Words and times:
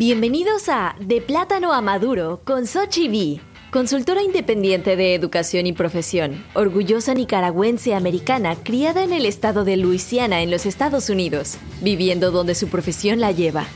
Bienvenidos 0.00 0.70
a 0.70 0.96
De 0.98 1.20
Plátano 1.20 1.74
a 1.74 1.82
Maduro 1.82 2.40
con 2.46 2.66
Sochi 2.66 3.06
V, 3.10 3.42
consultora 3.70 4.22
independiente 4.22 4.96
de 4.96 5.14
educación 5.14 5.66
y 5.66 5.74
profesión, 5.74 6.42
orgullosa 6.54 7.12
nicaragüense 7.12 7.94
americana 7.94 8.56
criada 8.56 9.04
en 9.04 9.12
el 9.12 9.26
estado 9.26 9.62
de 9.62 9.76
Luisiana 9.76 10.40
en 10.40 10.50
los 10.50 10.64
Estados 10.64 11.10
Unidos, 11.10 11.58
viviendo 11.82 12.30
donde 12.30 12.54
su 12.54 12.68
profesión 12.68 13.20
la 13.20 13.30
lleva. 13.32 13.66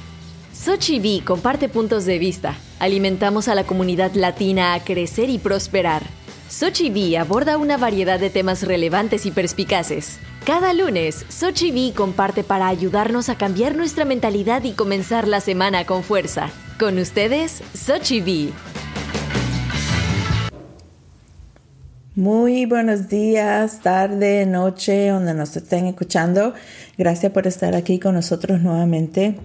Sochi 0.55 0.99
V 0.99 1.27
comparte 1.27 1.69
puntos 1.69 2.07
de 2.07 2.19
vista. 2.19 2.57
Alimentamos 2.79 3.49
a 3.49 3.55
la 3.55 3.65
comunidad 3.65 4.15
latina 4.15 4.73
a 4.73 4.83
crecer 4.83 5.29
y 5.29 5.37
prosperar. 5.37 6.05
Sochi 6.49 6.89
V 6.89 7.19
aborda 7.19 7.59
una 7.59 7.77
variedad 7.77 8.19
de 8.19 8.31
temas 8.31 8.63
relevantes 8.63 9.27
y 9.27 9.31
perspicaces. 9.31 10.21
Cada 10.47 10.75
lunes, 10.75 11.25
Sochi 11.31 11.71
V 11.71 11.95
comparte 11.95 12.45
para 12.45 12.69
ayudarnos 12.69 13.31
a 13.31 13.39
cambiar 13.39 13.75
nuestra 13.75 14.05
mentalidad 14.05 14.63
y 14.65 14.73
comenzar 14.73 15.27
la 15.27 15.41
semana 15.41 15.87
con 15.87 16.03
fuerza. 16.03 16.51
Con 16.79 16.99
ustedes, 16.99 17.63
Sochi 17.73 18.21
V. 18.21 18.53
Muy 22.15 22.67
buenos 22.67 23.09
días, 23.09 23.81
tarde, 23.81 24.45
noche, 24.45 25.09
donde 25.09 25.33
nos 25.33 25.57
estén 25.57 25.87
escuchando. 25.87 26.53
Gracias 26.99 27.33
por 27.33 27.47
estar 27.47 27.75
aquí 27.75 27.99
con 27.99 28.15
nosotros 28.15 28.61
nuevamente 28.61 29.41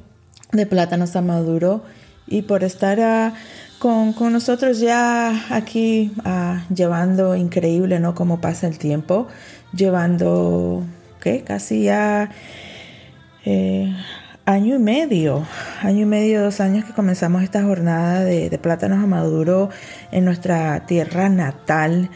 de 0.51 0.65
Plátanos 0.65 1.15
a 1.15 1.21
Maduro 1.21 1.81
y 2.27 2.41
por 2.41 2.65
estar 2.65 2.99
ah, 2.99 3.33
con, 3.79 4.13
nosotros 4.33 4.79
ya 4.79 5.55
aquí 5.55 6.11
ah, 6.25 6.65
llevando 6.73 7.35
increíble, 7.35 7.99
¿no? 7.99 8.13
Cómo 8.13 8.41
pasa 8.41 8.67
el 8.67 8.77
tiempo, 8.77 9.27
llevando, 9.73 10.83
¿qué? 11.21 11.43
Casi 11.43 11.83
ya 11.83 12.29
eh, 13.45 13.95
año 14.45 14.75
y 14.75 14.79
medio, 14.79 15.45
año 15.81 16.01
y 16.01 16.05
medio, 16.05 16.43
dos 16.43 16.59
años 16.59 16.85
que 16.85 16.93
comenzamos 16.93 17.43
esta 17.43 17.63
jornada 17.63 18.23
de, 18.23 18.57
Plátanos 18.57 19.03
a 19.03 19.07
Maduro 19.07 19.69
en 20.11 20.25
nuestra 20.25 20.85
tierra 20.85 21.29
natal. 21.29 22.09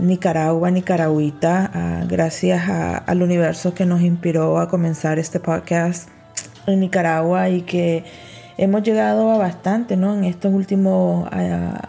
Nicaragua, 0.00 0.70
Nicaragüita, 0.70 2.04
gracias 2.08 2.68
al 2.68 3.20
universo 3.20 3.74
que 3.74 3.84
nos 3.84 4.00
inspiró 4.00 4.60
a 4.60 4.68
comenzar 4.68 5.18
este 5.18 5.40
podcast 5.40 6.08
en 6.68 6.78
Nicaragua 6.78 7.48
y 7.48 7.62
que 7.62 8.04
hemos 8.58 8.82
llegado 8.82 9.30
a 9.30 9.38
bastante, 9.38 9.96
¿no? 9.96 10.14
En 10.14 10.24
estos 10.24 10.52
últimos 10.52 11.28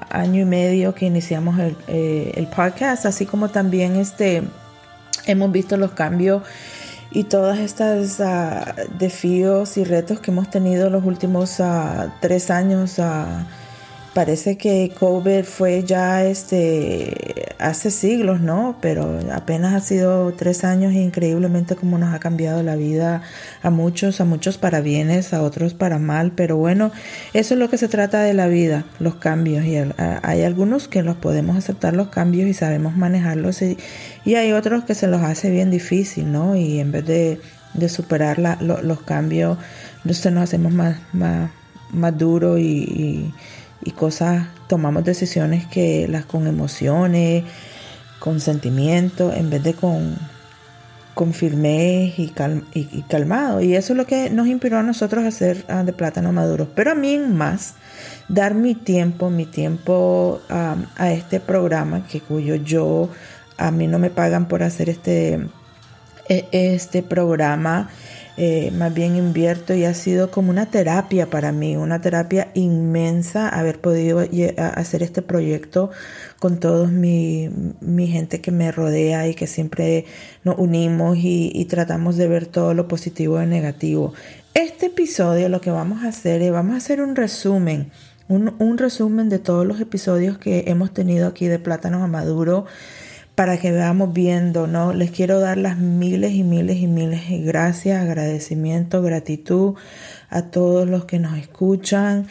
año 0.09 0.41
y 0.41 0.45
medio 0.45 0.93
que 0.93 1.05
iniciamos 1.05 1.59
el, 1.59 1.75
eh, 1.87 2.33
el, 2.35 2.47
podcast, 2.47 3.05
así 3.05 3.25
como 3.25 3.49
también 3.49 3.95
este, 3.95 4.43
hemos 5.27 5.51
visto 5.51 5.77
los 5.77 5.91
cambios 5.91 6.43
y 7.11 7.23
todas 7.25 7.59
estas 7.59 8.19
uh, 8.19 8.97
desafíos 8.97 9.77
y 9.77 9.83
retos 9.83 10.19
que 10.19 10.31
hemos 10.31 10.49
tenido 10.49 10.89
los 10.89 11.03
últimos 11.05 11.59
uh, 11.59 12.09
tres 12.19 12.49
años. 12.49 12.99
Uh, 12.99 13.43
parece 14.17 14.57
que 14.57 14.91
COVID 14.99 15.43
fue 15.43 15.83
ya 15.83 16.25
este 16.25 17.53
hace 17.59 17.91
siglos, 17.91 18.41
¿no? 18.41 18.75
Pero 18.81 19.19
apenas 19.31 19.75
ha 19.75 19.79
sido 19.79 20.33
tres 20.33 20.63
años 20.63 20.91
e 20.93 21.01
increíblemente 21.01 21.75
como 21.75 21.99
nos 21.99 22.15
ha 22.15 22.17
cambiado 22.17 22.63
la 22.63 22.75
vida 22.75 23.21
a 23.61 23.69
muchos, 23.69 24.19
a 24.19 24.25
muchos 24.25 24.57
para 24.57 24.81
bienes, 24.81 25.35
a 25.35 25.43
otros 25.43 25.75
para 25.75 25.99
mal. 25.99 26.31
Pero 26.31 26.57
bueno, 26.57 26.91
eso 27.33 27.53
es 27.53 27.59
lo 27.59 27.69
que 27.69 27.77
se 27.77 27.87
trata 27.89 28.23
de 28.23 28.33
la 28.33 28.47
vida, 28.47 28.85
los 28.97 29.13
cambios. 29.17 29.63
Y 29.65 29.75
hay 30.23 30.41
algunos 30.41 30.87
que 30.87 31.03
los 31.03 31.17
podemos 31.17 31.55
aceptar 31.55 31.95
los 31.95 32.07
cambios 32.07 32.49
y 32.49 32.55
sabemos 32.55 32.97
manejarlos 32.97 33.61
y, 33.61 33.77
hay 34.25 34.51
otros 34.51 34.83
que 34.83 34.95
se 34.95 35.05
los 35.05 35.21
hace 35.21 35.51
bien 35.51 35.69
difícil, 35.69 36.31
¿no? 36.31 36.55
Y 36.55 36.79
en 36.79 36.91
vez 36.91 37.05
de, 37.05 37.39
superar 37.87 38.39
los 38.39 39.01
cambios, 39.01 39.59
se 40.09 40.31
nos 40.31 40.41
hacemos 40.45 40.73
más, 40.73 40.97
más, 41.13 41.51
más 41.91 42.17
duro 42.17 42.57
y 42.57 43.31
y 43.66 43.66
cosas, 43.91 44.47
tomamos 44.67 45.03
decisiones 45.03 45.65
que 45.65 46.07
las 46.07 46.25
con 46.25 46.47
emociones, 46.47 47.43
con 48.19 48.39
sentimientos, 48.39 49.35
en 49.35 49.49
vez 49.49 49.63
de 49.63 49.73
con, 49.73 50.15
con 51.13 51.33
firmez 51.33 52.17
y, 52.19 52.33
y, 52.73 53.01
calmado. 53.03 53.61
Y 53.61 53.75
eso 53.75 53.93
es 53.93 53.97
lo 53.97 54.05
que 54.05 54.29
nos 54.29 54.47
inspiró 54.47 54.77
a 54.77 54.83
nosotros 54.83 55.23
a 55.23 55.29
hacer 55.29 55.65
ah, 55.67 55.83
de 55.83 55.93
plátano 55.93 56.31
maduro. 56.31 56.67
Pero 56.75 56.91
a 56.91 56.95
mí 56.95 57.17
más, 57.17 57.75
dar 58.27 58.53
mi 58.53 58.75
tiempo, 58.75 59.29
mi 59.29 59.45
tiempo 59.45 60.41
a 60.49 61.11
este 61.11 61.39
programa, 61.39 62.05
que 62.07 62.21
cuyo 62.21 62.55
yo, 62.55 63.09
a 63.57 63.71
mí 63.71 63.87
no 63.87 63.99
me 63.99 64.09
pagan 64.09 64.47
por 64.47 64.63
hacer 64.63 64.89
este, 64.89 65.47
e, 66.29 66.47
este 66.51 67.03
programa. 67.03 67.89
Eh, 68.39 68.69
más 68.69 68.93
bien 68.93 69.15
invierto 69.15 69.73
y 69.73 69.83
ha 69.85 69.95
sido 69.95 70.29
como 70.29 70.51
una 70.51 70.67
terapia 70.67 71.27
para 71.27 71.51
mí, 71.51 71.75
una 71.75 72.01
terapia 72.01 72.51
inmensa 72.53 73.49
haber 73.49 73.81
podido 73.81 74.23
hacer 74.57 75.01
este 75.01 75.23
proyecto 75.23 75.89
con 76.37 76.59
todos 76.59 76.91
mi, 76.91 77.49
gente 78.07 78.39
que 78.39 78.51
me 78.51 78.71
rodea 78.71 79.27
y 79.27 79.33
que 79.33 79.47
siempre 79.47 80.05
nos 80.43 80.59
unimos 80.59 81.17
y, 81.19 81.65
tratamos 81.65 82.15
de 82.15 82.27
ver 82.27 82.45
todo 82.45 82.75
lo 82.75 82.87
positivo 82.87 83.41
y 83.41 83.47
negativo. 83.47 84.13
Este 84.53 84.85
episodio 84.85 85.49
lo 85.49 85.59
que 85.59 85.71
vamos 85.71 86.03
a 86.03 86.09
hacer 86.09 86.43
es, 86.43 86.51
vamos 86.51 86.75
a 86.75 86.77
hacer 86.77 87.01
un 87.01 87.15
resumen, 87.15 87.89
un, 88.27 88.53
un 88.59 88.77
resumen 88.77 89.29
de 89.29 89.39
todos 89.39 89.65
los 89.65 89.81
episodios 89.81 90.37
que 90.37 90.65
hemos 90.67 90.93
tenido 90.93 91.27
aquí 91.27 91.47
de 91.47 91.57
Plátanos 91.57 92.03
a 92.03 92.07
Maduro 92.07 92.67
para 93.37 93.59
que 93.59 93.71
veamos 93.71 94.13
viendo, 94.13 94.65
¿no? 94.65 94.93
Les 94.93 95.11
quiero 95.11 95.39
dar 95.39 95.59
las 95.59 95.77
miles 95.77 96.33
y 96.33 96.41
miles 96.41 96.77
y 96.77 96.87
miles 96.87 97.29
de 97.29 97.37
gracias, 97.37 98.01
agradecimiento, 98.01 99.03
gratitud 99.03 99.75
a 100.31 100.41
todos 100.41 100.89
los 100.89 101.05
que 101.05 101.19
nos 101.19 101.37
escuchan 101.37 102.25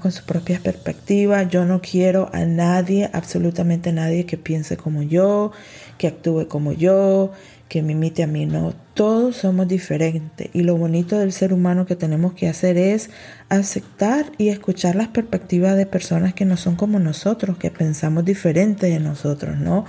con 0.00 0.10
su 0.10 0.24
propia 0.24 0.58
perspectiva. 0.58 1.42
Yo 1.42 1.66
no 1.66 1.82
quiero 1.82 2.30
a 2.32 2.46
nadie, 2.46 3.10
absolutamente 3.12 3.92
nadie 3.92 4.24
que 4.24 4.38
piense 4.38 4.78
como 4.78 5.02
yo, 5.02 5.52
que 5.98 6.06
actúe 6.06 6.48
como 6.48 6.72
yo, 6.72 7.32
que 7.70 7.82
me 7.82 7.92
imite 7.92 8.24
a 8.24 8.26
mí. 8.26 8.46
No, 8.46 8.74
todos 8.94 9.36
somos 9.36 9.68
diferentes 9.68 10.50
y 10.52 10.62
lo 10.64 10.76
bonito 10.76 11.16
del 11.16 11.32
ser 11.32 11.52
humano 11.52 11.86
que 11.86 11.94
tenemos 11.94 12.34
que 12.34 12.48
hacer 12.48 12.76
es 12.76 13.10
aceptar 13.48 14.26
y 14.38 14.48
escuchar 14.48 14.96
las 14.96 15.06
perspectivas 15.08 15.76
de 15.76 15.86
personas 15.86 16.34
que 16.34 16.44
no 16.44 16.56
son 16.56 16.74
como 16.74 16.98
nosotros, 16.98 17.56
que 17.58 17.70
pensamos 17.70 18.24
diferente 18.24 18.88
de 18.88 18.98
nosotros, 18.98 19.56
¿no? 19.58 19.86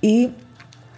Y 0.00 0.30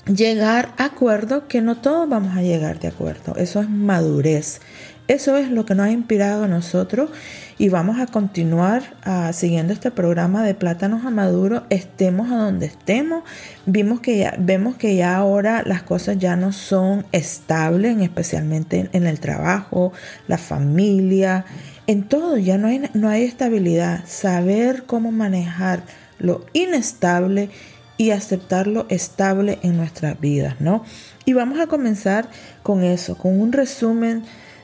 llegar 0.04 0.74
a 0.76 0.84
acuerdo 0.84 1.48
que 1.48 1.62
no 1.62 1.78
todos 1.78 2.06
vamos 2.06 2.36
a 2.36 2.42
llegar 2.42 2.78
de 2.78 2.88
acuerdo. 2.88 3.34
Eso 3.36 3.62
es 3.62 3.70
madurez. 3.70 4.60
Eso 5.08 5.38
es 5.38 5.50
lo 5.50 5.64
que 5.64 5.74
nos 5.74 5.86
ha 5.86 5.90
inspirado 5.90 6.44
a 6.44 6.48
nosotros 6.48 7.10
y 7.56 7.70
vamos 7.70 7.98
a 7.98 8.06
continuar 8.06 8.82
ah, 9.04 9.32
siguiendo 9.32 9.72
este 9.72 9.90
programa 9.90 10.44
de 10.44 10.54
plátanos 10.54 11.06
a 11.06 11.10
maduro, 11.10 11.64
estemos 11.70 12.30
a 12.30 12.36
donde 12.36 12.66
estemos. 12.66 13.24
Vimos 13.64 14.00
que 14.00 14.18
ya, 14.18 14.34
vemos 14.38 14.76
que 14.76 14.96
ya 14.96 15.16
ahora 15.16 15.62
las 15.64 15.82
cosas 15.82 16.18
ya 16.18 16.36
no 16.36 16.52
son 16.52 17.06
estables, 17.12 17.96
especialmente 18.02 18.90
en, 18.92 19.06
el 19.06 19.18
trabajo, 19.18 19.94
la 20.26 20.36
familia, 20.36 21.46
en 21.86 22.02
todo, 22.02 22.36
ya 22.36 22.58
no 22.58 22.68
hay, 22.68 22.82
no 22.92 23.08
hay 23.08 23.24
estabilidad. 23.24 24.04
Saber 24.06 24.84
cómo 24.84 25.10
manejar 25.10 25.84
lo 26.18 26.44
inestable 26.52 27.48
y 27.96 28.10
aceptar 28.10 28.66
lo 28.66 28.86
estable 28.90 29.58
en 29.62 29.78
nuestras 29.78 30.20
vidas, 30.20 30.60
¿no? 30.60 30.84
Y 31.24 31.32
vamos 31.32 31.60
a 31.60 31.66
comenzar 31.66 32.28
con 32.62 32.84
eso, 32.84 33.16
con 33.16 33.40
un 33.40 33.52
resumen 33.52 34.22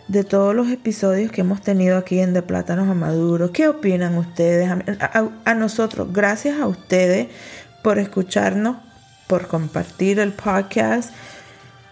de 0.09 0.23
todos 0.23 0.55
los 0.55 0.69
episodios 0.69 1.33
que 1.33 1.41
hemos 1.41 1.63
tenido 1.63 1.97
aquí 1.97 2.21
en 2.21 2.35
De 2.35 2.43
Plátanos 2.43 2.89
a 2.89 2.95
Maduro. 2.95 3.53
¿Qué 3.53 3.69
opinan 3.69 4.17
ustedes? 4.17 4.71
A, 5.45 5.55
nosotros, 5.55 6.13
gracias 6.13 6.61
a 6.61 6.67
ustedes 6.67 7.29
por 7.83 7.99
escucharnos, 7.99 8.77
por 9.27 9.47
compartir 9.47 10.19
el 10.19 10.33
podcast. 10.33 11.11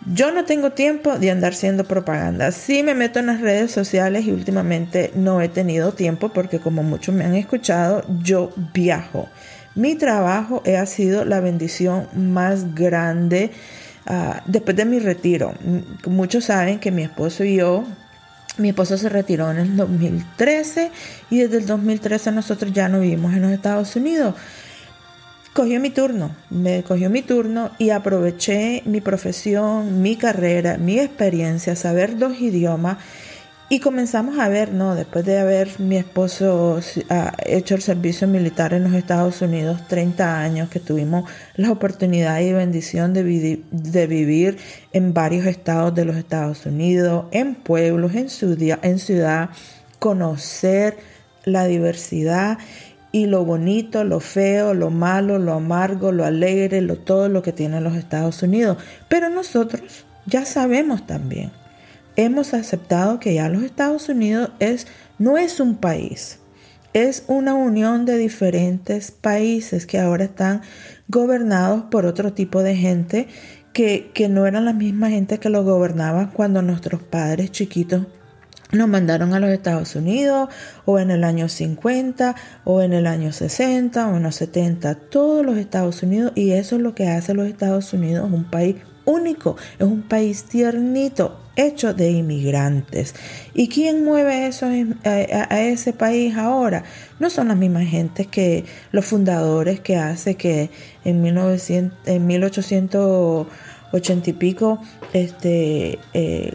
Yo 0.05 0.33
no 0.33 0.45
tengo 0.45 0.73
tiempo 0.73 1.19
de 1.19 1.31
andar 1.31 1.53
haciendo 1.53 1.85
propaganda. 1.85 2.51
Sí 2.51 2.83
me 2.83 2.95
meto 2.95 3.21
en 3.21 3.27
las 3.27 3.41
redes 3.41 3.71
sociales 3.71 4.27
y 4.27 4.33
últimamente 4.33 5.13
no 5.15 5.41
he 5.41 5.49
tenido 5.49 5.93
tiempo 5.93 6.29
porque 6.31 6.59
como 6.59 6.83
muchos 6.83 7.15
me 7.15 7.25
han 7.25 7.35
escuchado, 7.35 8.05
yo 8.23 8.53
viajo. 8.75 9.29
Mi 9.75 9.95
trabajo 9.95 10.63
ha 10.67 10.85
sido 10.87 11.25
la 11.25 11.41
bendición 11.41 12.09
más 12.15 12.75
grande 12.75 13.53
ah, 14.07 14.43
después 14.45 14.77
de 14.77 14.85
mi 14.85 14.99
retiro. 14.99 15.55
Muchos 16.07 16.47
saben 16.47 16.79
que 16.79 16.91
mi 16.91 17.05
esposo 17.05 17.45
y 17.45 17.57
yo 17.57 17.85
mi 18.59 18.71
esposo 18.71 18.97
se 18.99 19.09
retiró 19.09 19.51
en 19.51 19.59
el 19.59 19.77
2013 19.77 20.91
y 21.31 21.39
desde 21.39 21.59
el 21.59 21.67
2013 21.67 22.33
nosotros 22.33 22.73
ya 22.73 22.89
no 22.89 23.01
vivimos 23.01 23.33
en 23.33 23.43
los 23.43 23.53
Estados 23.53 23.97
Unidos. 23.97 24.35
Cogió 25.55 25.81
mi 25.81 25.91
turno, 25.91 26.35
me 26.49 26.83
cogió 26.83 27.11
mi 27.11 27.23
turno 27.23 27.73
y 27.79 27.91
aproveché 27.91 28.83
mi 28.87 29.01
profesión, 29.01 30.01
mi 30.01 30.17
carrera, 30.17 30.79
mi 30.79 30.99
experiencia, 30.99 31.77
saber 31.77 32.17
dos 32.19 32.41
idiomas 32.41 32.99
y 33.73 33.81
comenzamos 33.81 34.39
a 34.39 34.51
ver, 34.51 34.75
¿no? 34.75 34.95
Después 34.95 35.25
de 35.25 35.39
haber 35.39 35.81
mi 35.81 35.97
esposo 35.97 36.79
ah, 37.09 37.33
hecho 37.47 37.75
el 37.75 37.81
servicio 37.81 38.29
militar 38.29 38.75
en 38.75 38.85
los 38.85 38.93
Estados 38.93 39.41
Unidos, 39.41 39.89
30 39.89 40.41
años 40.41 40.69
que 40.69 40.79
tuvimos 40.79 41.25
la 41.57 41.73
oportunidad 41.73 42.39
y 42.41 42.53
bendición 42.53 43.15
de, 43.15 43.63
de 43.71 44.07
vivir 44.07 44.59
en 44.93 45.15
varios 45.15 45.47
estados 45.47 45.95
de 45.95 46.05
los 46.05 46.17
Estados 46.17 46.67
Unidos, 46.67 47.25
en 47.31 47.55
pueblos, 47.55 48.13
en 48.15 48.29
en 48.83 48.99
ciudad 48.99 49.49
conocer 49.99 50.99
la 51.47 51.65
diversidad 51.65 52.59
y 53.11 53.25
lo 53.25 53.47
bonito, 53.47 54.05
lo 54.05 54.21
feo, 54.21 54.75
lo 54.75 54.91
malo, 54.91 55.39
lo 55.39 55.55
amargo, 55.55 56.13
lo 56.13 56.27
alegre, 56.27 56.83
lo 56.83 56.97
todo 56.97 57.31
lo 57.31 57.41
que 57.41 57.55
tienen 57.55 57.85
los 57.85 57.97
Estados 57.97 58.43
Unidos. 58.43 58.77
Pero 59.09 59.31
nosotros 59.31 60.05
ya 60.27 60.45
sabemos 60.45 61.07
también, 61.07 61.53
hemos 62.17 62.55
aceptado 62.55 63.21
que 63.21 63.35
ya 63.35 63.49
los 63.49 63.63
Estados 63.63 64.09
Unidos 64.09 64.51
es, 64.59 64.87
no 65.19 65.39
es 65.39 65.61
un 65.61 65.77
país, 65.77 66.39
es 66.93 67.25
una 67.27 67.55
unión 67.55 68.05
de 68.05 68.19
diferentes 68.19 69.11
países 69.11 69.87
que 69.87 69.99
ahora 69.99 70.25
están 70.25 70.63
gobernados 71.09 71.85
por 71.85 72.07
otro 72.07 72.33
tipo 72.33 72.63
de 72.63 72.77
gente 72.77 73.29
que, 73.73 74.11
que 74.13 74.29
no 74.29 74.47
eran 74.47 74.65
la 74.65 74.73
misma 74.73 75.09
gente 75.09 75.39
que 75.39 75.49
lo 75.49 75.65
gobernaba 75.65 76.31
cuando 76.31 76.61
nuestros 76.61 77.03
padres 77.03 77.51
chiquitos 77.51 78.07
nos 78.73 78.89
mandaron 78.89 79.35
a 79.35 79.41
los 79.41 79.51
Estados 79.51 79.95
Unidos 79.97 80.49
o 80.87 80.99
en 80.99 81.11
el 81.11 81.25
año 81.25 81.49
50 81.49 82.35
o 82.65 82.83
en 82.83 82.95
el 82.95 83.07
año 83.07 83.33
60 83.33 84.09
o 84.09 84.17
en 84.17 84.23
los 84.23 84.37
70, 84.37 84.95
todos 84.95 85.45
los 85.45 85.59
Estados 85.59 86.03
Unidos 86.03 86.33
y 86.35 86.53
eso 86.53 86.77
es 86.77 86.83
lo 86.83 86.95
que 86.95 87.09
hace 87.09 87.35
los 87.35 87.47
Estados 87.47 87.93
Unidos 87.93 88.31
un 88.33 88.45
país 88.45 88.77
único, 89.05 89.57
es 89.79 89.87
un 89.87 90.03
país 90.03 90.45
tiernito, 90.45 91.42
hecho 91.57 91.95
de 91.95 92.11
inmigrantes. 92.11 93.15
¿Y 93.55 93.69
quién 93.69 94.05
mueve 94.05 94.47
eso 94.47 94.67
a, 94.67 95.61
ese 95.61 95.93
país 95.93 96.37
ahora? 96.37 96.85
No 97.19 97.31
son 97.31 97.49
las 97.49 97.57
mismas 97.57 97.89
gentes 97.89 98.27
que 98.27 98.65
los 98.91 99.05
fundadores 99.05 99.81
que 99.81 99.97
hace 99.97 100.37
que 100.37 100.71
en, 101.05 101.23
1900, 101.23 101.99
en 102.07 102.27
1880 102.27 104.31
y 104.31 104.33
pico 104.33 104.81
este, 105.13 105.99
eh, 106.15 106.55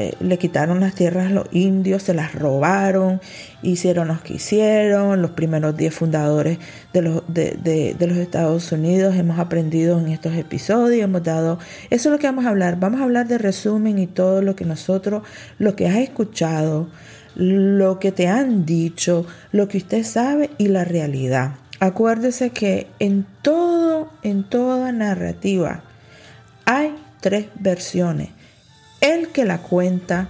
eh, 0.00 0.14
le 0.20 0.38
quitaron 0.38 0.80
las 0.80 0.94
tierras 0.94 1.26
a 1.26 1.34
los 1.34 1.46
indios, 1.52 2.04
se 2.04 2.14
las 2.14 2.34
robaron, 2.34 3.20
hicieron 3.60 4.08
lo 4.08 4.22
que 4.22 4.34
hicieron, 4.34 5.20
los 5.20 5.32
primeros 5.32 5.76
10 5.76 5.94
fundadores 5.94 6.58
de 6.94 7.02
los, 7.02 7.22
de, 7.28 7.94
los 7.98 8.16
Estados 8.16 8.72
Unidos, 8.72 9.14
hemos 9.14 9.38
aprendido 9.38 9.98
en 9.98 10.08
estos 10.08 10.34
episodios, 10.36 11.04
hemos 11.04 11.22
dado, 11.22 11.58
eso 11.90 12.08
es 12.08 12.12
lo 12.12 12.18
que 12.18 12.26
vamos 12.26 12.46
a 12.46 12.48
hablar, 12.48 12.80
vamos 12.80 13.02
a 13.02 13.04
hablar 13.04 13.28
de 13.28 13.36
resumen 13.36 13.98
y 13.98 14.06
todo 14.06 14.40
lo 14.40 14.56
que 14.56 14.64
nosotros, 14.64 15.22
lo 15.58 15.76
que 15.76 15.86
has 15.86 15.96
escuchado, 15.96 16.88
lo 17.34 17.98
que 17.98 18.10
te 18.10 18.26
han 18.26 18.64
dicho, 18.64 19.26
lo 19.52 19.68
que 19.68 19.76
usted 19.76 20.02
sabe 20.02 20.48
y 20.56 20.68
la 20.68 20.84
realidad. 20.84 21.56
Acuérdese 21.78 22.50
que 22.50 22.86
en 23.00 23.26
todo, 23.42 24.08
en 24.22 24.44
toda 24.44 24.92
narrativa 24.92 25.82
hay 26.64 26.94
tres 27.20 27.48
versiones 27.56 28.30
el 29.00 29.28
que 29.28 29.44
la 29.44 29.58
cuenta, 29.58 30.28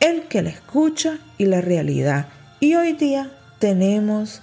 el 0.00 0.22
que 0.22 0.42
la 0.42 0.50
escucha 0.50 1.18
y 1.38 1.46
la 1.46 1.60
realidad. 1.60 2.26
Y 2.60 2.74
hoy 2.74 2.92
día 2.92 3.30
tenemos 3.58 4.42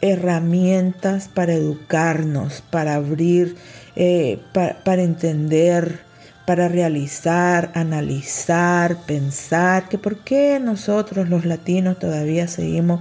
herramientas 0.00 1.28
para 1.28 1.52
educarnos, 1.52 2.62
para 2.70 2.94
abrir, 2.94 3.56
eh, 3.96 4.38
para, 4.52 5.02
entender, 5.02 6.00
para 6.46 6.68
realizar, 6.68 7.70
analizar, 7.74 8.96
pensar, 9.06 9.88
que 9.88 9.98
por 9.98 10.18
qué 10.18 10.58
nosotros 10.60 11.28
los 11.28 11.44
latinos 11.44 11.98
todavía 11.98 12.48
seguimos 12.48 13.00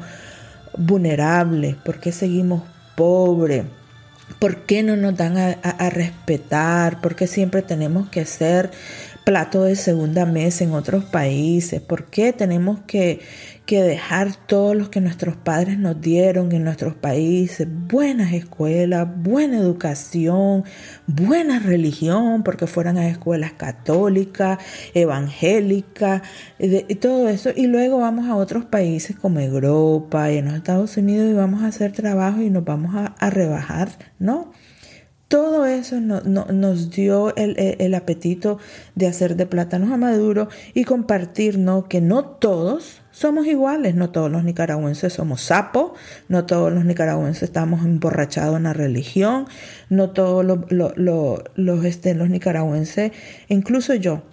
vulnerables, 0.77 1.75
por 1.75 1.99
qué 1.99 2.11
seguimos 2.11 2.63
pobres, 2.95 3.63
por 4.39 4.63
qué 4.63 4.83
no 4.83 4.95
nos 4.95 5.15
dan 5.15 5.37
a, 5.37 5.51
a 5.51 5.89
respetar, 5.89 7.01
por 7.01 7.15
qué 7.15 7.27
siempre 7.27 7.61
tenemos 7.61 8.09
que 8.09 8.25
ser 8.25 8.71
plato 9.29 9.61
de 9.61 9.75
segunda 9.75 10.25
mesa 10.25 10.63
en 10.63 10.71
otros 10.71 11.03
países? 11.05 11.79
¿Por 11.81 12.05
qué 12.05 12.33
tenemos 12.33 12.79
que, 12.87 13.19
que 13.67 13.83
dejar 13.83 14.33
todo 14.47 14.73
lo 14.73 14.89
que 14.89 15.01
nuestros 15.01 15.35
padres 15.35 15.77
nos 15.77 16.01
dieron 16.01 16.51
en 16.51 16.63
nuestros 16.63 16.95
países? 16.95 17.67
Buenas 17.69 18.33
escuelas, 18.33 19.07
buena 19.17 19.59
educación, 19.59 20.63
buena 21.05 21.59
religión, 21.59 22.41
porque 22.41 22.65
fueran 22.65 22.97
a 22.97 23.07
escuelas 23.07 23.53
católicas, 23.53 24.57
evangélicas, 24.95 26.23
y 26.57 26.95
todo 26.95 27.29
eso. 27.29 27.51
Y 27.55 27.67
luego 27.67 27.99
vamos 27.99 28.27
a 28.27 28.35
otros 28.35 28.65
países 28.65 29.15
como 29.15 29.39
Europa 29.41 30.31
y 30.31 30.37
en 30.37 30.45
los 30.45 30.55
Estados 30.55 30.97
Unidos 30.97 31.29
y 31.29 31.33
vamos 31.33 31.61
a 31.61 31.67
hacer 31.67 31.91
trabajo 31.91 32.41
y 32.41 32.49
nos 32.49 32.65
vamos 32.65 32.95
a 32.95 33.29
rebajar, 33.29 33.89
¿no? 34.17 34.51
Todo 35.29 35.67
eso 35.67 36.01
nos 36.01 36.89
dio 36.89 37.35
el, 37.35 37.93
apetito 37.93 38.57
de 38.95 39.05
hacer 39.05 39.35
de 39.35 39.45
plátanos 39.45 39.91
a 39.91 39.97
maduro 39.97 40.49
y 40.73 40.85
compartir, 40.85 41.59
¿no? 41.59 41.87
Que 41.87 42.01
no 42.01 42.25
todos 42.25 43.03
somos 43.11 43.45
iguales, 43.45 43.93
no 43.93 44.09
todos 44.09 44.31
los 44.31 44.43
nicaragüenses 44.43 45.13
somos 45.13 45.41
sapos, 45.41 45.91
no 46.29 46.47
todos 46.47 46.73
los 46.73 46.83
nicaragüenses 46.83 47.43
estamos 47.43 47.85
emborrachados 47.85 48.57
en 48.57 48.63
la 48.63 48.73
religión, 48.73 49.45
no 49.91 50.09
todos 50.09 50.43
este, 51.85 52.15
los 52.15 52.29
nicaragüenses, 52.31 53.11
incluso 53.49 53.93
yo, 53.93 54.23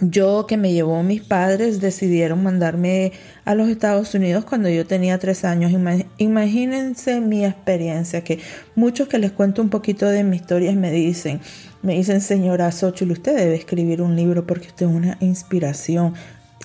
yo 0.00 0.46
que 0.46 0.56
me 0.56 0.72
llevó 0.72 1.02
mis 1.02 1.22
padres 1.22 1.80
decidieron 1.80 2.42
mandarme 2.42 3.12
a 3.44 3.54
los 3.54 3.68
Estados 3.68 4.14
Unidos 4.14 4.44
cuando 4.44 4.68
yo 4.68 4.86
tenía 4.86 5.18
tres 5.18 5.44
años. 5.44 5.72
Imagínense 6.18 7.20
mi 7.20 7.44
experiencia, 7.44 8.24
que 8.24 8.40
muchos 8.74 9.08
que 9.08 9.18
les 9.18 9.32
cuento 9.32 9.62
un 9.62 9.70
poquito 9.70 10.06
de 10.06 10.24
mi 10.24 10.36
historia 10.36 10.72
me 10.72 10.90
dicen, 10.90 11.40
me 11.82 11.94
dicen, 11.94 12.20
señora 12.20 12.72
Xochitl, 12.72 13.12
usted 13.12 13.36
debe 13.36 13.54
escribir 13.54 14.02
un 14.02 14.16
libro 14.16 14.46
porque 14.46 14.68
usted 14.68 14.86
es 14.86 14.92
una 14.92 15.16
inspiración. 15.20 16.14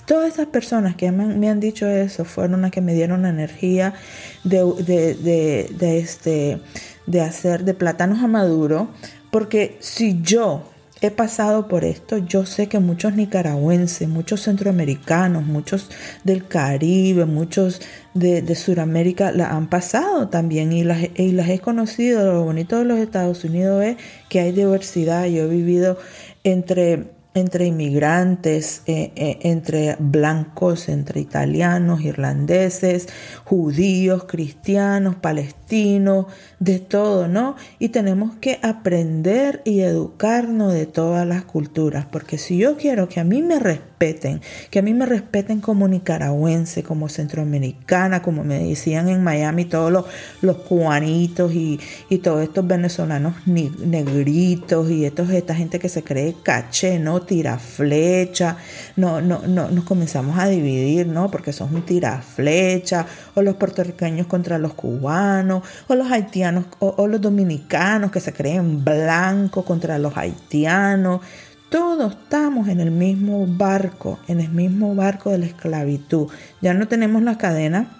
Todas 0.06 0.32
esas 0.32 0.46
personas 0.46 0.96
que 0.96 1.12
me, 1.12 1.48
han 1.48 1.60
dicho 1.60 1.86
eso 1.86 2.24
fueron 2.24 2.62
las 2.62 2.72
que 2.72 2.80
me 2.80 2.94
dieron 2.94 3.22
la 3.22 3.28
energía 3.28 3.94
de, 4.42 4.64
de, 4.82 5.98
este, 5.98 6.60
de 7.06 7.20
hacer 7.20 7.64
de 7.64 7.74
plátanos 7.74 8.24
a 8.24 8.26
maduro, 8.26 8.88
porque 9.30 9.76
si 9.78 10.20
yo 10.20 10.64
he 11.00 11.10
pasado 11.10 11.66
por 11.68 11.84
esto, 11.84 12.18
yo 12.18 12.44
sé 12.46 12.68
que 12.68 12.78
muchos 12.78 13.14
nicaragüenses, 13.14 14.08
muchos 14.08 14.42
centroamericanos, 14.42 15.44
muchos 15.44 15.88
del 16.24 16.46
Caribe, 16.46 17.24
muchos 17.24 17.80
de, 18.14 18.42
de 18.42 18.54
Sudamérica 18.54 19.32
la 19.32 19.50
han 19.50 19.68
pasado 19.68 20.28
también 20.28 20.72
y 20.72 20.84
las, 20.84 20.98
y 21.14 21.32
las 21.32 21.48
he 21.48 21.58
conocido. 21.58 22.32
Lo 22.32 22.44
bonito 22.44 22.78
de 22.78 22.84
los 22.84 22.98
Estados 22.98 23.44
Unidos 23.44 23.82
es 23.84 23.96
que 24.28 24.40
hay 24.40 24.52
diversidad. 24.52 25.26
Yo 25.26 25.44
he 25.44 25.48
vivido 25.48 25.98
entre 26.44 27.20
entre 27.32 27.66
inmigrantes, 27.66 28.82
eh, 28.86 29.12
eh, 29.14 29.38
entre 29.42 29.96
blancos, 30.00 30.88
entre 30.88 31.20
italianos, 31.20 32.00
irlandeses, 32.00 33.08
judíos, 33.44 34.24
cristianos, 34.24 35.14
palestinos, 35.14 36.26
de 36.60 36.78
todo, 36.78 37.26
¿no? 37.26 37.56
Y 37.78 37.88
tenemos 37.88 38.36
que 38.36 38.60
aprender 38.62 39.62
y 39.64 39.80
educarnos 39.80 40.74
de 40.74 40.84
todas 40.84 41.26
las 41.26 41.42
culturas, 41.42 42.04
porque 42.04 42.36
si 42.36 42.58
yo 42.58 42.76
quiero 42.76 43.08
que 43.08 43.18
a 43.18 43.24
mí 43.24 43.40
me 43.40 43.58
respeten, 43.58 44.42
que 44.70 44.78
a 44.78 44.82
mí 44.82 44.92
me 44.92 45.06
respeten 45.06 45.62
como 45.62 45.88
nicaragüense, 45.88 46.82
como 46.82 47.08
centroamericana, 47.08 48.20
como 48.20 48.44
me 48.44 48.62
decían 48.62 49.08
en 49.08 49.24
Miami 49.24 49.64
todos 49.64 49.90
los, 49.90 50.04
los 50.42 50.58
cubanitos 50.58 51.54
y, 51.54 51.80
y 52.10 52.18
todos 52.18 52.42
estos 52.42 52.66
venezolanos 52.66 53.34
negritos 53.46 54.90
y 54.90 55.06
estos, 55.06 55.30
esta 55.30 55.54
gente 55.54 55.78
que 55.78 55.88
se 55.88 56.02
cree 56.02 56.36
caché, 56.42 56.98
¿no? 56.98 57.22
tira 57.22 57.58
flecha, 57.58 58.58
no, 58.96 59.22
no, 59.22 59.40
no, 59.46 59.70
nos 59.70 59.84
comenzamos 59.84 60.38
a 60.38 60.46
dividir, 60.46 61.06
¿no? 61.06 61.30
Porque 61.30 61.54
son 61.54 61.74
un 61.74 61.84
flecha 62.20 63.06
o 63.40 63.42
los 63.42 63.56
puertorriqueños 63.56 64.26
contra 64.26 64.58
los 64.58 64.74
cubanos, 64.74 65.64
o 65.88 65.94
los 65.94 66.10
haitianos, 66.10 66.66
o, 66.78 67.06
los 67.06 67.20
dominicanos 67.20 68.10
que 68.10 68.20
se 68.20 68.32
creen 68.32 68.84
blancos 68.84 69.64
contra 69.64 69.98
los 69.98 70.16
haitianos. 70.16 71.20
Todos 71.70 72.12
estamos 72.12 72.68
en 72.68 72.80
el 72.80 72.90
mismo 72.90 73.46
barco, 73.46 74.18
en 74.28 74.40
el 74.40 74.50
mismo 74.50 74.94
barco 74.94 75.30
de 75.30 75.38
la 75.38 75.46
esclavitud. 75.46 76.28
Ya 76.60 76.74
no 76.74 76.88
tenemos 76.88 77.22
la 77.22 77.38
cadena 77.38 77.96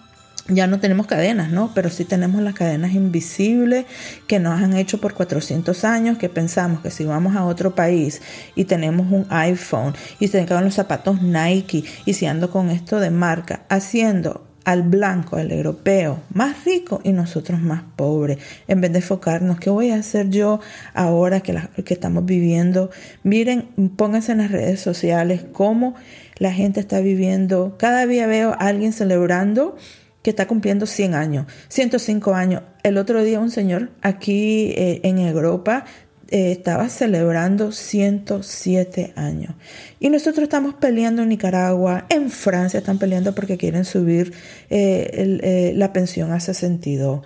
ya 0.49 0.67
no 0.67 0.81
tenemos 0.81 1.07
cadenas, 1.07 1.51
¿no? 1.51 1.71
Pero 1.75 1.91
sí 1.91 2.05
tenemos 2.05 2.43
las 2.43 2.55
cadenas 2.55 2.93
invisibles 2.93 3.87
que 4.27 4.41
nos 4.41 4.61
han 4.61 4.77
hecho 4.77 5.01
por 5.01 5.15
400 5.15 5.85
años, 5.85 6.19
que 6.19 6.29
pensamos 6.29 6.81
que 6.81 6.91
si 6.91 7.05
vamos 7.05 7.37
a 7.37 7.45
otro 7.45 7.77
país 7.77 8.21
y 8.57 8.65
tenemos 8.65 9.13
un 9.13 9.27
iPhone 9.31 9.95
y 10.19 10.27
se 10.27 10.45
quedan 10.47 10.65
los 10.65 10.75
zapatos 10.75 11.23
Nike 11.23 11.85
y 12.05 12.15
si 12.15 12.27
ando 12.27 12.51
con 12.51 12.71
esto 12.71 12.99
de 12.99 13.11
marca, 13.11 13.63
haciendo 13.69 14.50
al 14.65 14.83
blanco, 14.83 15.37
al 15.37 15.53
europeo, 15.53 16.21
más 16.33 16.65
rico 16.65 17.01
y 17.03 17.13
nosotros 17.13 17.61
más 17.61 17.83
pobres, 17.97 18.39
en 18.69 18.81
vez 18.81 18.93
de 18.93 18.99
enfocarnos, 18.99 19.59
¿qué 19.59 19.71
voy 19.71 19.91
a 19.91 19.97
hacer 19.97 20.31
yo 20.31 20.61
ahora 20.95 21.41
que, 21.41 21.55
estamos 21.87 22.25
viviendo? 22.27 22.91
Miren, 23.23 23.69
pónganse 23.97 24.33
en 24.33 24.39
las 24.39 24.51
redes 24.51 24.81
sociales 24.81 25.45
cómo 25.53 25.95
la 26.37 26.53
gente 26.53 26.81
está 26.81 27.01
viviendo. 27.01 27.77
Cada 27.79 28.07
día 28.07 28.27
veo 28.27 28.51
a 28.53 28.67
alguien 28.69 28.93
celebrando 28.93 29.77
que 30.23 30.31
está 30.31 30.47
cumpliendo 30.47 30.87
100 30.87 31.15
años, 31.15 31.47
105 31.69 32.35
años. 32.35 32.63
El 32.83 32.99
otro 32.99 33.23
día 33.23 33.41
un 33.41 33.51
señor 33.51 33.91
aquí 34.03 34.73
eh, 34.77 35.01
en 35.05 35.19
Europa 35.19 35.85
eh, 36.33 36.53
estaba 36.53 36.89
celebrando 36.89 37.73
107 37.73 39.15
años. 39.17 39.57
Y 39.99 40.11
nosotros 40.11 40.45
estamos 40.45 40.75
peleando 40.75 41.23
en 41.23 41.29
Nicaragua, 41.29 42.07
en 42.09 42.31
Francia 42.31 42.79
están 42.79 43.01
peleando 43.01 43.35
porque 43.35 43.59
quieren 43.59 43.85
subir 43.85 44.33
eh, 44.71 45.11
eh, 45.43 45.73
la 45.75 45.93
pensión 45.93 46.31
a 46.31 46.39
62. 46.39 47.23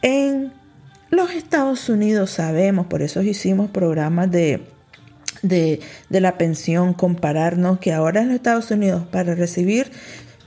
En 0.00 0.54
los 1.10 1.32
Estados 1.32 1.90
Unidos 1.90 2.30
sabemos, 2.30 2.86
por 2.86 3.02
eso 3.02 3.20
hicimos 3.22 3.68
programas 3.68 4.30
de, 4.30 4.62
de, 5.42 5.80
la 6.08 6.38
pensión, 6.38 6.94
compararnos 6.94 7.78
que 7.78 7.92
ahora 7.92 8.22
en 8.22 8.28
los 8.28 8.36
Estados 8.36 8.70
Unidos 8.70 9.06
para 9.12 9.34
recibir 9.34 9.90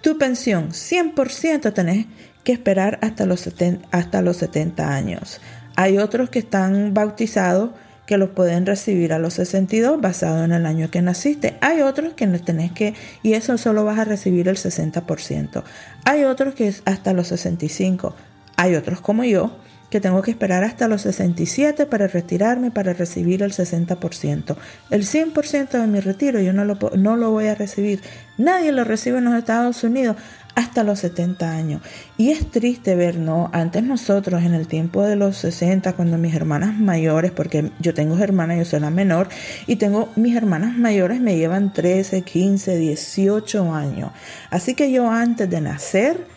tu 0.02 0.18
pensión 0.18 0.70
100% 0.72 1.74
tenés 1.74 2.08
que 2.44 2.54
esperar 2.54 2.98
hasta 3.04 3.28
los, 3.28 3.42
70, 3.42 3.88
hasta 3.92 4.24
los 4.24 4.38
70 4.38 4.96
años. 4.96 5.40
Hay 5.76 6.00
otros 6.00 6.32
que 6.32 6.40
están 6.40 6.96
bautizados 6.96 7.70
que 8.10 8.18
los 8.18 8.32
pueden 8.32 8.66
recibir 8.66 9.14
a 9.14 9.20
los 9.20 9.36
62 9.36 10.02
basado 10.02 10.44
en 10.44 10.52
el 10.52 10.66
año 10.66 10.90
que 10.90 11.00
naciste. 11.00 11.58
Hay 11.62 11.82
otros 11.82 12.14
que 12.14 12.26
no 12.26 12.40
tenés 12.42 12.72
que, 12.72 12.96
y 13.22 13.34
eso 13.34 13.56
solo 13.60 13.86
vas 13.86 14.00
a 14.00 14.04
recibir 14.04 14.48
el 14.48 14.56
60%. 14.56 15.62
Hay 16.06 16.24
otros 16.24 16.56
que 16.56 16.68
es 16.68 16.82
hasta 16.86 17.14
los 17.14 17.28
65. 17.28 18.16
Hay 18.56 18.74
otros 18.74 19.00
como 19.00 19.26
yo 19.26 19.52
que 19.92 20.00
tengo 20.00 20.24
que 20.24 20.32
esperar 20.32 20.64
hasta 20.64 20.88
los 20.88 21.04
67 21.04 21.86
para 21.86 22.08
retirarme 22.08 22.72
para 22.72 22.94
recibir 22.94 23.44
el 23.44 23.52
60%. 23.52 24.56
El 24.90 25.04
100% 25.04 25.70
de 25.70 25.86
mi 25.86 26.00
retiro 26.00 26.40
yo 26.40 26.52
no 26.52 26.66
lo, 26.66 26.80
no 26.98 27.16
lo 27.16 27.30
voy 27.30 27.46
a 27.46 27.54
recibir. 27.54 28.02
Nadie 28.40 28.72
lo 28.72 28.86
recibe 28.86 29.20
en 29.20 29.26
los 29.26 29.36
Estados 29.36 29.84
Unidos 29.84 30.16
hasta 30.56 30.84
los 30.84 31.00
70 31.00 31.52
años. 31.52 31.82
Y 32.18 32.32
es 32.32 32.50
triste 32.52 32.96
ver, 32.96 33.18
¿no? 33.18 33.50
Antes 33.54 33.84
nosotros, 33.84 34.44
en 34.44 34.54
el 34.54 34.68
tiempo 34.68 35.04
de 35.04 35.16
los 35.16 35.38
60, 35.38 35.94
cuando 35.94 36.18
mis 36.18 36.36
hermanas 36.36 36.78
mayores, 36.78 37.32
porque 37.32 37.72
yo 37.80 37.94
tengo 37.94 38.18
hermanas, 38.18 38.58
yo 38.58 38.66
soy 38.66 38.80
la 38.80 38.90
menor, 38.90 39.30
y 39.68 39.78
tengo 39.78 40.10
mis 40.16 40.36
hermanas 40.36 40.78
mayores 40.78 41.22
me 41.22 41.38
llevan 41.38 41.74
13, 41.74 42.24
15, 42.24 42.78
18 42.78 43.74
años. 43.74 44.12
Así 44.50 44.76
que 44.76 44.92
yo 44.92 45.10
antes 45.10 45.50
de 45.50 45.62
nacer, 45.62 46.28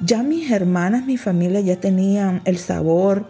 ya 0.00 0.22
mis 0.22 0.50
hermanas, 0.50 1.04
mi 1.04 1.16
familia 1.16 1.60
ya 1.60 1.76
tenían 1.76 2.40
el 2.44 2.58
sabor, 2.58 3.26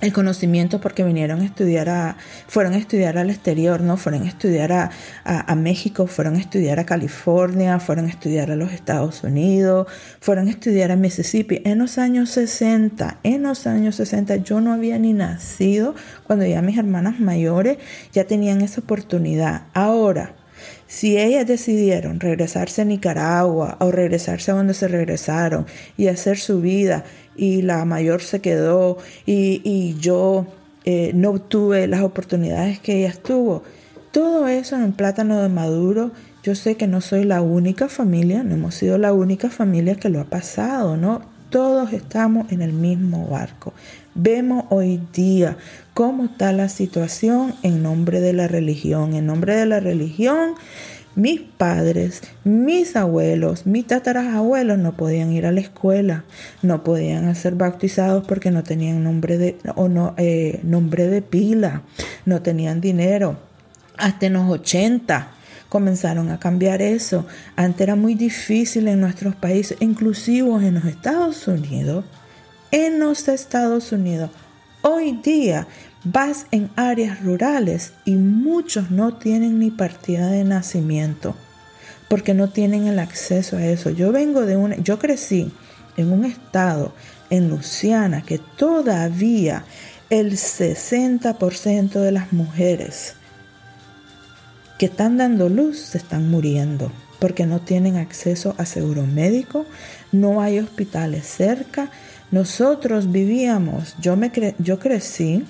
el 0.00 0.12
conocimiento 0.12 0.80
porque 0.80 1.02
vinieron 1.02 1.40
a 1.40 1.44
estudiar 1.44 1.88
a, 1.88 2.16
fueron 2.48 2.74
a 2.74 2.78
estudiar 2.78 3.16
al 3.16 3.30
exterior, 3.30 3.80
¿no? 3.80 3.96
Fueron 3.96 4.24
a 4.24 4.28
estudiar 4.28 4.72
a, 4.72 4.90
a, 5.24 5.54
México, 5.54 6.06
fueron 6.06 6.36
a 6.36 6.38
estudiar 6.38 6.78
a 6.78 6.84
California, 6.84 7.78
fueron 7.80 8.06
a 8.06 8.08
estudiar 8.08 8.50
a 8.50 8.56
los 8.56 8.72
Estados 8.72 9.24
Unidos, 9.24 9.86
fueron 10.20 10.48
a 10.48 10.50
estudiar 10.50 10.92
a 10.92 10.96
Mississippi. 10.96 11.62
En 11.64 11.78
los 11.78 11.98
años 11.98 12.30
60, 12.30 13.20
en 13.22 13.42
los 13.42 13.66
años 13.66 13.96
60 13.96 14.36
yo 14.36 14.60
no 14.60 14.72
había 14.72 14.98
ni 14.98 15.12
nacido 15.12 15.94
cuando 16.24 16.44
ya 16.44 16.60
mis 16.60 16.78
hermanas 16.78 17.18
mayores 17.18 17.78
ya 18.12 18.24
tenían 18.24 18.60
esa 18.60 18.82
oportunidad. 18.82 19.62
Ahora, 19.72 20.34
si 20.86 21.18
ellas 21.18 21.46
decidieron 21.46 22.20
regresarse 22.20 22.82
a 22.82 22.84
Nicaragua 22.84 23.76
o 23.80 23.90
regresarse 23.90 24.50
a 24.50 24.54
donde 24.54 24.74
se 24.74 24.88
regresaron 24.88 25.66
y 25.96 26.06
hacer 26.06 26.38
su 26.38 26.60
vida 26.60 27.04
y 27.36 27.62
la 27.62 27.84
mayor 27.84 28.22
se 28.22 28.40
quedó 28.40 28.98
y, 29.24 29.96
yo 30.00 30.46
eh, 30.84 31.12
no 31.14 31.30
obtuve 31.30 31.86
las 31.86 32.02
oportunidades 32.02 32.78
que 32.80 33.00
ella 33.04 33.14
tuvo, 33.14 33.62
todo 34.12 34.48
eso 34.48 34.76
en 34.76 34.92
plátano 34.92 35.42
de 35.42 35.48
maduro, 35.48 36.10
yo 36.42 36.54
sé 36.54 36.76
que 36.76 36.86
no 36.86 37.00
soy 37.00 37.24
la 37.24 37.42
única 37.42 37.88
familia, 37.88 38.42
no 38.42 38.54
hemos 38.54 38.74
sido 38.74 38.98
la 38.98 39.12
única 39.12 39.50
familia 39.50 39.96
que 39.96 40.08
lo 40.08 40.20
ha 40.20 40.24
pasado, 40.24 40.96
¿no? 40.96 41.20
Todos 41.50 41.92
estamos 41.92 42.50
en 42.52 42.62
el 42.62 42.72
mismo 42.72 43.26
barco. 43.26 43.72
Vemos 44.14 44.64
hoy 44.70 45.00
día 45.12 45.58
cómo 45.92 46.24
está 46.24 46.52
la 46.52 46.68
situación 46.68 47.54
en 47.62 47.82
nombre 47.82 48.20
de 48.20 48.32
la 48.32 48.48
religión. 48.48 49.14
En 49.14 49.26
nombre 49.26 49.54
de 49.54 49.66
la 49.66 49.80
religión, 49.80 50.54
mis 51.16 51.40
padres, 51.40 52.22
mis 52.44 52.94
abuelos, 52.94 53.66
mis 53.66 53.86
tatarabuelos 53.86 54.78
no 54.78 54.96
podían 54.96 55.32
ir 55.32 55.46
a 55.46 55.52
la 55.52 55.60
escuela, 55.60 56.24
no 56.62 56.84
podían 56.84 57.34
ser 57.34 57.54
bautizados 57.54 58.26
porque 58.26 58.50
no 58.50 58.62
tenían 58.62 59.02
nombre 59.02 59.38
de, 59.38 59.56
o 59.74 59.88
no, 59.88 60.14
eh, 60.18 60.60
nombre 60.62 61.08
de 61.08 61.22
pila, 61.22 61.82
no 62.26 62.42
tenían 62.42 62.80
dinero. 62.80 63.38
Hasta 63.96 64.26
en 64.26 64.34
los 64.34 64.48
80 64.48 65.30
comenzaron 65.70 66.30
a 66.30 66.38
cambiar 66.38 66.82
eso. 66.82 67.26
Antes 67.56 67.80
era 67.80 67.96
muy 67.96 68.14
difícil 68.14 68.86
en 68.86 69.00
nuestros 69.00 69.34
países, 69.34 69.78
inclusivos 69.80 70.62
en 70.62 70.74
los 70.74 70.84
Estados 70.84 71.48
Unidos, 71.48 72.04
en 72.70 73.00
los 73.00 73.26
Estados 73.28 73.90
Unidos. 73.90 74.30
Hoy 74.82 75.18
día 75.22 75.66
vas 76.12 76.46
en 76.50 76.70
áreas 76.76 77.22
rurales 77.22 77.92
y 78.04 78.12
muchos 78.12 78.90
no 78.90 79.14
tienen 79.14 79.58
ni 79.58 79.70
partida 79.70 80.28
de 80.28 80.44
nacimiento 80.44 81.34
porque 82.08 82.34
no 82.34 82.48
tienen 82.48 82.86
el 82.86 83.00
acceso 83.00 83.56
a 83.56 83.66
eso. 83.66 83.90
Yo 83.90 84.12
vengo 84.12 84.46
de 84.46 84.56
una, 84.56 84.76
yo 84.76 84.98
crecí 84.98 85.50
en 85.96 86.12
un 86.12 86.24
estado 86.24 86.94
en 87.30 87.50
Luciana 87.50 88.22
que 88.22 88.38
todavía 88.38 89.64
el 90.08 90.32
60% 90.32 92.00
de 92.00 92.12
las 92.12 92.32
mujeres 92.32 93.14
que 94.78 94.86
están 94.86 95.16
dando 95.16 95.48
luz 95.48 95.78
se 95.78 95.98
están 95.98 96.30
muriendo 96.30 96.92
porque 97.18 97.46
no 97.46 97.60
tienen 97.60 97.96
acceso 97.96 98.54
a 98.58 98.66
seguro 98.66 99.06
médico, 99.06 99.64
no 100.12 100.40
hay 100.40 100.60
hospitales 100.60 101.26
cerca 101.26 101.90
nosotros 102.30 103.12
vivíamos, 103.12 103.94
yo, 104.00 104.16
me 104.16 104.32
yo 104.58 104.78
crecí 104.78 105.44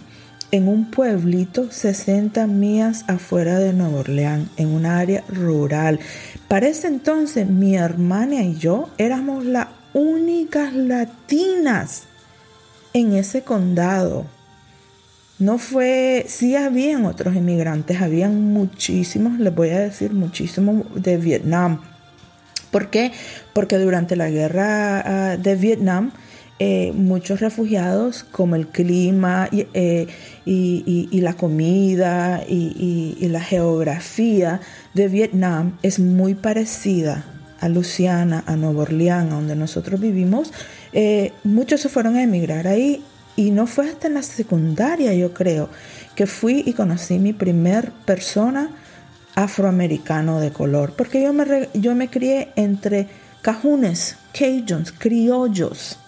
en 0.50 0.68
un 0.68 0.90
pueblito 0.90 1.70
60 1.70 2.46
millas 2.46 3.04
afuera 3.08 3.58
de 3.58 3.72
Nueva 3.72 4.00
Orleans, 4.00 4.48
en 4.56 4.68
un 4.68 4.86
área 4.86 5.24
rural. 5.28 6.00
Para 6.48 6.68
ese 6.68 6.86
entonces 6.86 7.48
mi 7.48 7.76
hermana 7.76 8.42
y 8.42 8.56
yo 8.56 8.88
éramos 8.98 9.44
las 9.44 9.68
únicas 9.92 10.74
latinas 10.74 12.04
en 12.92 13.14
ese 13.14 13.42
condado. 13.42 14.26
No 15.38 15.58
fue, 15.58 16.24
sí 16.28 16.56
habían 16.56 17.04
otros 17.04 17.36
inmigrantes, 17.36 18.00
habían 18.00 18.52
muchísimos, 18.52 19.38
les 19.38 19.54
voy 19.54 19.70
a 19.70 19.80
decir 19.80 20.12
muchísimos 20.12 20.86
de 20.94 21.18
Vietnam. 21.18 21.82
¿Por 22.70 22.88
qué? 22.88 23.12
Porque 23.52 23.78
durante 23.78 24.16
la 24.16 24.30
guerra 24.30 25.02
ah, 25.32 25.36
de 25.36 25.56
Vietnam, 25.56 26.12
eh, 26.58 26.92
muchos 26.94 27.40
refugiados, 27.40 28.24
como 28.24 28.56
el 28.56 28.66
clima 28.68 29.46
y, 29.52 29.66
eh, 29.74 30.06
la 31.12 31.34
comida 31.34 32.42
y, 32.48 33.28
la 33.28 33.40
geografía 33.40 34.62
de 34.94 35.08
Vietnam 35.08 35.76
es 35.82 35.98
muy 35.98 36.34
parecida 36.34 37.26
a 37.60 37.68
Luciana, 37.68 38.42
a 38.46 38.56
Nueva 38.56 38.84
Orleans, 38.84 39.30
donde 39.30 39.54
nosotros 39.54 40.00
vivimos, 40.00 40.50
eh, 40.94 41.32
muchos 41.44 41.82
se 41.82 41.90
fueron 41.90 42.16
a 42.16 42.22
emigrar 42.22 42.66
ahí 42.66 43.02
y 43.36 43.50
no 43.50 43.66
fue 43.66 43.90
hasta 43.90 44.06
en 44.06 44.14
la 44.14 44.22
secundaria, 44.22 45.12
yo 45.12 45.34
creo, 45.34 45.68
que 46.14 46.26
fui 46.26 46.62
y 46.64 46.72
conocí 46.72 47.18
mi 47.18 47.34
primer 47.34 47.92
persona 48.06 48.70
afroamericano 49.34 50.40
de 50.40 50.52
color, 50.52 50.94
porque 50.96 51.22
yo 51.22 51.34
me, 51.34 51.68
yo 51.74 51.94
me 51.94 52.08
crié 52.08 52.48
entre 52.56 53.08
cajunes, 53.42 54.16
cajuns, 54.32 54.92
criollos, 54.92 55.98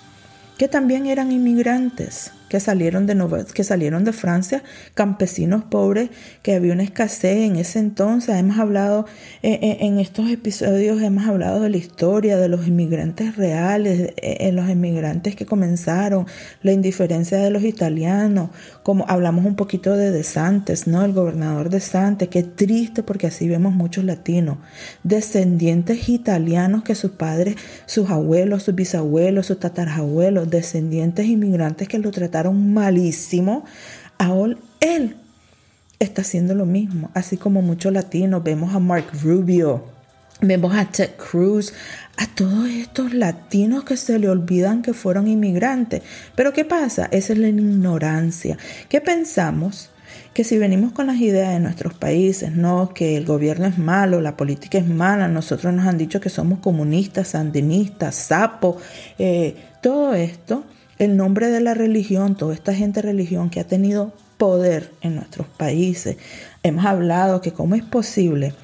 que 0.58 0.68
también 0.68 1.06
eran 1.06 1.32
inmigrantes 1.32 2.32
que 2.48 2.60
salieron 2.60 3.06
de 3.06 3.18
que 3.54 3.64
salieron 3.64 4.04
de 4.04 4.12
Francia, 4.12 4.62
campesinos 4.94 5.64
pobres, 5.64 6.10
que 6.42 6.54
había 6.54 6.72
una 6.72 6.82
escasez 6.82 7.38
en 7.38 7.56
ese 7.56 7.78
entonces. 7.78 8.36
Hemos 8.36 8.58
hablado 8.58 9.06
eh, 9.42 9.58
eh, 9.62 9.78
en 9.80 9.98
estos 9.98 10.30
episodios 10.30 11.02
hemos 11.02 11.26
hablado 11.26 11.60
de 11.60 11.70
la 11.70 11.76
historia 11.76 12.36
de 12.36 12.48
los 12.48 12.66
inmigrantes 12.66 13.36
reales, 13.36 14.12
eh, 14.16 14.36
en 14.40 14.56
los 14.56 14.68
inmigrantes 14.68 15.36
que 15.36 15.46
comenzaron, 15.46 16.26
la 16.62 16.72
indiferencia 16.72 17.38
de 17.38 17.50
los 17.50 17.64
italianos, 17.64 18.50
como 18.82 19.04
hablamos 19.08 19.44
un 19.44 19.56
poquito 19.56 19.96
de 19.96 20.10
De 20.10 20.22
Santes, 20.24 20.86
¿no? 20.86 21.04
El 21.04 21.12
gobernador 21.12 21.70
de 21.70 21.80
Santes, 21.80 22.28
qué 22.28 22.42
triste 22.42 23.02
porque 23.02 23.26
así 23.26 23.48
vemos 23.48 23.74
muchos 23.74 24.04
latinos, 24.04 24.58
descendientes 25.02 26.08
italianos 26.08 26.82
que 26.82 26.94
sus 26.94 27.12
padres, 27.12 27.56
sus 27.86 28.10
abuelos, 28.10 28.62
sus 28.62 28.74
bisabuelos, 28.74 29.46
sus 29.46 29.60
tatarabuelos, 29.60 30.50
descendientes 30.50 31.26
inmigrantes 31.26 31.88
que 31.88 31.98
lo 31.98 32.10
trataron 32.10 32.37
malísimo, 32.44 33.64
ahora 34.18 34.56
él 34.80 35.16
está 35.98 36.22
haciendo 36.22 36.54
lo 36.54 36.66
mismo. 36.66 37.10
Así 37.14 37.36
como 37.36 37.62
muchos 37.62 37.92
latinos, 37.92 38.42
vemos 38.42 38.74
a 38.74 38.78
Mark 38.78 39.06
Rubio, 39.22 39.84
vemos 40.40 40.74
a 40.74 40.84
Ted 40.84 41.10
Cruz, 41.16 41.72
a 42.16 42.26
todos 42.26 42.68
estos 42.68 43.14
latinos 43.14 43.84
que 43.84 43.96
se 43.96 44.18
le 44.18 44.28
olvidan 44.28 44.82
que 44.82 44.92
fueron 44.92 45.28
inmigrantes. 45.28 46.02
Pero 46.34 46.52
¿qué 46.52 46.64
pasa? 46.64 47.08
Esa 47.10 47.32
es 47.32 47.38
la 47.38 47.48
ignorancia. 47.48 48.56
¿Qué 48.88 49.00
pensamos? 49.00 49.90
que 50.32 50.44
si 50.44 50.56
venimos 50.56 50.92
con 50.92 51.08
las 51.08 51.16
ideas 51.16 51.52
de 51.52 51.58
nuestros 51.58 51.94
países, 51.94 52.52
no 52.52 52.92
que 52.94 53.16
el 53.16 53.24
gobierno 53.24 53.66
es 53.66 53.76
malo, 53.76 54.20
la 54.20 54.36
política 54.36 54.78
es 54.78 54.86
mala, 54.86 55.26
nosotros 55.26 55.74
nos 55.74 55.86
han 55.86 55.98
dicho 55.98 56.20
que 56.20 56.30
somos 56.30 56.60
comunistas, 56.60 57.28
sandinistas, 57.28 58.14
sapo, 58.14 58.76
eh, 59.18 59.56
todo 59.82 60.14
esto, 60.14 60.64
el 60.98 61.16
nombre 61.16 61.48
de 61.48 61.60
la 61.60 61.74
religión, 61.74 62.36
toda 62.36 62.54
esta 62.54 62.74
gente 62.74 63.02
religión 63.02 63.50
que 63.50 63.60
ha 63.60 63.66
tenido 63.66 64.12
poder 64.36 64.92
en 65.00 65.16
nuestros 65.16 65.46
países. 65.46 66.16
Hemos 66.62 66.84
hablado 66.84 67.40
que 67.40 67.52
cómo 67.52 67.74
es 67.74 67.82
posible 67.82 68.54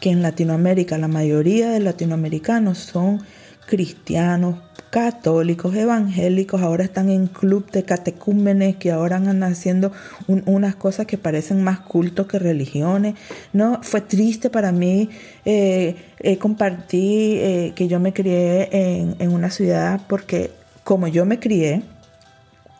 que 0.00 0.10
en 0.10 0.22
Latinoamérica 0.22 0.96
la 0.98 1.08
mayoría 1.08 1.70
de 1.70 1.80
latinoamericanos 1.80 2.78
son 2.78 3.20
cristianos, 3.68 4.56
católicos, 4.90 5.74
evangélicos, 5.74 6.62
ahora 6.62 6.84
están 6.84 7.10
en 7.10 7.26
club 7.26 7.70
de 7.70 7.82
catecúmenes 7.82 8.76
que 8.76 8.90
ahora 8.90 9.16
andan 9.16 9.42
haciendo 9.42 9.92
unas 10.26 10.74
cosas 10.76 11.06
que 11.06 11.18
parecen 11.18 11.62
más 11.62 11.80
cultos 11.80 12.26
que 12.26 12.38
religiones. 12.38 13.14
No, 13.52 13.80
fue 13.82 14.00
triste 14.00 14.48
para 14.48 14.72
mí 14.72 15.10
eh, 15.44 15.96
eh 16.20 16.38
compartir 16.38 17.38
eh, 17.42 17.72
que 17.74 17.88
yo 17.88 18.00
me 18.00 18.14
crié 18.14 18.68
en, 18.72 19.30
una 19.30 19.50
ciudad 19.50 20.00
porque 20.08 20.50
como 20.88 21.06
yo 21.06 21.26
me 21.26 21.38
crié 21.38 21.82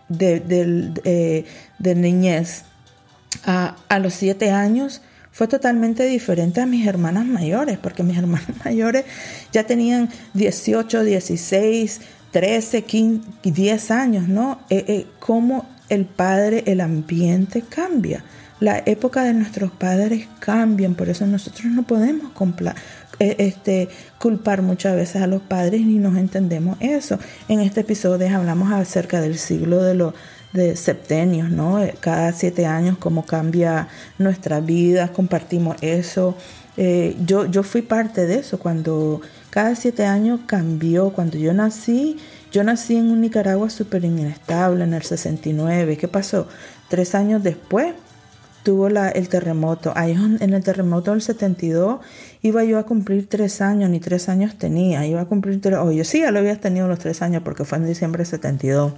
de, 0.08 0.40
de, 0.40 1.94
niñez 1.94 2.62
a, 3.44 3.76
a 3.90 3.98
los 3.98 4.14
siete 4.14 4.50
años, 4.50 5.02
fue 5.30 5.46
totalmente 5.46 6.04
diferente 6.06 6.62
a 6.62 6.66
mis 6.66 6.86
hermanas 6.86 7.26
mayores, 7.26 7.76
porque 7.76 8.02
mis 8.02 8.16
hermanas 8.22 8.48
mayores 8.64 9.04
ya 9.52 9.64
tenían 9.64 10.08
18, 10.32 11.04
16, 11.04 12.00
13, 12.30 12.82
15, 12.84 13.28
10 13.42 13.90
años, 13.90 14.26
¿no? 14.26 14.60
Eh, 14.70 14.86
eh, 14.88 15.06
cómo 15.18 15.66
el 15.90 16.06
padre, 16.06 16.62
el 16.64 16.80
ambiente 16.80 17.60
cambia. 17.60 18.24
La 18.58 18.82
época 18.86 19.22
de 19.22 19.34
nuestros 19.34 19.70
padres 19.70 20.28
cambian, 20.40 20.94
por 20.94 21.10
eso 21.10 21.26
nosotros 21.26 21.66
no 21.66 21.82
podemos 21.82 22.32
eh, 22.32 22.74
este, 23.18 23.88
culpar 24.18 24.62
muchas 24.62 24.94
veces 24.96 25.22
a 25.22 25.26
los 25.26 25.42
padres 25.42 25.82
ni 25.82 25.98
nos 25.98 26.16
entendemos 26.16 26.76
eso. 26.80 27.18
En 27.48 27.60
este 27.60 27.80
episodio 27.80 28.34
hablamos 28.36 28.72
acerca 28.72 29.20
del 29.20 29.38
siglo 29.38 29.82
de 29.82 29.94
los 29.94 30.14
de 30.52 30.76
septenios, 30.76 31.50
¿no? 31.50 31.82
Eh, 31.82 31.94
cada 32.00 32.32
siete 32.32 32.66
años, 32.66 32.96
cómo 32.98 33.26
cambia 33.26 33.88
nuestra 34.18 34.60
vida, 34.60 35.08
compartimos 35.12 35.76
eso. 35.82 36.36
Eh, 36.76 37.16
yo, 37.26 37.46
yo 37.46 37.62
fui 37.62 37.82
parte 37.82 38.26
de 38.26 38.36
eso 38.36 38.58
cuando 38.58 39.20
cada 39.50 39.74
siete 39.74 40.06
años 40.06 40.40
cambió. 40.46 41.10
Cuando 41.10 41.36
yo 41.36 41.52
nací, 41.52 42.16
yo 42.52 42.62
nací 42.64 42.96
en 42.96 43.10
un 43.10 43.20
Nicaragua 43.20 43.68
súper 43.68 44.04
inestable 44.04 44.84
en 44.84 44.94
el 44.94 45.02
69. 45.02 45.96
¿Qué 45.96 46.08
pasó? 46.08 46.48
Tres 46.88 47.14
años 47.14 47.42
después 47.42 47.94
tuvo 48.62 48.88
la, 48.88 49.08
el 49.08 49.28
terremoto. 49.28 49.92
Ahí 49.96 50.12
en 50.12 50.52
el 50.52 50.62
terremoto 50.62 51.12
del 51.12 51.22
72 51.22 52.00
iba 52.42 52.64
yo 52.64 52.78
a 52.78 52.84
cumplir 52.84 53.28
tres 53.28 53.60
años, 53.60 53.90
ni 53.90 54.00
tres 54.00 54.28
años 54.28 54.56
tenía. 54.56 55.06
Iba 55.06 55.22
a 55.22 55.24
cumplir 55.24 55.60
tres, 55.60 55.78
oye, 55.78 56.04
sí, 56.04 56.20
ya 56.20 56.30
lo 56.30 56.38
había 56.38 56.60
tenido 56.60 56.88
los 56.88 56.98
tres 56.98 57.22
años 57.22 57.42
porque 57.42 57.64
fue 57.64 57.78
en 57.78 57.86
diciembre 57.86 58.18
del 58.24 58.26
72 58.26 58.92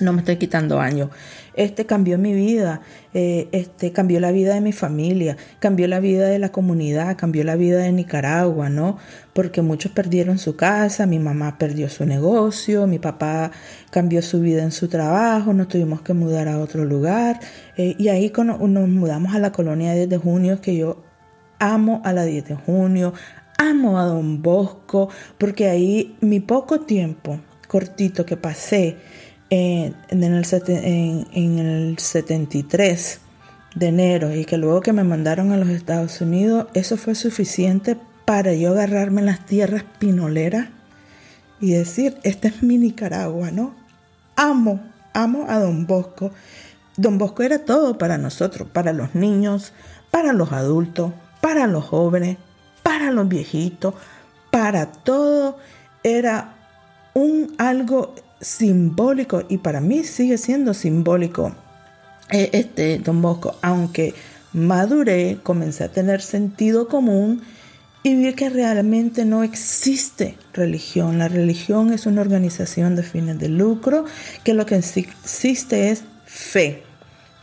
no 0.00 0.12
me 0.12 0.20
estoy 0.20 0.36
quitando 0.36 0.80
años. 0.80 1.10
Este 1.54 1.86
cambió 1.86 2.18
mi 2.18 2.34
vida, 2.34 2.80
eh, 3.12 3.48
este 3.52 3.92
cambió 3.92 4.18
la 4.18 4.32
vida 4.32 4.54
de 4.54 4.60
mi 4.60 4.72
familia, 4.72 5.36
cambió 5.60 5.86
la 5.86 6.00
vida 6.00 6.26
de 6.26 6.40
la 6.40 6.50
comunidad, 6.50 7.16
cambió 7.16 7.44
la 7.44 7.54
vida 7.54 7.78
de 7.78 7.92
Nicaragua, 7.92 8.70
¿no? 8.70 8.98
Porque 9.32 9.62
muchos 9.62 9.92
perdieron 9.92 10.38
su 10.38 10.56
casa, 10.56 11.06
mi 11.06 11.20
mamá 11.20 11.56
perdió 11.56 11.88
su 11.88 12.06
negocio, 12.06 12.88
mi 12.88 12.98
papá 12.98 13.52
cambió 13.90 14.20
su 14.20 14.40
vida 14.40 14.64
en 14.64 14.72
su 14.72 14.88
trabajo, 14.88 15.52
nos 15.52 15.68
tuvimos 15.68 16.02
que 16.02 16.12
mudar 16.12 16.48
a 16.48 16.58
otro 16.58 16.84
lugar 16.84 17.38
eh, 17.76 17.94
y 17.96 18.08
ahí 18.08 18.32
nos 18.36 18.58
mudamos 18.58 19.34
a 19.34 19.38
la 19.38 19.52
colonia 19.52 19.94
10 19.94 20.08
de 20.08 20.18
junio 20.18 20.60
que 20.60 20.76
yo 20.76 21.04
amo 21.60 22.02
a 22.04 22.12
la 22.12 22.24
10 22.24 22.48
de 22.48 22.54
junio, 22.56 23.14
amo 23.58 24.00
a 24.00 24.06
Don 24.06 24.42
Bosco, 24.42 25.08
porque 25.38 25.68
ahí 25.68 26.16
mi 26.20 26.40
poco 26.40 26.80
tiempo 26.80 27.38
cortito 27.68 28.26
que 28.26 28.36
pasé 28.36 28.96
en, 29.54 30.24
el, 30.24 30.44
en, 31.32 31.58
el 31.58 31.98
73 31.98 33.20
de 33.74 33.86
enero 33.86 34.34
y 34.34 34.44
que 34.44 34.56
luego 34.56 34.80
que 34.80 34.92
me 34.92 35.04
mandaron 35.04 35.52
a 35.52 35.56
los 35.56 35.68
Estados 35.68 36.20
Unidos, 36.20 36.66
eso 36.74 36.96
fue 36.96 37.14
suficiente 37.14 37.96
para 38.24 38.54
yo 38.54 38.72
agarrarme 38.72 39.20
en 39.20 39.26
las 39.26 39.46
tierras 39.46 39.84
pinoleras 39.98 40.68
y 41.60 41.72
decir, 41.72 42.16
esta 42.22 42.48
es 42.48 42.62
mi 42.62 42.78
Nicaragua, 42.78 43.50
¿no? 43.50 43.74
Amo, 44.36 44.80
amo 45.12 45.46
a 45.48 45.58
Don 45.58 45.86
Bosco. 45.86 46.32
Don 46.96 47.18
Bosco 47.18 47.42
era 47.42 47.60
todo 47.60 47.96
para 47.96 48.18
nosotros, 48.18 48.68
para 48.72 48.92
los 48.92 49.14
niños, 49.14 49.72
para 50.10 50.32
los 50.32 50.52
adultos, 50.52 51.12
para 51.40 51.66
los 51.66 51.84
jóvenes, 51.84 52.38
para 52.82 53.10
los 53.10 53.28
viejitos, 53.28 53.94
para 54.50 54.92
todo. 54.92 55.58
Era 56.02 56.54
un 57.14 57.54
algo 57.58 58.14
simbólico 58.40 59.44
y 59.48 59.58
para 59.58 59.80
mí 59.80 60.04
sigue 60.04 60.38
siendo 60.38 60.74
simbólico 60.74 61.54
eh, 62.30 62.50
este 62.52 62.98
Don 62.98 63.20
Bosco, 63.20 63.56
aunque 63.62 64.14
maduré, 64.52 65.38
comencé 65.42 65.84
a 65.84 65.92
tener 65.92 66.20
sentido 66.20 66.88
común 66.88 67.42
y 68.02 68.14
vi 68.16 68.34
que 68.34 68.50
realmente 68.50 69.24
no 69.24 69.42
existe 69.42 70.36
religión. 70.52 71.18
La 71.18 71.28
religión 71.28 71.92
es 71.92 72.06
una 72.06 72.20
organización 72.20 72.96
de 72.96 73.02
fines 73.02 73.38
de 73.38 73.48
lucro, 73.48 74.04
que 74.44 74.52
lo 74.52 74.66
que 74.66 74.76
existe 74.76 75.90
es 75.90 76.04
fe 76.26 76.82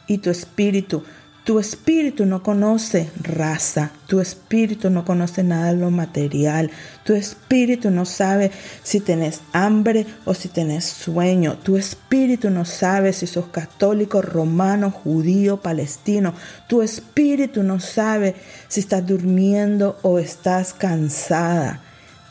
y 0.07 0.19
tu 0.19 0.29
espíritu 0.29 1.03
tu 1.43 1.57
espíritu 1.57 2.25
no 2.25 2.43
conoce 2.43 3.09
raza, 3.19 3.91
tu 4.05 4.19
espíritu 4.19 4.91
no 4.91 5.03
conoce 5.03 5.43
nada 5.43 5.73
de 5.73 5.79
lo 5.79 5.89
material, 5.89 6.69
tu 7.03 7.13
espíritu 7.13 7.89
no 7.89 8.05
sabe 8.05 8.51
si 8.83 8.99
tenés 8.99 9.41
hambre 9.51 10.05
o 10.25 10.35
si 10.35 10.49
tenés 10.49 10.85
sueño, 10.85 11.57
tu 11.57 11.77
espíritu 11.77 12.51
no 12.51 12.63
sabe 12.63 13.11
si 13.11 13.25
sos 13.25 13.47
católico, 13.47 14.21
romano, 14.21 14.91
judío, 14.91 15.57
palestino, 15.57 16.35
tu 16.67 16.83
espíritu 16.83 17.63
no 17.63 17.79
sabe 17.79 18.35
si 18.67 18.81
estás 18.81 19.05
durmiendo 19.05 19.97
o 20.03 20.19
estás 20.19 20.73
cansada. 20.73 21.81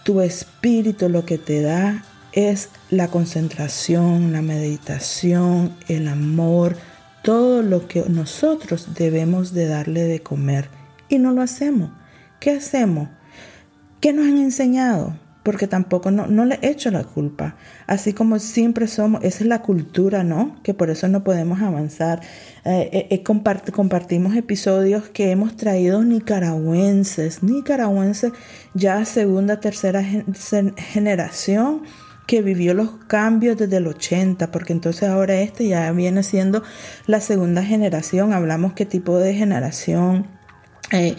Tu 0.05 0.21
espíritu 0.21 1.09
lo 1.09 1.27
que 1.27 1.37
te 1.37 1.61
da 1.61 2.05
es 2.33 2.69
la 2.91 3.09
concentración, 3.09 4.33
la 4.33 4.41
meditación, 4.41 5.75
el 5.89 6.09
amor, 6.09 6.77
todo 7.23 7.63
lo 7.63 7.87
que 7.87 8.05
nosotros 8.09 8.95
debemos 8.95 9.53
de 9.53 9.67
darle 9.67 10.05
de 10.05 10.23
comer 10.23 10.69
y 11.09 11.19
no 11.19 11.33
lo 11.33 11.43
hacemos. 11.43 11.91
¿Qué 12.39 12.53
hacemos? 12.53 13.09
¿Qué 14.01 14.13
nos 14.13 14.27
han 14.27 14.39
enseñado? 14.39 15.15
Porque 15.43 15.67
tampoco 15.67 16.11
no, 16.11 16.27
no 16.27 16.45
le 16.45 16.59
echo 16.63 16.91
la 16.91 17.05
culpa. 17.05 17.57
Así 17.87 18.13
como 18.13 18.39
siempre 18.39 18.87
somos, 18.87 19.23
esa 19.25 19.45
es 19.45 19.47
la 19.47 19.63
cultura, 19.63 20.23
¿no? 20.23 20.57
Que 20.63 20.75
por 20.75 20.91
eso 20.91 21.09
no 21.09 21.25
podemos 21.25 21.61
avanzar. 21.61 22.21
Eh, 22.65 22.91
eh, 22.93 23.07
eh, 23.11 23.23
compartimos 23.23 24.37
episodios 24.37 25.09
que 25.09 25.31
hemos 25.31 25.57
traído 25.57 26.03
nicaragüenses, 26.03 27.43
nicaragüenses 27.43 28.33
ya 28.75 29.05
segunda, 29.05 29.61
tercera 29.61 30.03
generación 30.03 31.83
que 32.31 32.43
vivió 32.43 32.75
los 32.75 32.91
cambios 33.09 33.59
desde 33.59 33.79
el 33.79 33.89
80, 33.89 34.53
porque 34.53 34.73
entonces 34.73 35.09
ahora 35.09 35.41
este 35.41 35.67
ya 35.67 35.91
viene 35.91 36.23
siendo 36.23 36.63
la 37.09 37.21
segunda 37.21 37.65
generación. 37.65 38.33
Hablamos 38.33 38.75
qué 38.75 38.87
tipo 38.87 39.19
de 39.19 39.35
generación 39.35 40.29
eh, 40.93 41.17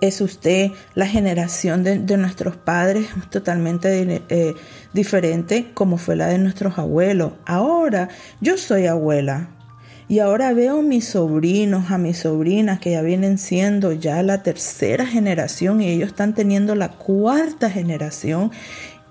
es 0.00 0.22
usted, 0.22 0.70
la 0.94 1.06
generación 1.06 1.84
de, 1.84 2.16
nuestros 2.16 2.56
padres 2.56 3.08
totalmente 3.28 4.22
eh, 4.30 4.54
diferente 4.94 5.66
como 5.74 5.98
fue 5.98 6.16
la 6.16 6.28
de 6.28 6.38
nuestros 6.38 6.78
abuelos. 6.78 7.34
Ahora 7.44 8.08
yo 8.40 8.56
soy 8.56 8.86
abuela. 8.86 9.50
Y 10.10 10.20
ahora 10.20 10.54
veo 10.54 10.78
a 10.78 10.82
mis 10.82 11.08
sobrinos, 11.08 11.90
a 11.90 11.98
mis 11.98 12.20
sobrinas 12.20 12.80
que 12.80 12.92
ya 12.92 13.02
vienen 13.02 13.36
siendo 13.36 13.92
ya 13.92 14.22
la 14.22 14.42
tercera 14.42 15.04
generación 15.04 15.82
y 15.82 15.90
ellos 15.90 16.08
están 16.08 16.34
teniendo 16.34 16.74
la 16.74 16.92
cuarta 16.92 17.68
generación 17.68 18.50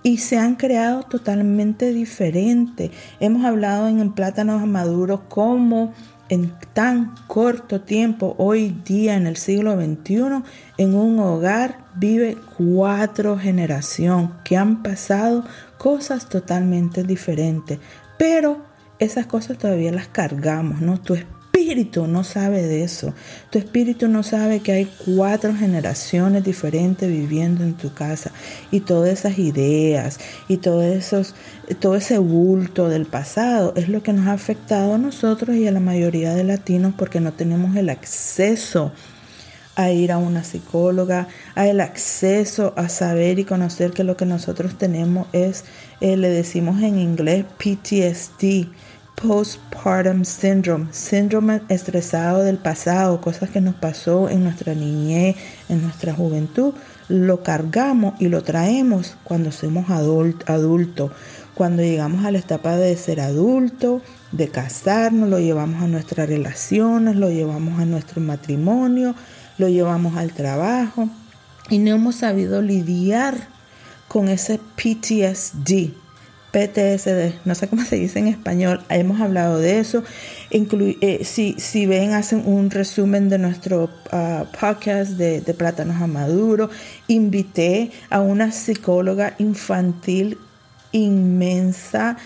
y 0.08 0.20
se 0.20 0.38
han 0.38 0.56
creado 0.56 1.04
totalmente 1.04 1.92
diferentes. 1.92 2.92
Hemos 3.20 3.44
hablado 3.44 3.90
en, 3.90 4.14
Plátanos 4.14 4.66
Maduros 4.66 5.20
cómo 5.28 5.94
en 6.30 6.54
tan 6.72 7.14
corto 7.28 7.82
tiempo, 7.82 8.34
hoy 8.38 8.74
día 8.86 9.16
en 9.16 9.28
el 9.28 9.36
siglo 9.36 9.76
XXI, 9.76 10.44
en 10.78 10.96
un 10.96 11.20
hogar 11.20 11.80
vive 11.96 12.38
cuatro 12.58 13.38
generaciones 13.38 14.30
que 14.46 14.56
han 14.56 14.82
pasado 14.82 15.44
cosas 15.78 16.30
totalmente 16.30 17.04
diferentes. 17.04 17.80
Pero 18.18 18.62
esas 19.00 19.26
cosas 19.26 19.58
todavía 19.58 19.92
las 19.92 20.08
cargamos, 20.08 20.80
¿no? 20.80 21.02
Tu 21.02 21.18
espíritu 21.58 22.06
no 22.08 22.24
sabe 22.24 22.62
de 22.62 22.84
eso. 22.84 23.14
Tu 23.50 23.58
espíritu 23.58 24.08
no 24.08 24.22
sabe 24.22 24.60
que 24.60 24.72
hay 24.74 24.86
cuatro 25.06 25.56
generaciones 25.56 26.44
diferentes 26.44 27.10
viviendo 27.10 27.64
en 27.64 27.74
tu 27.74 27.94
casa 27.94 28.32
y 28.72 28.82
todas 28.82 29.10
esas 29.10 29.40
ideas 29.40 30.20
y 30.48 30.58
todo, 30.58 30.84
esos, 30.84 31.34
todo 31.80 31.96
ese 31.96 32.20
bulto 32.20 32.90
del 32.90 33.06
pasado 33.06 33.74
es 33.76 33.90
lo 33.90 34.04
que 34.04 34.14
nos 34.14 34.28
ha 34.28 34.34
afectado 34.34 34.94
a 34.94 34.98
nosotros 34.98 35.56
y 35.56 35.68
a 35.68 35.72
la 35.72 35.80
mayoría 35.80 36.36
de 36.36 36.44
latinos 36.44 36.94
porque 36.96 37.20
no 37.20 37.34
tenemos 37.34 37.76
el 37.76 37.90
acceso 37.90 38.92
a 39.76 39.92
ir 39.92 40.12
a 40.12 40.18
una 40.18 40.44
psicóloga, 40.44 41.28
a 41.56 41.68
el 41.68 41.82
acceso 41.82 42.74
a 42.76 42.90
saber 42.90 43.38
y 43.38 43.46
conocer 43.46 43.92
que 43.92 44.04
lo 44.04 44.18
que 44.18 44.26
nosotros 44.26 44.76
tenemos 44.78 45.28
es, 45.34 45.66
eh, 46.02 46.18
le 46.18 46.30
decimos 46.30 46.82
en 46.82 46.98
inglés 46.98 47.46
PTSD, 47.58 48.68
postpartum 49.22 50.24
syndrome, 50.26 50.90
síndrome 50.92 51.62
estresado 51.70 52.44
del 52.44 52.60
pasado, 52.60 53.20
cosas 53.20 53.50
que 53.50 53.62
nos 53.62 53.74
pasó 53.74 54.30
en 54.30 54.44
nuestra 54.44 54.76
niñez, 54.76 55.36
en 55.70 55.82
nuestra 55.82 56.14
juventud, 56.14 56.76
lo 57.10 57.42
cargamos 57.42 58.14
y 58.20 58.28
lo 58.28 58.44
traemos 58.44 59.18
cuando 59.24 59.52
somos 59.52 59.90
adultos. 59.90 61.12
Cuando 61.56 61.82
llegamos 61.82 62.26
a 62.26 62.32
la 62.32 62.38
etapa 62.38 62.76
de 62.76 62.96
ser 62.96 63.20
adulto, 63.20 64.04
de 64.32 64.50
casarnos, 64.50 65.28
lo 65.28 65.40
llevamos 65.40 65.82
a 65.82 65.88
nuestras 65.88 66.30
relaciones, 66.30 67.16
lo 67.16 67.32
llevamos 67.32 67.80
a 67.80 67.86
nuestro 67.86 68.22
matrimonio, 68.22 69.16
lo 69.58 69.68
llevamos 69.68 70.16
al 70.16 70.32
trabajo 70.34 71.10
y 71.72 71.80
no 71.80 71.96
hemos 71.96 72.18
sabido 72.18 72.62
lidiar 72.62 73.36
con 74.08 74.28
ese 74.28 74.60
PTSD, 74.60 75.94
PTSD, 76.58 77.46
no 77.46 77.54
sé 77.54 77.68
cómo 77.68 77.84
se 77.86 77.98
dice 77.98 78.18
en 78.18 78.28
español, 78.28 78.82
hemos 78.90 79.22
hablado 79.22 79.60
de 79.60 79.78
eso. 79.78 80.04
Eh, 80.50 81.20
si, 81.24 81.54
si, 81.60 81.86
ven, 81.86 82.14
hacen 82.14 82.42
un 82.48 82.72
resumen 82.72 83.30
de 83.30 83.38
nuestro 83.38 83.92
ah, 84.12 84.46
podcast 84.60 85.12
de, 85.12 85.42
de 85.42 85.54
Plátanos 85.54 86.02
a 86.02 86.08
Maduro, 86.08 86.72
invité 87.08 87.92
a 88.10 88.22
una 88.22 88.52
psicóloga 88.52 89.36
infantil 89.38 90.40
inmensa 90.92 92.18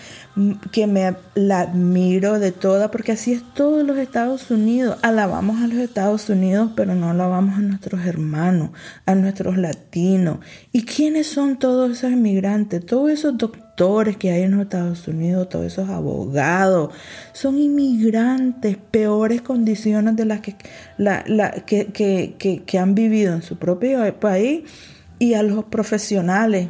que 0.70 0.86
me 0.86 1.14
la 1.34 1.60
admiro 1.60 2.38
de 2.38 2.52
toda, 2.52 2.90
porque 2.90 3.12
así 3.12 3.32
es 3.32 3.42
todos 3.54 3.84
los 3.84 3.98
Estados 3.98 4.50
Unidos. 4.50 4.98
Alabamos 5.02 5.60
a 5.60 5.66
los 5.66 5.78
Estados 5.78 6.28
Unidos, 6.30 6.70
pero 6.74 6.94
no 6.94 7.10
alabamos 7.10 7.58
a 7.58 7.60
nuestros 7.60 8.06
hermanos, 8.06 8.70
a 9.04 9.14
nuestros 9.14 9.58
latinos. 9.58 10.38
¿Y 10.72 10.84
quiénes 10.84 11.26
son 11.26 11.58
todos 11.58 11.90
esos 11.90 12.12
inmigrantes? 12.12 12.84
Todos 12.86 13.10
esos 13.10 13.36
que 14.18 14.30
hay 14.30 14.42
en 14.42 14.52
los 14.52 14.62
Estados 14.62 15.08
Unidos, 15.08 15.48
todos 15.48 15.66
esos 15.66 15.88
abogados, 15.88 16.92
son 17.32 17.58
inmigrantes, 17.58 18.76
peores 18.76 19.42
condiciones 19.42 20.14
de 20.14 20.24
las 20.24 20.40
que, 20.40 20.54
la, 20.98 21.24
que, 21.66 21.86
que, 21.92 22.62
que 22.64 22.78
han 22.78 22.94
vivido 22.94 23.34
en 23.34 23.42
su 23.42 23.58
propio 23.58 23.98
país 24.20 24.62
y 25.18 25.34
a 25.34 25.42
los 25.42 25.64
profesionales 25.64 26.68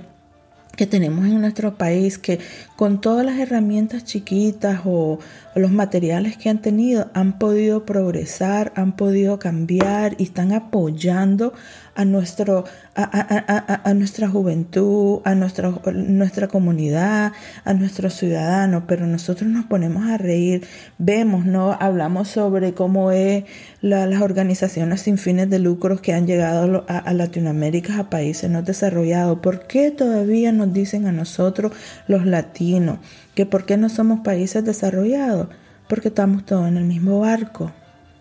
que 0.77 0.87
tenemos 0.87 1.27
en 1.27 1.41
nuestro 1.41 1.77
país 1.77 2.19
que 2.19 2.39
con 2.77 3.01
todas 3.01 3.27
las 3.27 3.39
herramientas 3.39 4.05
chiquitas 4.05 4.81
o, 4.85 5.19
los 5.55 5.71
materiales 5.71 6.39
que 6.39 6.49
han 6.49 6.63
tenido 6.63 7.11
han 7.13 7.39
podido 7.39 7.85
progresar, 7.85 8.73
han 8.75 8.97
podido 8.97 9.39
cambiar 9.39 10.15
y 10.19 10.25
están 10.25 10.53
apoyando 10.53 11.53
a, 11.95 12.05
nuestro, 12.05 12.65
a, 12.95 13.93
nuestra 13.95 14.29
juventud, 14.29 15.21
a 15.25 15.35
nuestra, 15.35 15.73
nuestra 15.93 16.49
comunidad, 16.49 17.33
a 17.65 17.75
nuestros 17.75 18.15
ciudadanos, 18.15 18.85
pero 18.87 19.07
nosotros 19.07 19.51
nos 19.51 19.67
ponemos 19.67 20.09
a 20.09 20.17
reír, 20.17 20.67
vemos, 20.99 21.45
¿no? 21.45 21.77
Hablamos 21.79 22.29
sobre 22.29 22.73
cómo 22.73 23.13
es 23.13 23.45
las 23.83 24.23
organizaciones 24.23 25.03
sin 25.03 25.19
fines 25.19 25.51
de 25.51 25.59
lucros 25.59 26.01
que 26.01 26.15
han 26.15 26.27
llegado 26.27 26.85
a, 26.89 27.13
Latinoamérica, 27.13 27.99
a 27.99 28.11
países 28.11 28.51
no 28.51 28.63
desarrollados. 28.63 29.41
¿Por 29.41 29.67
qué 29.67 29.91
todavía 29.91 30.53
nos 30.53 30.73
dicen 30.73 31.07
a 31.07 31.13
nosotros 31.13 31.73
los 32.09 32.25
latinos 32.25 32.99
que 33.35 33.47
por 33.47 33.67
qué 33.67 33.77
no 33.77 33.89
somos 33.89 34.21
países 34.21 34.65
desarrollados? 34.65 35.49
Porque 35.89 36.09
estamos 36.09 36.47
todos 36.47 36.69
en 36.69 36.79
el 36.79 36.85
mismo 36.85 37.21
barco. 37.21 37.71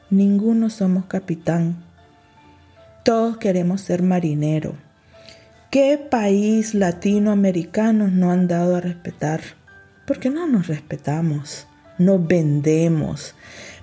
Ninguno 0.10 0.70
somos 0.70 1.06
capitán. 1.06 1.91
Todos 3.04 3.38
queremos 3.38 3.82
ser 3.82 4.04
marinero. 4.04 4.76
¿Qué 5.72 5.98
país 5.98 6.74
latinoamericano 6.74 8.10
no 8.10 8.32
han 8.32 8.48
dado 8.48 8.76
a 8.76 8.82
respetar? 8.82 9.42
Porque 10.06 10.30
no 10.30 10.46
nos 10.46 10.68
respetamos, 10.68 11.66
nos 11.98 12.28
vendemos, 12.28 13.34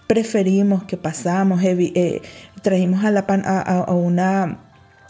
preferimos 0.06 0.84
que 0.84 0.96
pasamos, 0.96 1.62
eh, 1.64 2.22
trajimos 2.62 3.04
a, 3.04 3.18
a, 3.18 3.94
una, 3.94 4.58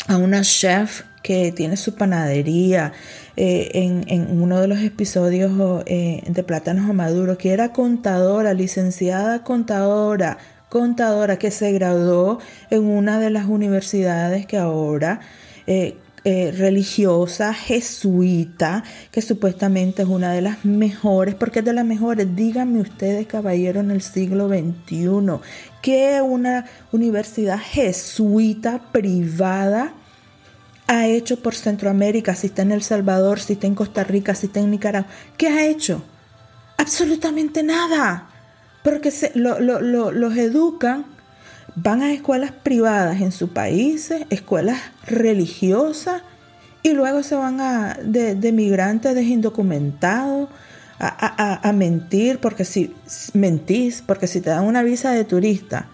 a 0.07 0.17
una 0.17 0.43
chef 0.43 1.03
que 1.23 1.53
tiene 1.53 1.77
su 1.77 1.95
panadería 1.95 2.93
eh, 3.37 3.71
en, 3.75 4.41
uno 4.41 4.61
de 4.61 4.69
los 4.69 4.79
episodios 4.79 5.83
eh, 5.87 6.23
de 6.27 6.43
Plátanos 6.43 6.89
a 6.89 6.93
Maduro, 6.93 7.37
que 7.37 7.53
era 7.53 7.73
contadora, 7.73 8.55
licenciada 8.55 9.43
contadora, 9.43 10.39
contadora 10.69 11.39
que 11.39 11.51
se 11.51 11.73
graduó 11.73 12.39
en 12.71 12.85
una 12.85 13.19
de 13.19 13.31
las 13.31 13.47
universidades 13.47 14.47
que 14.47 14.59
ahora 14.59 15.21
eh, 15.67 15.97
eh, 16.25 16.53
religiosa 16.57 17.55
jesuita, 17.55 18.83
que 19.11 19.23
supuestamente 19.23 20.03
es 20.03 20.09
una 20.09 20.33
de 20.33 20.43
las 20.43 20.65
mejores, 20.65 21.35
porque 21.35 21.61
es 21.61 21.65
de 21.65 21.73
las 21.73 21.87
mejores. 21.87 22.35
Díganme 22.35 22.81
ustedes, 22.81 23.27
caballero, 23.27 23.81
en 23.81 23.91
el 23.91 24.03
siglo 24.03 24.49
XXI, 24.49 25.41
que 25.81 26.21
una 26.21 26.67
universidad 26.93 27.59
jesuita 27.59 28.83
privada 28.93 29.95
ha 30.87 31.07
hecho 31.07 31.41
por 31.41 31.55
Centroamérica, 31.55 32.35
si 32.35 32.49
está 32.49 32.63
en 32.63 32.73
El 32.73 32.83
Salvador, 32.83 33.41
si 33.41 33.55
está 33.55 33.67
en 33.67 33.75
Costa 33.75 34.05
Rica, 34.05 34.35
si 34.35 34.47
está 34.47 34.61
en 34.61 34.71
Nicaragua. 34.71 35.09
¿Qué 35.37 35.49
ha 35.49 35.67
hecho? 35.67 36.03
Absolutamente 36.79 37.63
nada 37.63 38.28
porque 38.89 39.11
se, 39.11 39.33
los 39.35 40.37
educan, 40.37 41.05
van 41.75 42.01
a 42.01 42.13
escuelas 42.13 42.53
privadas 42.53 43.21
en 43.21 43.33
sus 43.33 43.51
países, 43.51 44.23
escuelas 44.31 44.81
religiosas, 45.07 46.23
y 46.83 46.93
luego 46.95 47.23
se 47.23 47.35
van 47.35 47.61
a, 47.61 47.99
de, 48.03 48.35
de 48.35 48.53
migrantes 48.53 49.15
indocumentados 49.27 50.49
a, 50.99 51.69
a, 51.69 51.73
mentir, 51.75 52.39
porque 52.39 52.65
si 52.65 52.95
mentís, 53.35 54.03
porque 54.05 54.27
si 54.27 54.41
te 54.41 54.51
dan 54.51 54.65
una 54.65 54.83
visa 54.83 55.13
de 55.13 55.25
turista 55.25 55.87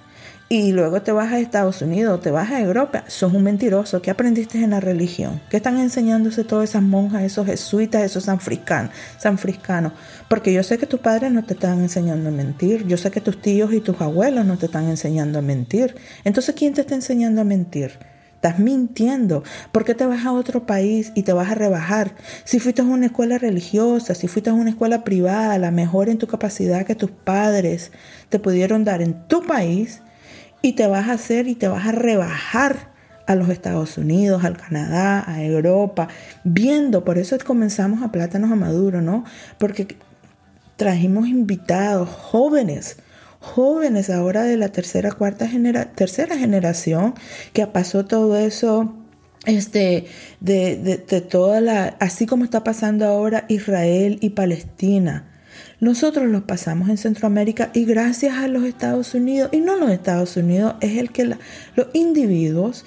y 0.48 0.72
luego 0.72 1.00
te 1.00 1.10
vas 1.10 1.32
a 1.32 1.38
Estados 1.38 1.80
Unidos, 1.80 2.20
te 2.20 2.30
vas 2.30 2.50
a 2.50 2.60
Europa, 2.60 3.04
sos 3.08 3.32
un 3.32 3.42
mentiroso. 3.42 4.02
¿Qué 4.02 4.10
aprendiste 4.10 4.62
en 4.62 4.70
la 4.70 4.80
religión? 4.80 5.40
¿Qué 5.48 5.56
están 5.56 5.78
enseñándose 5.78 6.44
todas 6.44 6.68
esas 6.68 6.82
monjas, 6.82 7.22
esos 7.22 7.46
jesuitas, 7.46 8.02
esos 8.02 8.24
sanfriscanos? 8.24 9.92
Porque 10.28 10.52
yo 10.52 10.62
sé 10.62 10.76
que 10.76 10.86
tus 10.86 11.00
padres 11.00 11.32
no 11.32 11.44
te 11.44 11.54
están 11.54 11.80
enseñando 11.80 12.28
a 12.28 12.32
mentir. 12.32 12.86
Yo 12.86 12.98
sé 12.98 13.10
que 13.10 13.22
tus 13.22 13.40
tíos 13.40 13.72
y 13.72 13.80
tus 13.80 14.00
abuelos 14.00 14.44
no 14.44 14.58
te 14.58 14.66
están 14.66 14.88
enseñando 14.88 15.38
a 15.38 15.42
mentir. 15.42 15.96
Entonces, 16.24 16.54
¿quién 16.54 16.74
te 16.74 16.82
está 16.82 16.94
enseñando 16.94 17.40
a 17.40 17.44
mentir? 17.44 17.92
Estás 18.34 18.58
mintiendo. 18.58 19.42
¿Por 19.72 19.86
qué 19.86 19.94
te 19.94 20.04
vas 20.04 20.26
a 20.26 20.32
otro 20.32 20.66
país 20.66 21.10
y 21.14 21.22
te 21.22 21.32
vas 21.32 21.50
a 21.50 21.54
rebajar? 21.54 22.14
Si 22.44 22.60
fuiste 22.60 22.82
a 22.82 22.84
una 22.84 23.06
escuela 23.06 23.38
religiosa, 23.38 24.14
si 24.14 24.28
fuiste 24.28 24.50
a 24.50 24.52
una 24.52 24.68
escuela 24.68 25.02
privada, 25.02 25.56
la 25.56 25.70
mejor 25.70 26.10
en 26.10 26.18
tu 26.18 26.26
capacidad 26.26 26.84
que 26.84 26.94
tus 26.94 27.10
padres 27.10 27.90
te 28.28 28.38
pudieron 28.38 28.84
dar 28.84 29.00
en 29.00 29.26
tu 29.26 29.42
país, 29.42 30.02
y 30.64 30.72
te 30.72 30.86
vas 30.86 31.10
a 31.10 31.12
hacer 31.12 31.46
y 31.46 31.56
te 31.56 31.68
vas 31.68 31.86
a 31.86 31.92
rebajar 31.92 32.88
a 33.26 33.34
los 33.34 33.50
Estados 33.50 33.98
Unidos, 33.98 34.44
al 34.44 34.56
Canadá, 34.56 35.22
a 35.30 35.44
Europa, 35.44 36.08
viendo, 36.42 37.04
por 37.04 37.18
eso 37.18 37.36
comenzamos 37.44 38.02
a 38.02 38.10
Plátanos 38.10 38.50
a 38.50 38.56
Maduro, 38.56 39.02
¿no? 39.02 39.24
Porque 39.58 39.98
trajimos 40.76 41.28
invitados 41.28 42.08
jóvenes, 42.08 42.96
jóvenes 43.40 44.08
ahora 44.08 44.44
de 44.44 44.56
la 44.56 44.70
tercera, 44.70 45.12
cuarta 45.12 45.46
genera 45.46 45.92
tercera 45.92 46.38
generación, 46.38 47.12
que 47.52 47.66
pasó 47.66 48.06
todo 48.06 48.38
eso 48.38 48.94
este, 49.44 50.06
de, 50.40 50.78
de, 50.78 50.96
de 50.96 51.20
toda 51.20 51.60
la, 51.60 51.94
así 52.00 52.24
como 52.24 52.42
está 52.42 52.64
pasando 52.64 53.04
ahora 53.04 53.44
Israel 53.48 54.16
y 54.22 54.30
Palestina 54.30 55.33
nosotros 55.84 56.26
los 56.26 56.44
pasamos 56.44 56.88
en 56.88 56.96
Centroamérica 56.96 57.70
y 57.74 57.84
gracias 57.84 58.38
a 58.38 58.48
los 58.48 58.64
Estados 58.64 59.12
Unidos, 59.12 59.50
y 59.52 59.60
no 59.60 59.76
los 59.76 59.90
Estados 59.90 60.36
Unidos, 60.38 60.76
es 60.80 60.96
el 60.96 61.12
que 61.12 61.26
los 61.26 61.86
individuos 61.92 62.86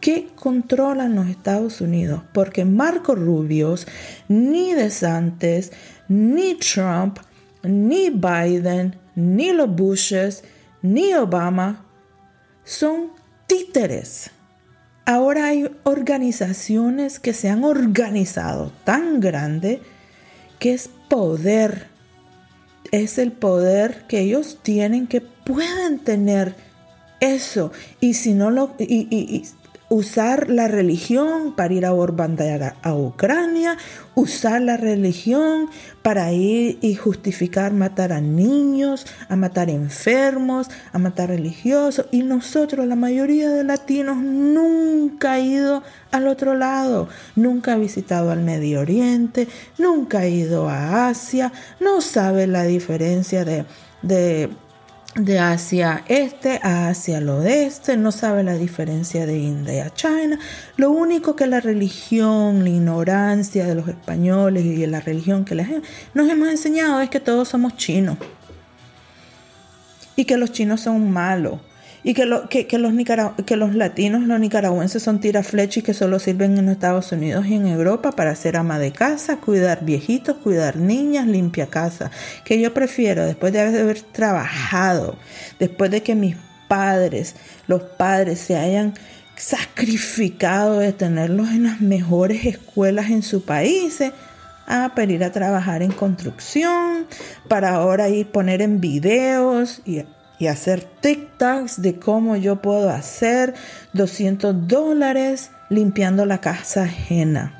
que 0.00 0.28
controlan 0.36 1.16
los 1.16 1.26
Estados 1.26 1.80
Unidos, 1.80 2.22
porque 2.32 2.64
Marco 2.64 3.16
Rubios, 3.16 3.88
ni 4.28 4.72
DeSantis, 4.72 5.72
ni 6.06 6.54
Trump, 6.54 7.18
ni 7.64 8.10
Biden, 8.10 8.94
ni 9.16 9.52
los 9.52 9.68
Bushes, 9.74 10.44
ni 10.80 11.12
Obama 11.14 11.84
son 12.62 13.10
títeres. 13.48 14.30
Ahora 15.06 15.46
hay 15.46 15.68
organizaciones 15.82 17.18
que 17.18 17.32
se 17.32 17.48
han 17.48 17.64
organizado 17.64 18.70
tan 18.84 19.18
grande 19.18 19.82
que 20.60 20.74
es 20.74 20.88
poder 21.08 21.97
es 22.92 23.18
el 23.18 23.32
poder 23.32 24.04
que 24.08 24.20
ellos 24.20 24.58
tienen, 24.62 25.06
que 25.06 25.20
pueden 25.20 25.98
tener 25.98 26.54
eso. 27.20 27.72
Y 28.00 28.14
si 28.14 28.34
no 28.34 28.50
lo, 28.50 28.74
y, 28.78 29.44
usar 29.88 30.50
la 30.50 30.68
religión 30.68 31.54
para 31.56 31.72
ir 31.72 31.86
a 31.86 31.92
bombardear 31.92 32.74
a 32.82 32.94
Ucrania, 32.94 33.76
usar 34.14 34.60
la 34.60 34.76
religión 34.76 35.70
para 36.02 36.32
ir 36.32 36.78
y 36.80 36.94
justificar 36.94 37.72
matar 37.72 38.12
a 38.12 38.20
niños, 38.20 39.06
a 39.28 39.36
matar 39.36 39.70
enfermos, 39.70 40.68
a 40.92 40.98
matar 40.98 41.30
religiosos. 41.30 42.06
Y 42.10 42.22
nosotros, 42.22 42.86
la 42.86 42.96
mayoría 42.96 43.50
de 43.50 43.64
latinos, 43.64 44.16
nunca 44.18 45.32
ha 45.32 45.40
ido 45.40 45.82
al 46.10 46.26
otro 46.28 46.54
lado, 46.54 47.08
nunca 47.34 47.72
ha 47.74 47.76
visitado 47.76 48.30
al 48.30 48.42
Medio 48.42 48.80
Oriente, 48.80 49.48
nunca 49.78 50.20
ha 50.20 50.28
ido 50.28 50.68
a 50.68 51.08
Asia, 51.08 51.52
no 51.80 52.00
sabe 52.00 52.46
la 52.46 52.64
diferencia 52.64 53.44
de, 53.44 53.64
de 54.02 54.50
de 55.14 55.38
Asia 55.38 56.04
este 56.06 56.60
a 56.62 56.88
Asia 56.88 57.18
el 57.18 57.28
oeste, 57.28 57.96
no 57.96 58.12
sabe 58.12 58.42
la 58.42 58.54
diferencia 58.54 59.26
de 59.26 59.38
India 59.38 59.86
a 59.86 59.94
China. 59.94 60.38
Lo 60.76 60.90
único 60.90 61.34
que 61.34 61.46
la 61.46 61.60
religión, 61.60 62.62
la 62.62 62.70
ignorancia 62.70 63.66
de 63.66 63.74
los 63.74 63.88
españoles 63.88 64.64
y 64.64 64.76
de 64.76 64.86
la 64.86 65.00
religión 65.00 65.44
que 65.44 65.54
nos 66.14 66.28
hemos 66.28 66.48
enseñado 66.48 67.00
es 67.00 67.10
que 67.10 67.20
todos 67.20 67.48
somos 67.48 67.76
chinos 67.76 68.16
y 70.14 70.24
que 70.24 70.36
los 70.36 70.52
chinos 70.52 70.82
son 70.82 71.10
malos 71.10 71.60
y 72.04 72.14
que, 72.14 72.26
los, 72.26 72.42
que 72.48 72.78
los 73.56 73.74
latinos, 73.74 74.22
los 74.22 74.40
nicaragüenses 74.40 75.02
son 75.02 75.20
tiraflechas 75.20 75.78
y 75.78 75.82
que 75.82 75.94
solo 75.94 76.18
sirven 76.18 76.58
en 76.58 76.68
Estados 76.68 77.12
Unidos 77.12 77.46
y 77.46 77.54
en 77.54 77.66
Europa 77.66 78.12
para 78.12 78.34
ser 78.36 78.56
ama 78.56 78.78
de 78.78 78.92
casa, 78.92 79.38
cuidar 79.38 79.84
viejitos, 79.84 80.36
cuidar 80.36 80.76
niñas, 80.76 81.26
limpia 81.26 81.66
casa. 81.66 82.10
Que 82.44 82.60
yo 82.60 82.72
prefiero, 82.72 83.26
después 83.26 83.52
de 83.52 83.60
haber 83.60 84.00
trabajado, 84.00 85.16
después 85.58 85.90
de 85.90 86.02
que 86.02 86.14
mis 86.14 86.36
padres, 86.68 87.34
los 87.66 87.82
padres 87.82 88.38
se 88.38 88.56
hayan 88.56 88.94
sacrificado 89.36 90.78
de 90.78 90.92
tenerlos 90.92 91.48
en 91.50 91.64
las 91.64 91.80
mejores 91.80 92.44
escuelas 92.44 93.10
en 93.10 93.22
su 93.22 93.44
país, 93.44 94.02
a 94.66 94.92
pedir 94.94 95.24
a 95.24 95.32
trabajar 95.32 95.82
en 95.82 95.92
construcción, 95.92 97.06
para 97.48 97.74
ahora 97.74 98.08
ir 98.08 98.26
poner 98.26 98.60
en 98.60 98.80
videos 98.80 99.80
y 99.86 100.02
y 100.38 100.46
hacer 100.46 100.84
TikToks 101.00 101.82
de 101.82 101.98
cómo 101.98 102.36
yo 102.36 102.62
puedo 102.62 102.90
hacer 102.90 103.54
200 103.92 104.68
dólares 104.68 105.50
limpiando 105.68 106.24
la 106.26 106.40
casa 106.40 106.84
ajena. 106.84 107.54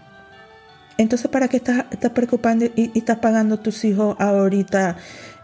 Entonces, 0.97 1.31
¿para 1.31 1.49
qué 1.49 1.59
estás, 1.59 1.85
estás 1.91 2.11
preocupando 2.11 2.65
y, 2.65 2.97
estás 2.99 3.19
pagando 3.19 3.57
a 3.57 3.63
tus 3.63 3.85
hijos 3.85 4.17
ahorita 4.19 4.97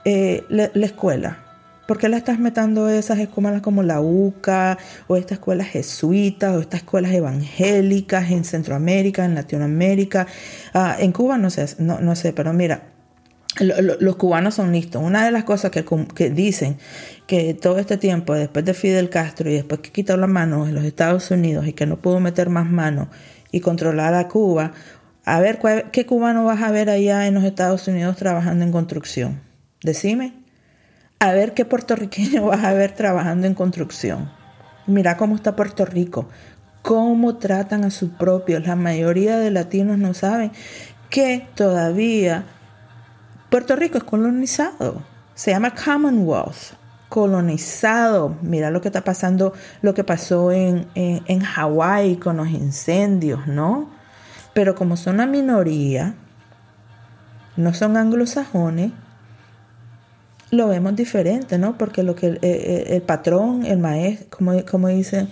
eh, 0.04 0.44
la, 0.48 0.64
escuela? 0.86 1.38
¿Por 1.86 1.98
qué 1.98 2.08
la 2.08 2.16
estás 2.16 2.38
metiendo 2.38 2.88
esas 2.88 3.18
escuelas 3.18 3.62
como 3.62 3.82
la 3.82 4.00
UCA 4.00 4.78
o 5.06 5.16
estas 5.16 5.38
escuelas 5.38 5.68
jesuitas 5.68 6.56
o 6.56 6.60
estas 6.60 6.80
escuelas 6.80 7.12
evangélicas 7.12 8.30
en 8.30 8.44
Centroamérica, 8.44 9.24
en 9.24 9.34
Latinoamérica? 9.34 10.26
Ah, 10.72 10.96
en 10.98 11.12
Cuba 11.12 11.38
no 11.38 11.50
sé, 11.50 11.66
no, 11.78 12.00
no 12.00 12.16
sé, 12.16 12.32
pero 12.32 12.52
mira, 12.52 12.93
los 13.60 14.16
cubanos 14.16 14.54
son 14.54 14.72
listos. 14.72 15.02
Una 15.02 15.24
de 15.24 15.30
las 15.30 15.44
cosas 15.44 15.70
que, 15.70 16.30
dicen 16.30 16.78
que 17.26 17.54
todo 17.54 17.78
este 17.78 17.96
tiempo, 17.96 18.34
después 18.34 18.64
de 18.64 18.74
Fidel 18.74 19.10
Castro 19.10 19.48
y 19.48 19.54
después 19.54 19.80
que 19.80 19.90
quitó 19.90 20.16
las 20.16 20.28
manos 20.28 20.68
en 20.68 20.74
los 20.74 20.84
Estados 20.84 21.30
Unidos 21.30 21.66
y 21.66 21.72
que 21.72 21.86
no 21.86 21.96
pudo 21.96 22.20
meter 22.20 22.50
más 22.50 22.68
manos 22.68 23.08
y 23.52 23.60
controlar 23.60 24.14
a 24.14 24.28
Cuba, 24.28 24.72
a 25.24 25.40
ver 25.40 25.60
qué 25.92 26.04
cubano 26.04 26.44
vas 26.44 26.62
a 26.62 26.70
ver 26.70 26.90
allá 26.90 27.26
en 27.26 27.34
los 27.34 27.44
Estados 27.44 27.86
Unidos 27.88 28.16
trabajando 28.16 28.64
en 28.64 28.72
construcción. 28.72 29.40
Decime. 29.82 30.34
A 31.20 31.32
ver 31.32 31.54
qué 31.54 31.64
puertorriqueño 31.64 32.46
vas 32.46 32.64
a 32.64 32.74
ver 32.74 32.92
trabajando 32.92 33.46
en 33.46 33.54
construcción. 33.54 34.30
Mira 34.86 35.16
cómo 35.16 35.36
está 35.36 35.56
Puerto 35.56 35.86
Rico, 35.86 36.28
cómo 36.82 37.36
tratan 37.38 37.84
a 37.84 37.90
sus 37.90 38.10
propios. 38.10 38.66
La 38.66 38.76
mayoría 38.76 39.38
de 39.38 39.50
latinos 39.50 39.96
no 39.96 40.12
saben 40.12 40.50
que 41.08 41.46
todavía 41.54 42.44
Puerto 43.54 43.76
Rico 43.76 43.98
es 43.98 44.02
colonizado. 44.02 45.00
Se 45.36 45.52
llama 45.52 45.72
Commonwealth 45.76 46.74
colonizado. 47.08 48.36
Mira 48.42 48.72
lo 48.72 48.80
que 48.80 48.88
está 48.88 49.04
pasando, 49.04 49.52
lo 49.80 49.94
que 49.94 50.02
pasó 50.02 50.50
en, 50.50 50.88
en, 50.96 51.38
Hawái 51.38 52.16
con 52.16 52.38
los 52.38 52.48
incendios, 52.48 53.46
¿no? 53.46 53.90
Pero 54.54 54.74
como 54.74 54.96
son 54.96 55.14
una 55.14 55.26
minoría, 55.26 56.16
no 57.56 57.72
son 57.74 57.96
anglosajones, 57.96 58.90
lo 60.50 60.66
vemos 60.66 60.96
diferente, 60.96 61.56
¿no? 61.56 61.78
Porque 61.78 62.02
lo 62.02 62.16
que 62.16 62.36
el, 62.42 63.02
patrón, 63.02 63.64
el 63.66 63.78
maestro, 63.78 64.36
como, 64.36 64.64
como 64.64 64.88
dicen, 64.88 65.28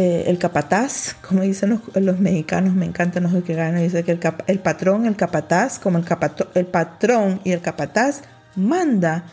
eh, 0.00 0.30
el 0.30 0.38
capataz, 0.38 1.16
como 1.26 1.42
dicen 1.42 1.82
los, 1.92 2.20
mexicanos, 2.20 2.72
me 2.72 2.86
encanta, 2.86 3.18
no 3.18 3.32
sé 3.32 3.42
qué 3.42 3.54
gana, 3.54 3.80
dice 3.80 4.04
que 4.04 4.12
el, 4.12 4.20
el, 4.46 4.60
patrón, 4.60 5.06
el 5.06 5.16
capataz, 5.16 5.80
como 5.80 5.98
el, 5.98 6.04
el 6.54 6.66
patrón 6.66 7.40
y 7.42 7.50
el 7.50 7.60
capataz 7.60 8.22
manda. 8.54 9.24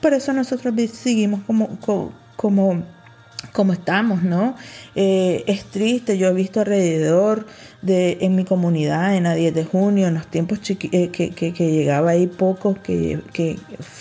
Por 0.00 0.12
eso 0.12 0.32
nosotros 0.32 0.74
seguimos 0.90 1.42
como, 1.44 1.78
como, 2.34 2.82
estamos, 3.72 4.22
¿no? 4.22 4.56
Eh, 4.94 5.44
es 5.46 5.64
triste, 5.64 6.18
yo 6.18 6.28
he 6.28 6.32
visto 6.32 6.60
alrededor 6.60 7.46
de 7.82 8.18
en 8.20 8.36
mi 8.36 8.44
comunidad, 8.44 9.16
en 9.16 9.24
la 9.24 9.34
10 9.34 9.54
de 9.54 9.64
junio, 9.64 10.06
en 10.06 10.14
los 10.14 10.26
tiempos 10.28 10.60
eh, 10.70 11.10
que, 11.10 11.30
que, 11.30 11.52
llegaba 11.52 12.10
ahí 12.10 12.28
pocos, 12.28 12.78
que, 12.78 13.20
que, 13.32 13.58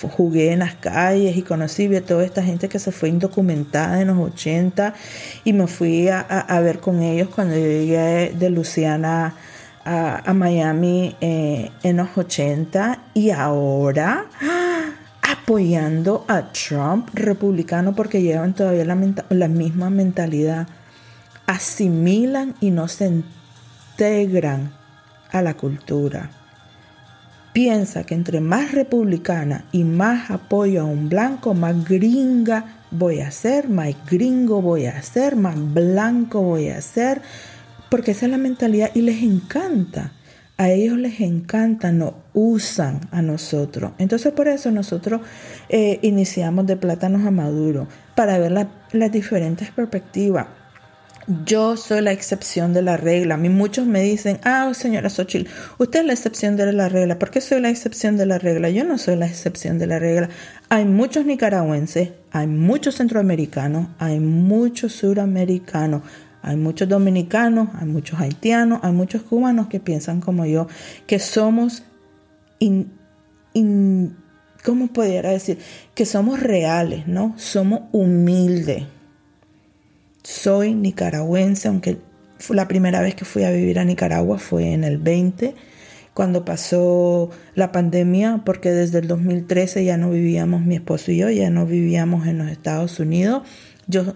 jugué 0.07 0.51
en 0.51 0.59
las 0.59 0.75
calles 0.75 1.35
y 1.35 1.41
conocí 1.41 1.93
a 1.95 2.05
toda 2.05 2.23
esta 2.23 2.43
gente 2.43 2.69
que 2.69 2.79
se 2.79 2.91
fue 2.91 3.09
indocumentada 3.09 4.01
en 4.01 4.07
los 4.09 4.19
80 4.19 4.93
y 5.43 5.53
me 5.53 5.67
fui 5.67 6.07
a, 6.09 6.19
a, 6.19 6.59
ver 6.59 6.79
con 6.79 7.01
ellos 7.01 7.29
cuando 7.33 7.55
yo 7.55 7.65
llegué 7.65 8.33
de 8.37 8.49
Luciana 8.49 9.35
a, 9.83 10.29
a 10.29 10.33
Miami 10.33 11.15
eh, 11.21 11.71
en 11.83 11.97
los 11.97 12.15
80 12.15 12.99
y 13.13 13.31
ahora 13.31 14.27
apoyando 15.41 16.23
a 16.27 16.51
Trump 16.51 17.09
republicano 17.13 17.93
porque 17.95 18.21
llevan 18.21 18.53
todavía 18.53 18.85
la, 18.85 19.47
misma 19.47 19.89
mentalidad. 19.89 20.67
Asimilan 21.47 22.55
y 22.61 22.71
no 22.71 22.87
se 22.87 23.23
integran 23.97 24.71
a 25.31 25.41
la 25.41 25.55
cultura. 25.55 26.29
Piensa 27.53 28.05
que 28.05 28.13
entre 28.13 28.39
más 28.39 28.71
republicana 28.71 29.65
y 29.71 29.83
más 29.83 30.31
apoyo 30.31 30.81
a 30.81 30.85
un 30.85 31.09
blanco, 31.09 31.53
más 31.53 31.83
gringa 31.83 32.77
voy 32.91 33.19
a 33.19 33.31
ser, 33.31 33.67
más 33.67 33.93
gringo 34.09 34.61
voy 34.61 34.85
a 34.85 35.01
ser, 35.01 35.35
más 35.35 35.55
blanco 35.73 36.41
voy 36.41 36.69
a 36.69 36.81
ser, 36.81 37.21
porque 37.89 38.11
esa 38.11 38.27
es 38.27 38.31
la 38.31 38.37
mentalidad 38.37 38.91
y 38.93 39.01
les 39.01 39.21
encanta 39.21 40.11
a 40.61 40.69
ellos 40.69 40.95
les 40.95 41.21
encanta, 41.21 41.91
nos 41.91 42.13
usan 42.33 43.01
a 43.09 43.23
nosotros. 43.23 43.93
Entonces 43.97 44.31
por 44.31 44.47
eso 44.47 44.69
nosotros 44.69 45.21
eh, 45.69 45.97
iniciamos 46.03 46.67
de 46.67 46.77
plátanos 46.77 47.25
a 47.25 47.31
maduro, 47.31 47.87
para 48.13 48.37
ver 48.37 48.51
las 48.51 49.11
diferentes 49.11 49.71
perspectivas. 49.71 50.45
Yo 51.45 51.77
soy 51.77 52.01
la 52.01 52.11
excepción 52.11 52.73
de 52.73 52.83
la 52.83 52.95
regla. 52.95 53.35
A 53.35 53.37
mí 53.37 53.49
muchos 53.49 53.87
me 53.87 54.01
dicen, 54.03 54.39
ah, 54.43 54.71
señora 54.75 55.09
Xochitl, 55.09 55.49
usted 55.79 56.01
es 56.01 56.05
la 56.05 56.13
excepción 56.13 56.55
de 56.57 56.71
la 56.71 56.89
regla. 56.89 57.17
¿Por 57.17 57.31
qué 57.31 57.41
soy 57.41 57.59
la 57.59 57.69
excepción 57.69 58.17
de 58.17 58.27
la 58.27 58.37
regla? 58.37 58.69
Yo 58.69 58.83
no 58.83 58.99
soy 58.99 59.15
la 59.15 59.25
excepción 59.25 59.79
de 59.79 59.87
la 59.87 59.97
regla. 59.97 60.29
Hay 60.69 60.85
muchos 60.85 61.25
nicaragüenses, 61.25 62.09
hay 62.31 62.45
muchos 62.45 62.97
centroamericanos, 62.97 63.87
hay 63.97 64.19
muchos 64.19 64.93
suramericanos, 64.93 66.03
hay 66.41 66.57
muchos 66.57 66.89
dominicanos, 66.89 67.69
hay 67.73 67.87
muchos 67.87 68.19
haitianos, 68.19 68.79
hay 68.83 68.91
muchos 68.91 69.21
cubanos 69.21 69.67
que 69.67 69.79
piensan 69.79 70.21
como 70.21 70.45
yo, 70.45 70.67
que 71.05 71.19
somos, 71.19 71.83
¿cómo 74.63 74.87
pudiera 74.87 75.29
decir? 75.29 75.59
Que 75.93 76.05
somos 76.05 76.39
reales, 76.39 77.07
¿no? 77.07 77.33
Somos 77.37 77.81
humildes. 77.91 78.85
Soy 80.23 80.73
nicaragüense, 80.73 81.67
aunque 81.67 81.99
la 82.49 82.67
primera 82.67 83.01
vez 83.01 83.15
que 83.15 83.25
fui 83.25 83.43
a 83.43 83.51
vivir 83.51 83.79
a 83.79 83.85
Nicaragua 83.85 84.37
fue 84.39 84.73
en 84.73 84.83
el 84.83 84.97
20, 84.97 85.55
cuando 86.13 86.43
pasó 86.43 87.29
la 87.55 87.71
pandemia, 87.71 88.41
porque 88.45 88.71
desde 88.71 88.99
el 88.99 89.07
2013 89.07 89.85
ya 89.85 89.97
no 89.97 90.09
vivíamos, 90.09 90.61
mi 90.61 90.75
esposo 90.75 91.11
y 91.11 91.17
yo, 91.17 91.29
ya 91.29 91.49
no 91.49 91.65
vivíamos 91.65 92.27
en 92.27 92.39
los 92.39 92.49
Estados 92.49 92.99
Unidos. 92.99 93.43
Yo 93.87 94.15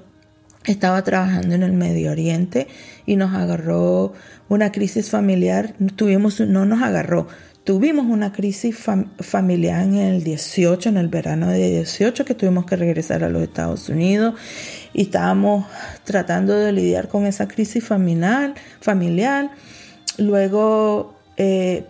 estaba 0.67 1.03
trabajando 1.03 1.55
en 1.55 1.63
el 1.63 1.73
Medio 1.73 2.11
Oriente 2.11 2.67
y 3.05 3.15
nos 3.15 3.33
agarró 3.33 4.13
una 4.49 4.71
crisis 4.71 5.09
familiar. 5.09 5.73
Tuvimos, 5.95 6.39
no 6.39 6.65
nos 6.65 6.81
agarró, 6.81 7.27
tuvimos 7.63 8.05
una 8.05 8.31
crisis 8.31 8.77
familiar 9.19 9.83
en 9.83 9.95
el 9.95 10.23
18, 10.23 10.89
en 10.89 10.97
el 10.97 11.07
verano 11.07 11.49
de 11.49 11.69
18, 11.69 12.25
que 12.25 12.35
tuvimos 12.35 12.65
que 12.65 12.75
regresar 12.75 13.23
a 13.23 13.29
los 13.29 13.41
Estados 13.43 13.89
Unidos 13.89 14.35
y 14.93 15.03
estábamos 15.03 15.65
tratando 16.03 16.55
de 16.55 16.71
lidiar 16.71 17.07
con 17.07 17.25
esa 17.25 17.47
crisis 17.47 17.83
familiar. 17.83 18.53
familiar. 18.81 19.51
Luego, 20.17 21.15
eh, 21.37 21.85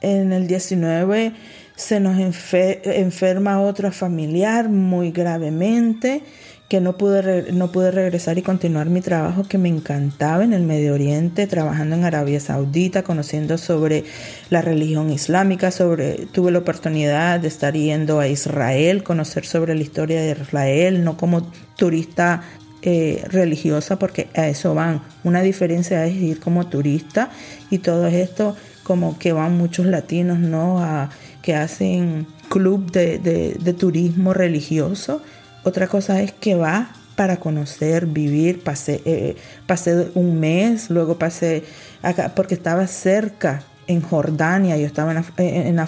en 0.00 0.32
el 0.32 0.46
19, 0.46 1.32
se 1.76 1.98
nos 2.00 2.18
enferma 2.18 3.62
otra 3.62 3.90
familiar 3.90 4.68
muy 4.68 5.12
gravemente 5.12 6.22
que 6.70 6.80
no 6.80 6.96
pude, 6.96 7.50
no 7.50 7.72
pude 7.72 7.90
regresar 7.90 8.38
y 8.38 8.42
continuar 8.42 8.88
mi 8.88 9.00
trabajo 9.00 9.42
que 9.42 9.58
me 9.58 9.68
encantaba 9.68 10.44
en 10.44 10.52
el 10.52 10.62
Medio 10.62 10.94
Oriente, 10.94 11.48
trabajando 11.48 11.96
en 11.96 12.04
Arabia 12.04 12.38
Saudita, 12.38 13.02
conociendo 13.02 13.58
sobre 13.58 14.04
la 14.50 14.62
religión 14.62 15.10
islámica, 15.10 15.72
sobre, 15.72 16.26
tuve 16.26 16.52
la 16.52 16.60
oportunidad 16.60 17.40
de 17.40 17.48
estar 17.48 17.74
yendo 17.74 18.20
a 18.20 18.28
Israel, 18.28 19.02
conocer 19.02 19.46
sobre 19.46 19.74
la 19.74 19.80
historia 19.80 20.22
de 20.22 20.30
Israel, 20.30 21.02
no 21.02 21.16
como 21.16 21.42
turista 21.74 22.44
eh, 22.82 23.24
religiosa, 23.26 23.98
porque 23.98 24.28
a 24.36 24.46
eso 24.46 24.72
van. 24.72 25.02
Una 25.24 25.42
diferencia 25.42 26.06
es 26.06 26.14
ir 26.14 26.38
como 26.38 26.68
turista 26.68 27.30
y 27.70 27.78
todo 27.78 28.06
esto 28.06 28.54
como 28.84 29.18
que 29.18 29.32
van 29.32 29.58
muchos 29.58 29.86
latinos, 29.86 30.38
¿no? 30.38 30.78
A, 30.78 31.10
que 31.42 31.56
hacen 31.56 32.28
club 32.48 32.92
de, 32.92 33.18
de 33.58 33.72
turismo 33.72 34.34
religioso 34.34 35.20
otra 35.64 35.86
cosa 35.86 36.20
es 36.22 36.32
que 36.32 36.54
va 36.54 36.90
para 37.16 37.36
conocer, 37.36 38.06
vivir. 38.06 38.62
Pasé, 38.62 39.02
eh, 39.04 39.36
pasé 39.66 40.08
un 40.14 40.40
mes, 40.40 40.90
luego 40.90 41.18
pasé 41.18 41.64
acá 42.02 42.32
porque 42.34 42.54
estaba 42.54 42.86
cerca 42.86 43.62
en 43.86 44.00
Jordania, 44.00 44.76
yo 44.76 44.86
estaba 44.86 45.10
en 45.10 45.16
la, 45.16 45.24
en 45.36 45.76
la, 45.76 45.84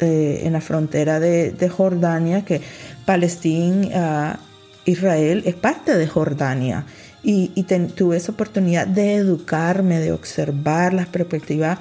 eh, 0.00 0.60
frontera 0.60 1.20
de, 1.20 1.68
Jordania, 1.68 2.44
que 2.44 2.62
Palestina, 3.04 3.88
ah, 3.94 4.38
Israel 4.86 5.42
es 5.44 5.54
parte 5.54 5.96
de 5.96 6.06
Jordania. 6.06 6.84
Y, 7.22 7.50
tuve 7.94 8.16
esa 8.16 8.32
oportunidad 8.32 8.86
de 8.86 9.14
educarme, 9.14 10.00
de 10.00 10.10
observar 10.10 10.92
las 10.92 11.06
perspectivas 11.06 11.78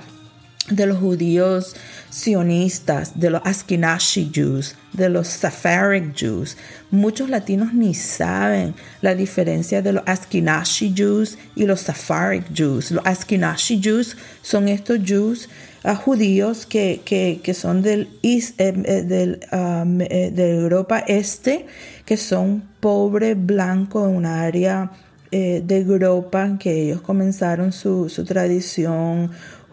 de 0.70 0.86
los 0.86 1.00
judíos 1.00 1.76
sionistas, 2.10 3.20
de 3.20 3.30
los 3.30 3.42
Ashkenazi 3.46 4.30
Jews, 4.34 4.76
de 4.94 5.10
los 5.10 5.28
Sephardic 5.28 6.14
Jews. 6.16 6.58
Muchos 6.92 7.30
latinos 7.30 7.74
ni 7.74 7.94
saben 7.94 8.76
la 9.02 9.16
diferencia 9.16 9.82
de 9.82 9.94
los 9.94 10.04
Ashkenazi 10.06 10.94
Jews 10.96 11.38
y 11.56 11.66
los 11.66 11.82
Sephardic 11.82 12.54
Jews. 12.54 12.92
Los 12.92 13.06
Ashkenazi 13.06 13.82
Jews 13.82 14.18
son 14.42 14.68
estos 14.68 15.00
Jews 15.04 15.50
uh, 15.84 15.96
judíos 15.96 16.66
que, 16.66 17.02
que, 17.06 17.54
son 17.54 17.82
del, 17.82 18.10
eh, 18.22 18.54
eh, 18.58 19.40
um, 19.54 20.02
eh, 20.02 20.32
de 20.34 20.60
Europa 20.60 21.00
Este, 21.00 21.66
que 22.06 22.18
son 22.18 22.64
pobres 22.80 23.36
blancos 23.38 24.10
en 24.10 24.16
un 24.16 24.26
área 24.26 24.92
de 25.32 25.78
Europa, 25.78 26.58
que 26.60 26.88
ellos 26.88 27.00
comenzaron 27.00 27.72
su, 27.72 28.10
su 28.10 28.26
tradición 28.26 29.32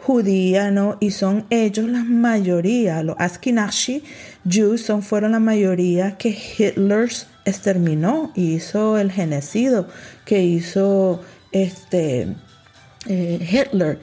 judía, 0.08 0.70
¿no? 0.70 0.96
Y 1.00 1.10
son 1.10 1.44
ellos 1.50 1.86
la 1.86 2.02
mayoría, 2.02 3.02
los 3.02 3.14
Ashkenazi 3.18 4.02
Jews 4.48 4.80
son, 4.80 5.02
fueron 5.02 5.32
la 5.32 5.38
mayoría 5.38 6.16
que 6.16 6.30
Hitler 6.30 7.10
exterminó 7.44 8.32
y 8.34 8.54
hizo 8.54 8.96
el 8.96 9.12
genocidio 9.12 9.86
que 10.24 10.42
hizo 10.42 11.20
este, 11.52 12.34
eh, 13.06 13.38
Hitler. 13.52 13.98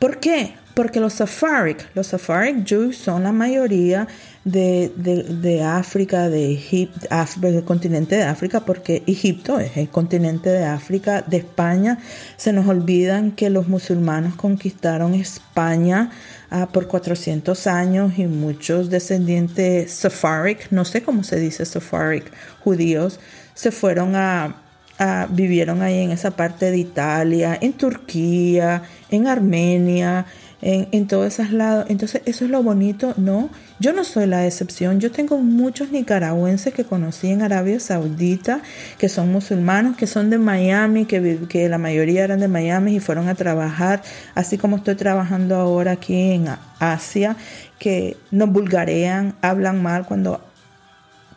¿Por 0.00 0.18
qué? 0.18 0.56
Porque 0.74 0.98
los 0.98 1.12
Sephardic, 1.12 1.88
los 1.94 2.08
Sephardic 2.08 2.66
Jews 2.66 2.96
son 2.96 3.22
la 3.22 3.30
mayoría 3.32 4.08
de, 4.44 4.92
de, 4.96 5.62
África, 5.62 6.28
de 6.28 6.52
Egipto, 6.52 7.08
del 7.38 7.64
continente 7.64 8.16
de 8.16 8.24
África, 8.24 8.60
porque 8.60 9.02
Egipto 9.06 9.58
es 9.58 9.76
el 9.76 9.88
continente 9.88 10.50
de 10.50 10.64
África, 10.64 11.22
de 11.22 11.38
España. 11.38 11.98
Se 12.36 12.52
nos 12.52 12.66
olvidan 12.66 13.30
que 13.32 13.50
los 13.50 13.68
musulmanes 13.68 14.34
conquistaron 14.34 15.14
España 15.14 16.10
ah, 16.50 16.68
por 16.70 16.88
400 16.88 17.66
años 17.66 18.18
y 18.18 18.26
muchos 18.26 18.90
descendientes 18.90 19.92
Sephardic, 19.92 20.70
no 20.70 20.84
sé 20.84 21.02
cómo 21.02 21.22
se 21.24 21.36
dice 21.38 21.64
Sephardic, 21.64 22.30
judíos, 22.60 23.18
se 23.54 23.70
fueron 23.70 24.14
a, 24.16 24.56
a, 24.98 25.26
vivieron 25.30 25.80
ahí 25.82 26.00
en 26.00 26.10
esa 26.10 26.32
parte 26.32 26.70
de 26.70 26.78
Italia, 26.78 27.56
en 27.60 27.72
Turquía, 27.72 28.82
en 29.10 29.26
Armenia, 29.26 30.26
en, 30.64 31.06
todos 31.06 31.26
esos 31.26 31.52
lados. 31.52 31.84
Entonces, 31.90 32.22
eso 32.24 32.46
es 32.46 32.50
lo 32.50 32.62
bonito, 32.62 33.12
¿no? 33.18 33.50
Yo 33.80 33.92
no 33.92 34.02
soy 34.02 34.24
la 34.26 34.46
excepción. 34.46 34.98
Yo 34.98 35.12
tengo 35.12 35.36
muchos 35.36 35.90
nicaragüenses 35.90 36.72
que 36.72 36.84
conocí 36.84 37.30
en 37.30 37.42
Arabia 37.42 37.78
Saudita, 37.78 38.62
que 38.96 39.10
son 39.10 39.30
musulmanos, 39.30 39.94
que 39.96 40.06
son 40.06 40.30
de 40.30 40.38
Miami, 40.38 41.04
que, 41.04 41.40
que 41.50 41.68
la 41.68 41.76
mayoría 41.76 42.24
eran 42.24 42.40
de 42.40 42.48
Miami 42.48 42.96
y 42.96 43.00
fueron 43.00 43.28
a 43.28 43.34
trabajar, 43.34 44.02
así 44.34 44.56
como 44.56 44.76
estoy 44.76 44.94
trabajando 44.94 45.56
ahora 45.56 45.92
aquí 45.92 46.32
en 46.32 46.46
Asia, 46.78 47.36
que 47.78 48.16
nos 48.30 48.50
vulgarean, 48.50 49.34
hablan 49.42 49.82
mal 49.82 50.06
cuando 50.06 50.40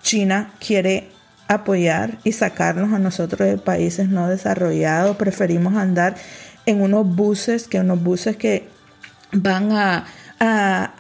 China 0.01 0.53
quiere 0.65 1.09
apoyar 1.49 2.17
y 2.23 2.31
sacarnos 2.31 2.93
a 2.93 2.99
nosotros 2.99 3.45
de 3.45 3.57
países 3.57 4.07
no 4.07 4.29
desarrollados. 4.29 5.17
Preferimos 5.17 5.75
andar 5.75 6.15
en 6.65 6.81
unos 6.81 7.13
buses 7.13 7.67
que 7.67 7.81
unos 7.81 8.01
buses 8.01 8.37
que 8.37 8.76
van 9.31 9.71
a, 9.71 10.05
a, 10.39 10.93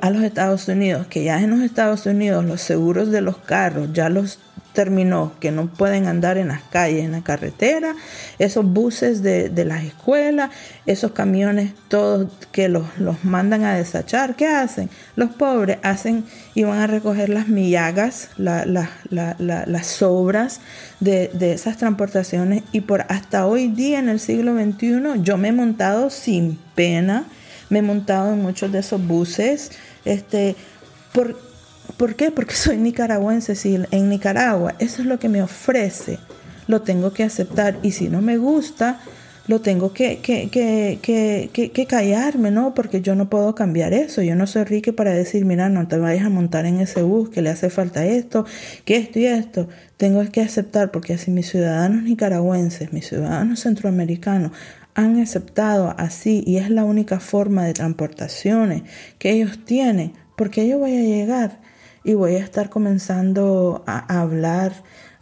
a 0.00 0.10
los 0.10 0.22
Estados 0.22 0.68
Unidos, 0.68 1.06
que 1.06 1.24
ya 1.24 1.40
en 1.40 1.50
los 1.50 1.60
Estados 1.60 2.06
Unidos 2.06 2.44
los 2.44 2.60
seguros 2.60 3.10
de 3.10 3.20
los 3.20 3.38
carros 3.38 3.92
ya 3.92 4.08
los 4.08 4.38
terminó, 4.72 5.32
que 5.38 5.50
no 5.50 5.66
pueden 5.66 6.06
andar 6.06 6.38
en 6.38 6.48
las 6.48 6.62
calles, 6.62 7.04
en 7.04 7.12
la 7.12 7.22
carretera, 7.22 7.94
esos 8.38 8.64
buses 8.64 9.22
de, 9.22 9.50
las 9.64 9.84
escuelas, 9.84 10.50
esos 10.86 11.12
camiones 11.12 11.72
todos 11.88 12.28
que 12.52 12.68
los, 12.68 12.98
los, 12.98 13.24
mandan 13.24 13.64
a 13.64 13.74
desachar, 13.74 14.34
¿qué 14.34 14.46
hacen? 14.46 14.88
Los 15.14 15.30
pobres 15.30 15.78
hacen 15.82 16.24
y 16.54 16.64
van 16.64 16.78
a 16.78 16.86
recoger 16.86 17.28
las 17.28 17.48
millagas, 17.48 18.30
las 18.38 19.86
sobras 19.86 20.60
de, 21.00 21.30
de, 21.34 21.52
esas 21.52 21.76
transportaciones 21.76 22.62
y 22.72 22.80
por 22.80 23.02
hasta 23.08 23.46
hoy 23.46 23.68
día 23.68 23.98
en 23.98 24.08
el 24.08 24.20
siglo 24.20 24.54
XXI 24.54 25.22
yo 25.22 25.36
me 25.36 25.48
he 25.48 25.52
montado 25.52 26.10
sin 26.10 26.58
pena 26.74 27.24
me 27.72 27.78
he 27.78 27.82
montado 27.82 28.34
en 28.34 28.42
muchos 28.42 28.70
de 28.70 28.80
esos 28.80 29.04
buses. 29.04 29.70
Este, 30.04 30.54
¿por, 31.14 31.38
¿Por 31.96 32.14
qué? 32.16 32.30
Porque 32.30 32.54
soy 32.64 32.76
nicaragüense. 32.76 33.54
En 33.90 34.08
Nicaragua 34.10 34.74
eso 34.78 35.00
es 35.00 35.08
lo 35.08 35.18
que 35.18 35.30
me 35.30 35.42
ofrece, 35.42 36.18
lo 36.66 36.82
tengo 36.82 37.14
que 37.14 37.24
aceptar. 37.24 37.78
Y 37.82 37.92
si 37.92 38.10
no 38.10 38.20
me 38.20 38.36
gusta, 38.36 39.00
lo 39.46 39.62
tengo 39.62 39.94
que, 39.94 40.18
que, 40.18 40.50
que, 40.50 41.70
que, 41.72 41.86
callarme, 41.86 42.50
¿no? 42.50 42.74
Porque 42.74 43.00
yo 43.00 43.14
no 43.14 43.30
puedo 43.30 43.54
cambiar 43.54 43.94
eso. 43.94 44.20
Yo 44.20 44.36
no 44.36 44.46
soy 44.46 44.64
rica 44.64 44.92
para 44.92 45.12
decir, 45.12 45.46
mira, 45.46 45.70
no 45.70 45.88
te 45.88 45.96
vayas 45.96 46.26
a 46.26 46.28
montar 46.28 46.66
en 46.66 46.78
ese 46.78 47.00
bus, 47.00 47.30
que 47.30 47.40
le 47.40 47.48
hace 47.48 47.70
falta 47.70 48.04
esto, 48.04 48.44
que 48.84 48.96
esto 48.96 49.18
y 49.18 49.24
esto. 49.24 49.66
Tengo 49.96 50.22
que 50.30 50.42
aceptar, 50.42 50.90
porque 50.90 51.16
si 51.16 51.30
mis 51.30 51.48
ciudadanos 51.48 52.02
nicaragüenses, 52.02 52.92
mis 52.92 53.08
ciudadanos 53.08 53.60
centroamericanos 53.60 54.52
han 54.94 55.20
aceptado 55.20 55.94
así 55.98 56.42
y 56.46 56.56
es 56.56 56.70
la 56.70 56.84
única 56.84 57.20
forma 57.20 57.64
de 57.64 57.72
transportaciones 57.72 58.82
que 59.18 59.32
ellos 59.32 59.64
tienen, 59.64 60.12
porque 60.36 60.68
yo 60.68 60.78
voy 60.78 60.96
a 60.96 61.02
llegar 61.02 61.60
y 62.04 62.14
voy 62.14 62.34
a 62.34 62.40
estar 62.40 62.68
comenzando 62.68 63.84
a, 63.86 64.20
hablar, 64.20 64.72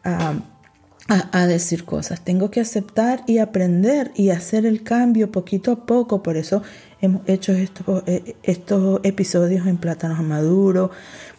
a, 0.03 0.35
a, 1.09 1.47
decir 1.47 1.85
cosas. 1.85 2.23
Tengo 2.23 2.51
que 2.51 2.61
aceptar 2.61 3.23
y 3.27 3.39
aprender 3.39 4.13
y 4.15 4.31
hacer 4.31 4.65
el 4.65 4.83
cambio 4.83 5.31
poquito 5.31 5.73
a 5.73 5.87
poco. 5.87 6.23
Por 6.23 6.37
eso 6.37 6.63
hemos 7.01 7.23
hecho 7.29 7.53
estos, 7.53 8.03
eh, 8.07 8.37
estos 8.43 9.01
episodios 9.03 9.67
en 9.67 9.77
Plátanos 9.77 10.21
Maduro, 10.23 10.91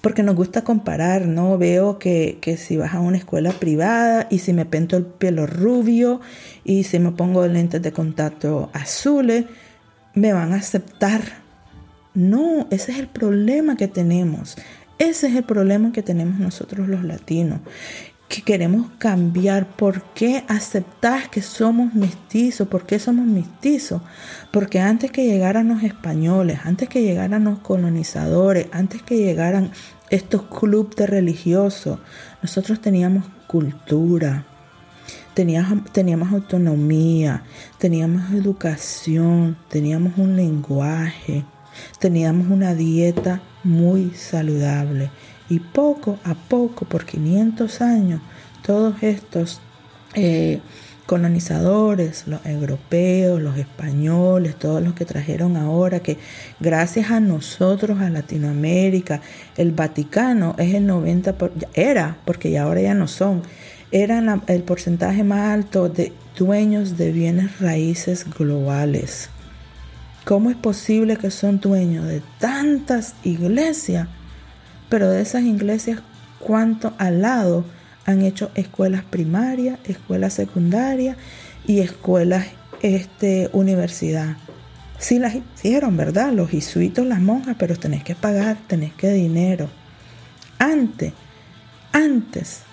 porque 0.02 0.24
nos 0.24 0.36
gusta 0.36 0.64
comparar, 0.64 1.28
¿no? 1.28 1.58
Veo 1.58 2.00
que, 2.00 2.40
que, 2.42 2.58
si 2.58 2.78
vas 2.78 2.94
a 2.94 3.00
una 3.00 3.18
escuela 3.18 3.52
privada 3.52 4.28
y 4.30 4.40
si 4.40 4.52
me 4.52 4.66
pento 4.66 4.98
el 4.98 5.06
pelo 5.06 5.46
rubio 5.46 6.22
y 6.64 6.84
si 6.84 7.00
me 7.00 7.12
pongo 7.12 7.46
lentes 7.48 7.82
de 7.82 7.92
contacto 7.92 8.70
azules, 8.74 9.46
me 10.16 10.34
van 10.34 10.54
a 10.54 10.58
aceptar. 10.58 11.22
No, 12.14 12.68
ese 12.72 12.92
es 12.92 13.00
el 13.00 13.08
problema 13.08 13.78
que 13.78 13.88
tenemos. 13.88 14.58
Ese 14.98 15.28
es 15.28 15.36
el 15.36 15.44
problema 15.44 15.92
que 15.92 16.04
tenemos 16.04 16.40
nosotros 16.40 16.88
los 16.88 17.04
latinos 17.04 17.60
que 18.32 18.42
queremos 18.44 18.88
cambiar. 18.98 19.68
¿Por 19.68 20.04
qué 20.14 20.46
aceptar 20.48 21.30
que 21.30 21.42
somos 21.42 21.94
mestizos? 21.94 22.68
¿Por 22.68 22.86
qué 22.86 22.98
somos 22.98 23.26
mestizos? 23.26 24.02
Porque 24.52 24.80
antes 24.80 25.12
que 25.12 25.26
llegaran 25.26 25.68
los 25.68 25.84
españoles, 25.84 26.60
antes 26.64 26.88
que 26.88 27.04
llegaran 27.04 27.44
los 27.44 27.60
colonizadores, 27.60 28.68
antes 28.72 29.02
que 29.02 29.18
llegaran 29.18 29.72
estos 30.10 30.44
clubes 30.44 30.96
de 30.96 31.08
religiosos, 31.08 32.00
nosotros 32.42 32.80
teníamos 32.80 33.26
cultura, 33.48 34.46
teníamos, 35.34 35.92
teníamos 35.92 36.32
autonomía, 36.32 37.44
teníamos 37.80 38.32
educación, 38.32 39.58
teníamos 39.70 40.18
un 40.18 40.38
lenguaje, 40.38 41.44
teníamos 42.00 42.50
una 42.50 42.76
dieta 42.76 43.42
muy 43.66 44.12
saludable 44.12 45.12
y 45.52 45.60
poco 45.60 46.18
a 46.24 46.34
poco, 46.34 46.86
por 46.86 47.06
500 47.06 47.82
años, 47.82 48.22
todos 48.66 49.04
estos 49.04 49.60
eh, 50.14 50.62
colonizadores, 51.06 52.26
los 52.26 52.46
europeos, 52.46 53.42
los 53.42 53.58
españoles, 53.58 54.56
todos 54.56 54.82
los 54.82 54.94
que 54.94 55.04
trajeron 55.04 55.58
ahora, 55.58 56.00
que 56.00 56.18
gracias 56.62 57.12
a 57.12 57.20
nosotros, 57.20 58.00
a 58.00 58.10
Latinoamérica, 58.10 59.20
el 59.58 59.74
Vaticano 59.74 60.56
es 60.58 60.74
el 60.74 60.88
90%, 60.88 61.68
era, 61.74 62.16
porque 62.24 62.50
ya 62.50 62.64
ahora 62.64 62.80
ya 62.80 62.94
no 62.94 63.10
son, 63.10 63.42
eran 63.92 64.44
el 64.48 64.64
porcentaje 64.64 65.26
más 65.26 65.52
alto 65.52 65.90
de 65.90 66.14
dueños 66.38 66.96
de 66.96 67.12
bienes 67.12 67.60
raíces 67.60 68.26
globales. 68.38 69.30
¿Cómo 70.24 70.50
es 70.50 70.56
posible 70.56 71.18
que 71.18 71.30
son 71.30 71.60
dueños 71.60 72.08
de 72.08 72.22
tantas 72.40 73.16
iglesias? 73.26 74.08
Pero 74.92 75.10
de 75.10 75.22
esas 75.22 75.44
iglesias, 75.44 76.02
¿cuánto 76.38 76.94
al 76.98 77.22
lado 77.22 77.64
han 78.06 78.24
hecho 78.24 78.52
escuelas 78.56 79.06
primarias, 79.06 79.80
escuelas 79.86 80.34
secundarias 80.34 81.16
y 81.66 81.80
escuelas 81.80 82.48
este, 82.82 83.50
universidad? 83.54 84.36
Sí 84.98 85.18
las 85.18 85.36
hicieron, 85.36 85.96
¿verdad? 85.96 86.34
Los 86.34 86.50
jesuitos, 86.50 87.08
las 87.08 87.22
monjas, 87.22 87.56
pero 87.58 87.78
tenés 87.78 88.04
que 88.04 88.16
pagar, 88.16 88.58
tenés 88.68 88.92
que 88.92 89.12
dinero. 89.12 89.70
Antes, 90.60 91.14
antes, 91.94 92.64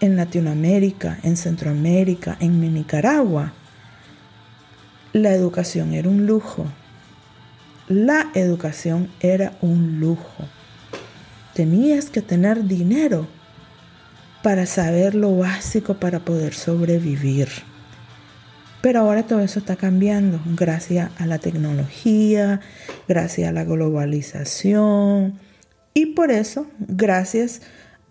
en 0.00 0.16
Latinoamérica, 0.16 1.20
en 1.22 1.36
Centroamérica, 1.36 2.36
en 2.40 2.74
Nicaragua, 2.74 3.52
la 5.12 5.32
educación 5.32 5.94
era 5.94 6.08
un 6.08 6.26
lujo. 6.26 6.66
La 7.86 8.32
educación 8.34 9.08
era 9.20 9.52
un 9.60 10.00
lujo. 10.00 10.48
Tenías 11.58 12.08
que 12.08 12.22
tener 12.22 12.68
dinero 12.68 13.26
para 14.44 14.64
saber 14.64 15.16
lo 15.16 15.38
básico 15.38 15.94
para 15.94 16.20
poder 16.20 16.54
sobrevivir. 16.54 17.48
Pero 18.80 19.00
ahora 19.00 19.24
todo 19.24 19.40
eso 19.40 19.58
está 19.58 19.74
cambiando 19.74 20.40
gracias 20.54 21.10
a 21.18 21.26
la 21.26 21.40
tecnología, 21.40 22.60
gracias 23.08 23.48
a 23.48 23.52
la 23.52 23.64
globalización 23.64 25.40
y 25.94 26.06
por 26.06 26.30
eso, 26.30 26.68
gracias 26.78 27.62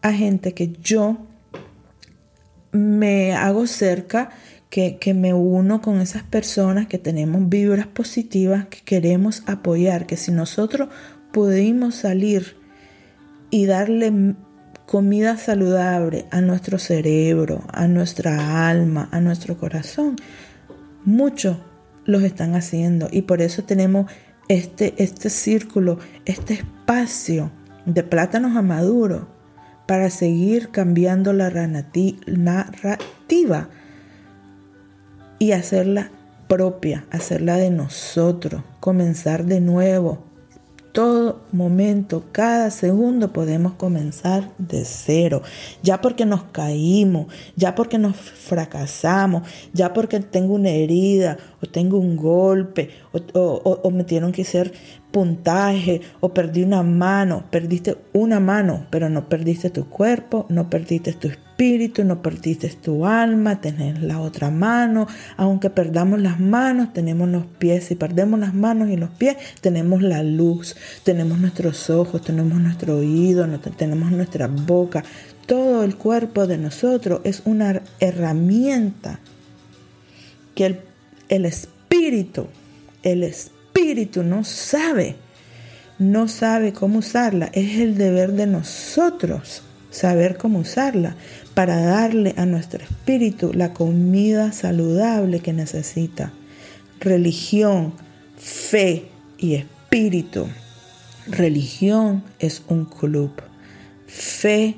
a 0.02 0.12
gente 0.12 0.54
que 0.54 0.74
yo 0.84 1.16
me 2.74 3.32
hago 3.32 3.66
cerca, 3.66 4.32
que, 4.70 4.98
que, 4.98 5.14
me 5.14 5.34
uno 5.34 5.82
con 5.82 6.02
esas 6.02 6.24
personas 6.24 6.88
que 6.88 6.98
tenemos 6.98 7.48
vibras 7.48 7.88
positivas, 7.88 8.66
que 8.66 8.82
queremos 8.82 9.44
apoyar, 9.46 10.06
que 10.06 10.18
si 10.18 10.34
nosotros 10.34 10.90
pudimos 11.32 11.96
salir 11.96 12.57
y 13.50 13.66
darle 13.66 14.36
comida 14.86 15.38
saludable 15.38 16.26
a 16.32 16.42
nuestro 16.42 16.80
cerebro, 16.80 17.64
a 17.74 17.88
nuestra 17.88 18.70
alma, 18.70 19.10
a 19.12 19.20
nuestro 19.20 19.58
corazón, 19.58 20.16
muchos 21.04 21.58
los 22.06 22.24
están 22.24 22.56
haciendo 22.56 23.10
y 23.12 23.24
por 23.24 23.42
eso 23.42 23.64
tenemos 23.64 24.10
este, 24.48 24.94
este 24.98 25.30
círculo, 25.30 26.00
este 26.26 26.56
espacio 26.56 27.52
de 27.86 28.04
plátanos 28.04 28.56
a 28.56 28.62
maduro 28.62 29.28
para 29.88 30.10
seguir 30.10 30.70
cambiando 30.70 31.34
la 31.34 31.50
narrativa 31.50 33.70
y 35.40 35.52
hacerla 35.52 36.12
propia, 36.48 37.06
hacerla 37.12 37.58
de 37.58 37.70
nosotros, 37.70 38.64
comenzar 38.80 39.46
de 39.46 39.60
nuevo, 39.60 40.24
todo 40.98 41.42
momento, 41.52 42.24
cada 42.32 42.72
segundo 42.72 43.32
podemos 43.32 43.74
comenzar 43.74 44.50
de 44.58 44.84
cero. 44.84 45.44
Ya 45.84 46.02
porque 46.02 46.26
nos 46.26 46.46
caímos, 46.46 47.28
ya 47.56 47.76
porque 47.76 48.00
nos 48.00 48.16
fracasamos, 48.16 49.44
ya 49.74 49.94
porque 49.94 50.20
tengo 50.22 50.56
una 50.56 50.72
herida 50.72 51.38
o 51.62 51.68
tengo 51.68 52.00
un 52.00 52.18
golpe 52.18 52.90
o, 53.12 53.92
me 53.92 54.06
tienen 54.06 54.32
que 54.32 54.42
hacer 54.42 54.74
puntaje 55.12 56.02
o 56.20 56.34
perdí 56.34 56.64
una 56.64 56.82
mano, 56.82 57.44
perdiste 57.52 58.00
una 58.14 58.40
mano, 58.40 58.88
pero 58.90 59.08
no 59.08 59.30
perdiste 59.30 59.70
tu 59.70 59.88
cuerpo, 59.90 60.48
no 60.50 60.68
perdiste 60.68 61.14
tu 61.14 61.30
espíritu, 61.58 62.04
no 62.04 62.22
perdiste 62.22 62.70
tu 62.70 63.08
alma, 63.08 63.60
tenés 63.60 64.00
la 64.04 64.20
otra 64.20 64.52
mano, 64.52 65.08
aunque 65.38 65.72
perdamos 65.72 66.22
las 66.22 66.40
manos, 66.40 66.94
tenemos 66.94 67.28
los 67.30 67.48
pies, 67.48 67.86
si 67.86 67.96
perdemos 67.96 68.40
las 68.40 68.54
manos 68.54 68.90
y 68.90 68.96
los 68.96 69.10
pies, 69.10 69.38
tenemos 69.60 70.04
la 70.04 70.22
luz, 70.22 70.76
tenemos 71.04 71.40
nuestros 71.40 71.90
ojos, 71.90 72.22
tenemos 72.22 72.62
nuestro 72.62 72.98
oído, 72.98 73.48
tenemos 73.76 74.12
nuestra 74.12 74.46
boca, 74.46 75.04
todo 75.48 75.84
el 75.84 75.96
cuerpo 75.96 76.46
de 76.46 76.60
nosotros 76.60 77.22
es 77.24 77.42
una 77.44 77.82
herramienta 78.00 79.20
que 80.54 80.66
el, 80.68 80.80
el 81.28 81.46
espíritu, 81.46 82.46
el 83.02 83.24
espíritu, 83.24 84.22
no 84.22 84.44
sabe, 84.44 85.16
no 85.98 86.28
sabe 86.28 86.72
cómo 86.72 87.00
usarla. 87.00 87.50
Es 87.54 87.80
el 87.80 87.98
deber 87.98 88.34
de 88.34 88.46
nosotros 88.46 89.64
saber 89.90 90.38
cómo 90.38 90.60
usarla 90.60 91.16
para 91.58 91.82
darle 91.82 92.36
a 92.38 92.46
nuestro 92.46 92.84
espíritu 92.84 93.52
la 93.52 93.74
comida 93.74 94.52
saludable 94.52 95.40
que 95.40 95.54
necesita. 95.54 96.32
Religión, 97.00 97.94
fe 98.38 99.08
y 99.40 99.56
espíritu. 99.56 100.46
Religión 101.26 102.24
es 102.38 102.62
un 102.68 102.86
club. 102.86 103.32
Fe 104.06 104.76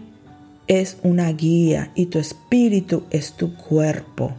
es 0.67 0.95
una 1.03 1.29
guía 1.33 1.91
y 1.95 2.05
tu 2.05 2.17
espíritu 2.17 3.03
es 3.09 3.33
tu 3.33 3.57
cuerpo 3.57 4.37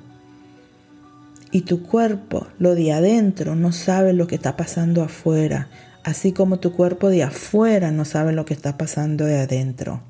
y 1.53 1.63
tu 1.63 1.83
cuerpo, 1.83 2.47
lo 2.59 2.75
de 2.75 2.93
adentro, 2.93 3.55
no 3.55 3.71
sabe 3.71 4.15
lo 4.15 4.27
que 4.27 4.37
está 4.37 4.57
pasando 4.57 5.03
afuera, 5.03 5.69
así 6.05 6.33
como 6.33 6.59
tu 6.59 6.73
cuerpo 6.73 7.11
de 7.11 7.23
afuera 7.23 7.91
no 7.91 8.07
sabe 8.07 8.33
lo 8.33 8.47
que 8.47 8.55
está 8.55 8.79
pasando 8.79 9.27
de 9.27 9.41
adentro. 9.41 10.10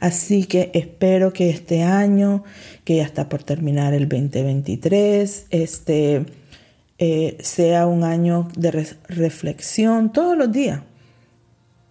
Así 0.00 0.44
que 0.44 0.70
espero 0.74 1.32
que 1.32 1.50
este 1.50 1.82
año, 1.82 2.44
que 2.84 2.96
ya 2.96 3.04
está 3.04 3.28
por 3.28 3.42
terminar 3.42 3.94
el 3.94 4.08
2023, 4.08 5.46
este, 5.50 6.26
eh, 6.98 7.36
sea 7.40 7.86
un 7.86 8.04
año 8.04 8.48
de 8.56 8.86
reflexión 9.08 10.12
todos 10.12 10.36
los 10.36 10.52
días. 10.52 10.80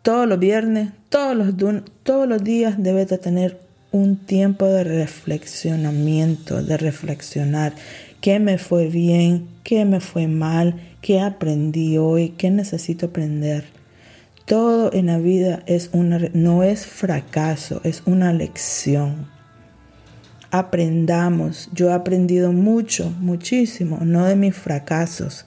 Todos 0.03 0.27
los 0.27 0.39
viernes, 0.39 0.89
todos 1.09 1.35
los, 1.35 1.83
todos 2.03 2.27
los 2.27 2.43
días 2.43 2.75
debes 2.77 3.07
de 3.09 3.17
tener 3.17 3.59
un 3.91 4.15
tiempo 4.15 4.65
de 4.65 4.83
reflexionamiento, 4.83 6.63
de 6.63 6.77
reflexionar 6.77 7.73
qué 8.21 8.39
me 8.39 8.57
fue 8.57 8.87
bien, 8.87 9.47
qué 9.63 9.83
me 9.83 9.99
fue 9.99 10.27
mal, 10.27 10.75
qué 11.01 11.19
aprendí 11.19 11.97
hoy, 11.97 12.29
qué 12.29 12.49
necesito 12.49 13.07
aprender. 13.07 13.65
Todo 14.45 14.91
en 14.93 15.07
la 15.07 15.17
vida 15.17 15.63
es 15.65 15.89
una, 15.93 16.19
no 16.33 16.63
es 16.63 16.85
fracaso, 16.85 17.81
es 17.83 18.03
una 18.05 18.33
lección. 18.33 19.27
Aprendamos. 20.49 21.69
Yo 21.73 21.89
he 21.89 21.93
aprendido 21.93 22.51
mucho, 22.51 23.13
muchísimo, 23.19 23.99
no 24.01 24.25
de 24.25 24.35
mis 24.35 24.55
fracasos, 24.55 25.45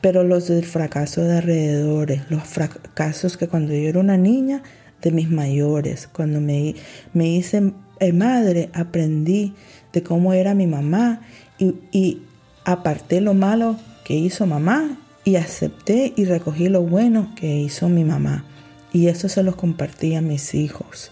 pero 0.00 0.24
los 0.24 0.48
del 0.48 0.64
fracaso 0.64 1.22
de 1.22 1.38
alrededores, 1.38 2.22
los 2.30 2.42
fracasos 2.42 3.36
que 3.36 3.48
cuando 3.48 3.72
yo 3.72 3.88
era 3.88 4.00
una 4.00 4.16
niña, 4.16 4.62
de 5.02 5.10
mis 5.10 5.30
mayores, 5.30 6.08
cuando 6.10 6.40
me, 6.40 6.76
me 7.12 7.28
hice 7.28 7.72
eh, 8.00 8.12
madre, 8.12 8.70
aprendí 8.72 9.54
de 9.92 10.02
cómo 10.02 10.32
era 10.32 10.54
mi 10.54 10.66
mamá 10.66 11.20
y, 11.58 12.22
aparté 12.64 13.20
lo 13.20 13.34
malo 13.34 13.76
que 14.04 14.14
hizo 14.14 14.46
mamá 14.46 14.96
y 15.24 15.36
acepté 15.36 16.12
y 16.16 16.24
recogí 16.24 16.68
lo 16.68 16.82
bueno 16.82 17.32
que 17.36 17.56
hizo 17.58 17.88
mi 17.88 18.04
mamá. 18.04 18.44
Y 18.92 19.08
eso 19.08 19.28
se 19.28 19.42
los 19.42 19.56
compartí 19.56 20.14
a 20.14 20.20
mis 20.20 20.54
hijos. 20.54 21.10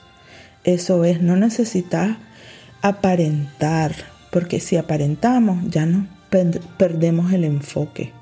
Eso 0.65 1.05
es, 1.05 1.23
no 1.23 1.37
necesitas 1.37 2.17
aparentar, 2.83 3.95
porque 4.31 4.61
si 4.61 4.77
aparentamos 4.77 5.59
ya 5.71 5.87
no 5.87 6.07
perdemos 6.77 7.33
el 7.33 7.45
enfoque. 7.45 8.13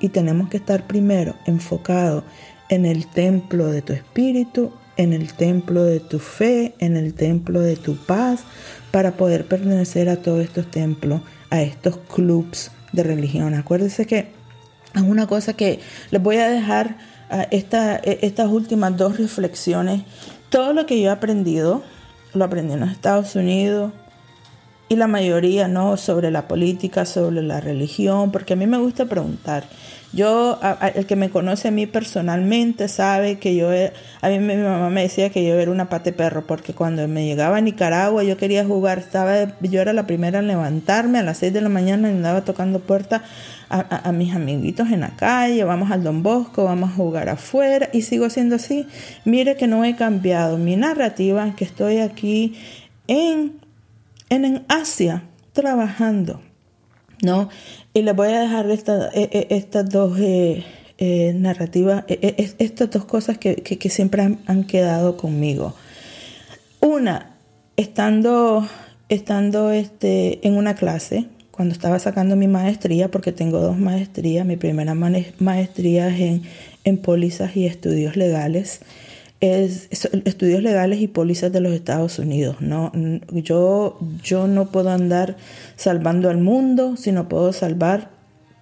Y 0.00 0.08
tenemos 0.08 0.48
que 0.48 0.56
estar 0.56 0.86
primero 0.86 1.34
enfocados 1.46 2.24
en 2.68 2.86
el 2.86 3.06
templo 3.06 3.68
de 3.68 3.82
tu 3.82 3.92
espíritu, 3.92 4.72
en 4.96 5.12
el 5.12 5.32
templo 5.34 5.84
de 5.84 6.00
tu 6.00 6.18
fe, 6.18 6.74
en 6.78 6.96
el 6.96 7.14
templo 7.14 7.60
de 7.60 7.76
tu 7.76 7.96
paz, 7.96 8.44
para 8.90 9.12
poder 9.12 9.46
pertenecer 9.46 10.08
a 10.08 10.16
todos 10.16 10.42
estos 10.42 10.70
templos 10.70 11.22
a 11.50 11.62
estos 11.62 11.98
clubs 11.98 12.70
de 12.92 13.02
religión. 13.02 13.54
Acuérdense 13.54 14.06
que 14.06 14.28
es 14.94 15.02
una 15.02 15.26
cosa 15.26 15.54
que 15.54 15.80
les 16.10 16.22
voy 16.22 16.36
a 16.36 16.48
dejar 16.48 16.96
e, 17.30 18.18
estas 18.22 18.48
últimas 18.48 18.96
dos 18.96 19.18
reflexiones. 19.18 20.02
Todo 20.50 20.72
lo 20.72 20.86
que 20.86 21.00
yo 21.00 21.08
he 21.08 21.12
aprendido, 21.12 21.82
lo 22.34 22.44
aprendí 22.44 22.74
en 22.74 22.80
los 22.80 22.90
Estados 22.90 23.34
Unidos 23.36 23.92
y 24.88 24.96
la 24.96 25.06
mayoría 25.06 25.68
no 25.68 25.96
sobre 25.96 26.30
la 26.30 26.46
política, 26.48 27.06
sobre 27.06 27.42
la 27.42 27.60
religión, 27.60 28.30
porque 28.30 28.52
a 28.52 28.56
mí 28.56 28.66
me 28.66 28.78
gusta 28.78 29.06
preguntar. 29.06 29.64
Yo, 30.12 30.60
el 30.94 31.06
que 31.06 31.16
me 31.16 31.30
conoce 31.30 31.68
a 31.68 31.70
mí 31.70 31.86
personalmente 31.86 32.88
sabe 32.88 33.38
que 33.38 33.56
yo, 33.56 33.70
a 33.70 34.28
mí 34.28 34.38
mi 34.38 34.56
mamá 34.56 34.90
me 34.90 35.02
decía 35.02 35.30
que 35.30 35.46
yo 35.46 35.54
era 35.54 35.70
una 35.70 35.88
pate 35.88 36.12
perro, 36.12 36.46
porque 36.46 36.74
cuando 36.74 37.06
me 37.08 37.26
llegaba 37.26 37.56
a 37.56 37.60
Nicaragua 37.60 38.22
yo 38.22 38.36
quería 38.36 38.64
jugar, 38.64 38.98
estaba, 38.98 39.58
yo 39.60 39.80
era 39.80 39.92
la 39.92 40.06
primera 40.06 40.40
en 40.40 40.48
levantarme 40.48 41.18
a 41.18 41.22
las 41.22 41.38
6 41.38 41.52
de 41.54 41.60
la 41.62 41.68
mañana 41.68 42.10
y 42.10 42.12
andaba 42.12 42.44
tocando 42.44 42.80
puertas 42.80 43.22
a, 43.70 44.08
a, 44.08 44.12
mis 44.12 44.34
amiguitos 44.34 44.90
en 44.90 45.00
la 45.00 45.16
calle, 45.16 45.64
vamos 45.64 45.90
al 45.90 46.04
Don 46.04 46.22
Bosco, 46.22 46.64
vamos 46.64 46.90
a 46.90 46.94
jugar 46.94 47.30
afuera 47.30 47.88
y 47.92 48.02
sigo 48.02 48.28
siendo 48.28 48.56
así. 48.56 48.86
Mire 49.24 49.56
que 49.56 49.66
no 49.66 49.82
he 49.84 49.96
cambiado 49.96 50.58
mi 50.58 50.76
narrativa, 50.76 51.54
que 51.56 51.64
estoy 51.64 51.98
aquí 51.98 52.54
en 53.06 53.62
en 54.32 54.64
Asia 54.68 55.24
trabajando, 55.52 56.40
¿no? 57.20 57.50
Y 57.94 58.02
les 58.02 58.16
voy 58.16 58.28
a 58.28 58.40
dejar 58.40 58.66
e, 58.70 58.78
e, 59.14 59.46
estas 59.50 59.88
dos 59.90 60.18
eh, 60.18 60.64
eh, 60.96 61.34
narrativas, 61.34 62.04
e, 62.08 62.54
estas 62.58 62.90
dos 62.90 63.04
cosas 63.04 63.36
que, 63.36 63.56
que, 63.56 63.90
siempre 63.90 64.22
han, 64.22 64.38
han, 64.46 64.64
quedado 64.64 65.18
conmigo. 65.18 65.74
Una, 66.80 67.36
estando, 67.76 68.66
estando 69.10 69.70
este, 69.70 70.46
en 70.46 70.56
una 70.56 70.74
clase, 70.74 71.26
cuando 71.50 71.74
estaba 71.74 71.98
sacando 71.98 72.34
mi 72.34 72.48
maestría, 72.48 73.10
porque 73.10 73.30
tengo 73.30 73.60
dos 73.60 73.78
maestrías, 73.78 74.46
mi 74.46 74.56
primera 74.56 74.94
maestría 74.94 76.08
es 76.08 76.20
en, 76.20 76.42
en 76.84 76.96
pólizas 76.96 77.54
y 77.56 77.66
estudios 77.66 78.16
legales, 78.16 78.80
es, 79.42 79.88
estudios 80.24 80.62
legales 80.62 81.00
y 81.00 81.08
pólizas 81.08 81.52
de 81.52 81.60
los 81.60 81.72
Estados 81.72 82.18
Unidos. 82.18 82.56
¿no? 82.60 82.92
Yo, 83.32 83.98
yo 84.22 84.46
no 84.46 84.66
puedo 84.70 84.90
andar 84.90 85.36
salvando 85.76 86.30
al 86.30 86.38
mundo, 86.38 86.96
sino 86.96 87.28
puedo 87.28 87.52
salvar 87.52 88.10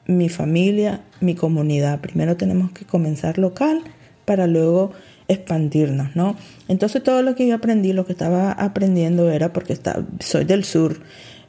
mi 0.06 0.28
familia, 0.28 1.02
mi 1.20 1.34
comunidad. 1.34 2.00
Primero 2.00 2.36
tenemos 2.36 2.72
que 2.72 2.86
comenzar 2.86 3.38
local 3.38 3.82
para 4.24 4.46
luego 4.46 4.92
expandirnos, 5.28 6.16
¿no? 6.16 6.34
Entonces 6.66 7.02
todo 7.04 7.22
lo 7.22 7.36
que 7.36 7.46
yo 7.46 7.54
aprendí, 7.54 7.92
lo 7.92 8.04
que 8.04 8.12
estaba 8.12 8.50
aprendiendo 8.50 9.30
era 9.30 9.52
porque 9.52 9.72
está, 9.72 10.04
soy 10.18 10.44
del 10.44 10.64
sur, 10.64 11.00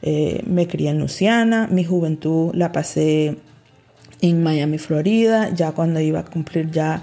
eh, 0.03 0.43
me 0.45 0.67
crié 0.67 0.89
en 0.89 0.99
Luciana, 0.99 1.67
mi 1.71 1.83
juventud 1.83 2.53
la 2.53 2.71
pasé 2.71 3.37
en 4.21 4.43
Miami, 4.43 4.77
Florida, 4.77 5.49
ya 5.53 5.71
cuando 5.71 5.99
iba 5.99 6.19
a 6.19 6.25
cumplir 6.25 6.69
ya 6.69 7.01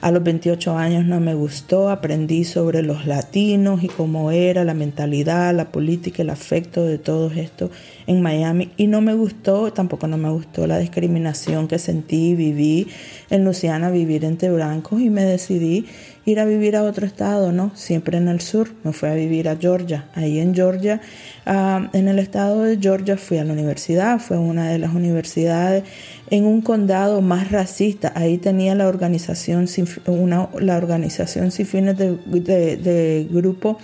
a 0.00 0.10
los 0.10 0.22
28 0.22 0.76
años 0.78 1.04
no 1.04 1.20
me 1.20 1.34
gustó, 1.34 1.90
aprendí 1.90 2.44
sobre 2.44 2.82
los 2.82 3.06
latinos 3.06 3.82
y 3.82 3.88
cómo 3.88 4.30
era 4.30 4.64
la 4.64 4.72
mentalidad, 4.72 5.54
la 5.54 5.70
política, 5.70 6.22
el 6.22 6.30
afecto 6.30 6.84
de 6.84 6.98
todo 6.98 7.30
esto 7.30 7.70
en 8.06 8.22
Miami. 8.22 8.70
Y 8.78 8.86
no 8.86 9.02
me 9.02 9.12
gustó, 9.12 9.72
tampoco 9.72 10.06
no 10.06 10.16
me 10.16 10.30
gustó 10.30 10.66
la 10.66 10.78
discriminación 10.78 11.68
que 11.68 11.78
sentí, 11.78 12.34
viví 12.34 12.88
en 13.28 13.44
Luciana, 13.44 13.90
vivir 13.90 14.24
entre 14.24 14.50
blancos 14.50 15.00
y 15.00 15.10
me 15.10 15.24
decidí 15.24 15.86
ir 16.30 16.40
a 16.40 16.44
vivir 16.44 16.76
a 16.76 16.82
otro 16.82 17.06
estado, 17.06 17.52
¿no? 17.52 17.72
Siempre 17.74 18.18
en 18.18 18.28
el 18.28 18.40
sur, 18.40 18.70
me 18.84 18.92
fui 18.92 19.08
a 19.08 19.14
vivir 19.14 19.48
a 19.48 19.56
Georgia. 19.56 20.06
Ahí 20.14 20.38
en 20.38 20.54
Georgia, 20.54 21.00
ah, 21.46 21.88
en 21.92 22.08
el 22.08 22.18
estado 22.18 22.62
de 22.62 22.78
Georgia 22.78 23.16
fui 23.16 23.38
a 23.38 23.44
la 23.44 23.52
universidad, 23.52 24.18
fue 24.18 24.38
una 24.38 24.70
de 24.70 24.78
las 24.78 24.94
universidades 24.94 25.84
en 26.30 26.44
un 26.44 26.62
condado 26.62 27.20
más 27.20 27.50
racista. 27.50 28.12
Ahí 28.14 28.38
tenía 28.38 28.74
la 28.74 28.88
organización 28.88 29.68
sin, 29.68 29.86
una, 30.06 30.48
la 30.58 30.76
organización 30.76 31.50
sin 31.50 31.66
fines 31.66 31.96
de, 31.98 33.26
grupo, 33.30 33.78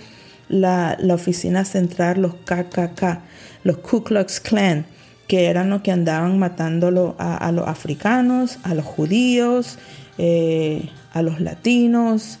la, 0.49 0.97
oficina 1.11 1.65
central, 1.65 2.21
los 2.21 2.35
KKK, 2.35 3.19
los 3.63 3.77
Ku 3.77 4.03
Klux 4.03 4.39
Klan 4.39 4.85
que 5.27 5.47
eran 5.47 5.69
los 5.69 5.81
que 5.81 5.91
andaban 5.91 6.39
matando 6.39 7.15
a, 7.19 7.51
los 7.51 7.67
africanos, 7.67 8.59
a 8.63 8.73
los 8.73 8.85
judíos, 8.85 9.77
eh, 10.17 10.89
a 11.17 11.21
los 11.21 11.39
latinos, 11.39 12.39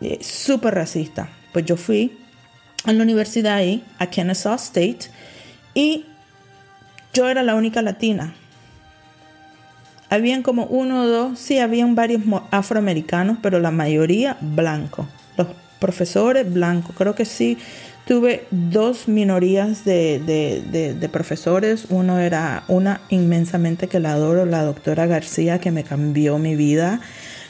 eh, 0.00 0.18
súper 0.22 0.74
racista. 0.74 1.28
Pues 1.52 1.64
yo 1.64 1.76
fui 1.76 2.18
a 2.84 2.92
la 2.92 3.02
universidad 3.02 3.54
ahí, 3.54 3.84
a 3.98 4.06
Kennesaw 4.06 4.54
State, 4.54 5.10
y 5.74 6.06
yo 7.12 7.28
era 7.28 7.42
la 7.42 7.54
única 7.54 7.82
latina. 7.82 8.34
Habían 10.08 10.42
como 10.42 10.66
uno 10.66 11.02
o 11.02 11.06
dos, 11.06 11.38
sí, 11.38 11.58
habían 11.58 11.94
varios 11.94 12.22
afroamericanos, 12.50 13.38
pero 13.42 13.58
la 13.58 13.72
mayoría 13.72 14.36
blancos. 14.40 15.06
Los 15.36 15.48
profesores 15.80 16.52
blancos, 16.52 16.94
creo 16.96 17.14
que 17.14 17.24
sí. 17.24 17.58
Tuve 18.06 18.46
dos 18.52 19.08
minorías 19.08 19.84
de, 19.84 20.20
de, 20.20 21.08
profesores. 21.08 21.86
Uno 21.90 22.20
era 22.20 22.62
una 22.68 23.00
inmensamente 23.08 23.88
que 23.88 23.98
la 23.98 24.12
adoro, 24.12 24.46
la 24.46 24.62
doctora 24.62 25.06
García, 25.06 25.58
que 25.58 25.72
me 25.72 25.82
cambió 25.82 26.38
mi 26.38 26.54
vida. 26.54 27.00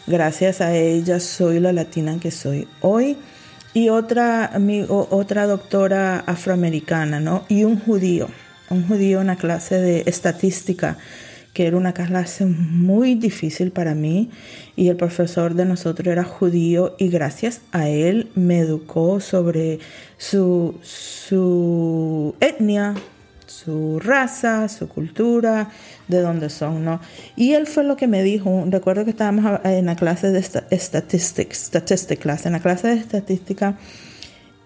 Gracias 0.07 0.61
a 0.61 0.77
ella 0.77 1.19
soy 1.19 1.59
la 1.59 1.73
latina 1.73 2.19
que 2.21 2.31
soy 2.31 2.69
hoy. 2.81 3.17
Y 3.75 3.89
otra, 3.89 4.53
mi, 4.59 4.87
otra 4.89 5.47
doctora 5.47 6.21
afroamericana, 6.21 7.19
¿no? 7.19 7.45
Y 7.49 7.65
un 7.65 7.79
judío, 7.79 8.29
un 8.71 8.87
judío 8.87 9.21
en 9.21 9.27
la 9.27 9.37
clase 9.37 9.81
de 9.81 10.05
estadística, 10.07 10.97
que 11.53 11.67
era 11.67 11.77
una 11.77 11.93
clase 11.93 12.47
muy 12.47 13.17
difícil 13.17 13.73
para 13.73 13.95
mí. 13.95 14.31
Y 14.77 14.89
el 14.89 14.97
profesor 14.97 15.55
de 15.55 15.65
nosotros 15.65 16.07
era 16.07 16.23
judío 16.23 16.95
y 16.99 17.09
gracias 17.09 17.61
a 17.73 17.89
él 17.89 18.31
me 18.37 18.61
educó 18.61 19.21
sobre 19.21 19.81
su, 20.19 20.77
su 20.83 22.35
etnia, 22.41 22.95
su 23.57 23.99
raza, 24.01 24.69
su 24.69 24.89
cultura, 24.89 25.71
de 26.09 26.21
dónde 26.21 26.51
son, 26.51 26.85
¿no? 26.85 27.01
Y 27.37 27.55
él 27.55 27.67
fue 27.67 27.85
lo 27.85 27.97
que 27.97 28.07
me 28.07 28.23
dijo, 28.23 28.65
recuerdo 28.69 29.05
que 29.05 29.11
estábamos 29.11 29.61
en 29.65 29.87
la 29.87 29.97
clase 29.97 30.31
de 30.31 30.43
statistics, 30.43 31.59
statistics 31.59 32.47
en 32.47 32.53
la 32.53 32.61
clase 32.61 32.89
de 32.89 32.95
estadística, 32.95 33.79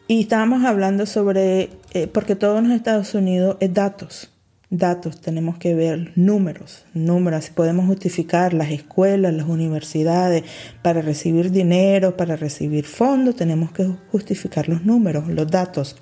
y 0.08 0.22
estábamos 0.22 0.64
hablando 0.64 1.06
sobre, 1.06 1.70
eh, 1.94 2.08
porque 2.08 2.34
todo 2.34 2.58
en 2.58 2.68
los 2.68 2.76
Estados 2.76 3.14
Unidos 3.14 3.56
es 3.60 3.72
datos, 3.72 4.32
datos, 4.68 5.20
tenemos 5.20 5.56
que 5.58 5.74
ver 5.74 6.12
números, 6.16 6.84
números, 6.92 7.50
podemos 7.50 7.86
justificar 7.86 8.54
las 8.54 8.70
escuelas, 8.70 9.32
las 9.32 9.46
universidades, 9.46 10.42
para 10.82 11.00
recibir 11.00 11.52
dinero, 11.52 12.16
para 12.16 12.34
recibir 12.34 12.86
fondos, 12.86 13.36
tenemos 13.36 13.70
que 13.70 13.88
justificar 14.10 14.68
los 14.68 14.84
números, 14.84 15.28
los 15.28 15.48
datos. 15.48 15.96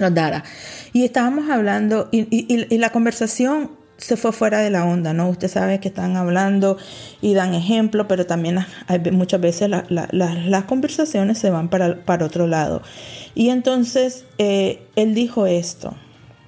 Los 0.00 0.14
data. 0.14 0.42
Y 0.92 1.04
estábamos 1.04 1.48
hablando, 1.50 2.08
y, 2.10 2.78
la 2.78 2.90
conversación 2.90 3.72
se 3.98 4.16
fue 4.16 4.32
fuera 4.32 4.60
de 4.60 4.70
la 4.70 4.86
onda, 4.86 5.12
¿no? 5.12 5.28
Usted 5.28 5.48
sabe 5.48 5.78
que 5.78 5.88
están 5.88 6.16
hablando 6.16 6.78
y 7.20 7.34
dan 7.34 7.54
ejemplo, 7.54 8.08
pero 8.08 8.24
también 8.24 8.58
hay, 8.86 8.98
muchas 9.12 9.40
veces 9.42 9.70
las 9.90 10.64
conversaciones 10.64 11.38
se 11.38 11.50
van 11.50 11.68
para, 11.68 12.02
para 12.04 12.24
otro 12.24 12.46
lado. 12.46 12.82
Y 13.34 13.50
entonces 13.50 14.24
eh, 14.38 14.82
él 14.96 15.14
dijo 15.14 15.46
esto, 15.46 15.94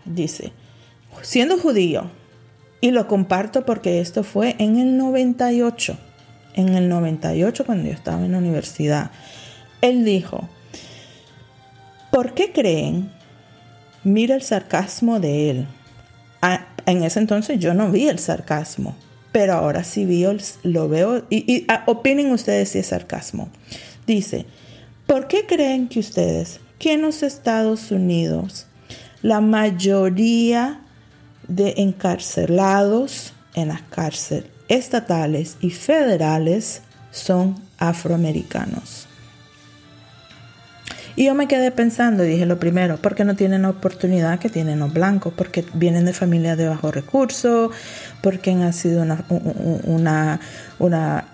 dice, 0.07 0.53
siendo 1.21 1.59
judío, 1.59 2.11
y 2.81 2.91
lo 2.91 3.07
comparto 3.07 3.65
porque 3.65 4.01
esto 4.01 4.25
fue 4.25 4.57
en 4.59 4.79
el 4.79 4.97
98, 4.97 5.97
en 6.55 6.71
el 6.71 6.89
98 6.89 7.65
cuando 7.65 7.89
yo 7.89 7.95
estaba 7.95 8.25
en 8.25 8.33
la 8.33 8.39
universidad, 8.39 9.11
él 9.83 10.05
dijo, 10.05 10.49
¿por 12.11 12.35
qué 12.35 12.53
creen? 12.53 13.13
Mira 14.05 14.35
el 14.35 14.43
sarcasmo 14.43 15.21
de 15.21 15.51
él 15.51 15.67
en 16.87 17.05
ese 17.05 17.21
entonces 17.21 17.59
yo 17.59 17.75
no 17.75 17.91
vi 17.91 18.09
el 18.09 18.19
sarcasmo, 18.19 18.97
pero 19.31 19.55
ahora 19.55 19.85
sí 19.85 20.05
vi, 20.05 20.27
lo 20.63 20.89
veo 20.89 21.25
y, 21.31 21.65
ah, 21.69 21.85
opinen 21.87 22.33
ustedes 22.33 22.71
si 22.71 22.79
es 22.79 22.89
sarcasmo. 22.89 23.49
Dice, 24.07 24.47
¿por 25.07 25.29
qué 25.29 25.47
creen 25.47 25.89
que 25.89 26.01
ustedes 26.01 26.61
que 26.79 26.95
en 26.95 27.03
los 27.03 27.23
Estados 27.23 27.91
Unidos 27.91 28.67
la 29.23 29.41
mayoría 29.41 30.81
de 31.47 31.75
encarcelados 31.77 33.33
en 33.55 33.69
las 33.69 33.83
cárceles 33.83 34.51
estatales 34.69 35.57
y 35.61 35.71
federales 35.71 36.83
son 37.11 37.61
afroamericanos? 37.79 39.02
Y 41.15 41.27
yo 41.27 41.35
me 41.35 41.47
quedé 41.47 41.71
pensando, 41.71 42.23
dije 42.23 42.47
lo 42.47 42.59
primero, 42.59 42.97
porque 42.97 43.25
no 43.25 43.37
tienen 43.37 43.63
la 43.63 43.71
oportunidad 43.71 44.39
que 44.39 44.49
tienen 44.49 44.79
los 44.79 44.93
blancos, 44.93 45.35
porque 45.37 45.65
vienen 45.75 46.07
de 46.07 46.13
familias 46.13 46.57
de 46.57 46.69
bajo 46.69 46.91
recursos, 46.91 47.71
porque 48.23 48.51
han 48.53 48.73
sido 48.73 49.03
una, 49.03 49.25
una, 49.85 50.41
una, 50.79 51.25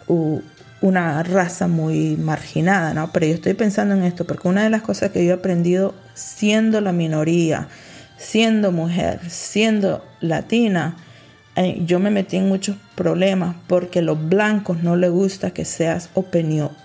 una 0.81 1.23
raza 1.23 1.69
muy 1.69 2.17
marginada, 2.17 2.93
¿no? 2.93 3.13
Pero 3.13 3.27
yo 3.27 3.35
estoy 3.35 3.55
pensando 3.55 3.95
en 3.95 4.03
esto, 4.03 4.27
porque 4.27 4.49
una 4.49 4.65
de 4.65 4.71
las 4.71 4.83
cosas 4.83 5.11
que 5.11 5.25
yo 5.25 5.31
he 5.31 5.35
aprendido 5.35 5.95
siendo 6.15 6.81
la 6.81 6.93
minoría, 6.93 7.69
siendo 8.17 8.73
mujer, 8.73 9.21
siendo 9.31 10.05
latina, 10.21 10.97
eh, 11.55 11.83
yo 11.87 12.01
me 12.01 12.11
metí 12.11 12.37
en 12.37 12.49
muchos 12.49 12.77
problemas 12.95 13.57
porque 13.67 14.01
a 14.01 14.03
los 14.03 14.29
blancos 14.29 14.83
no 14.83 14.97
les 14.97 15.11
gusta 15.11 15.53
que 15.53 15.65
seas 15.65 16.11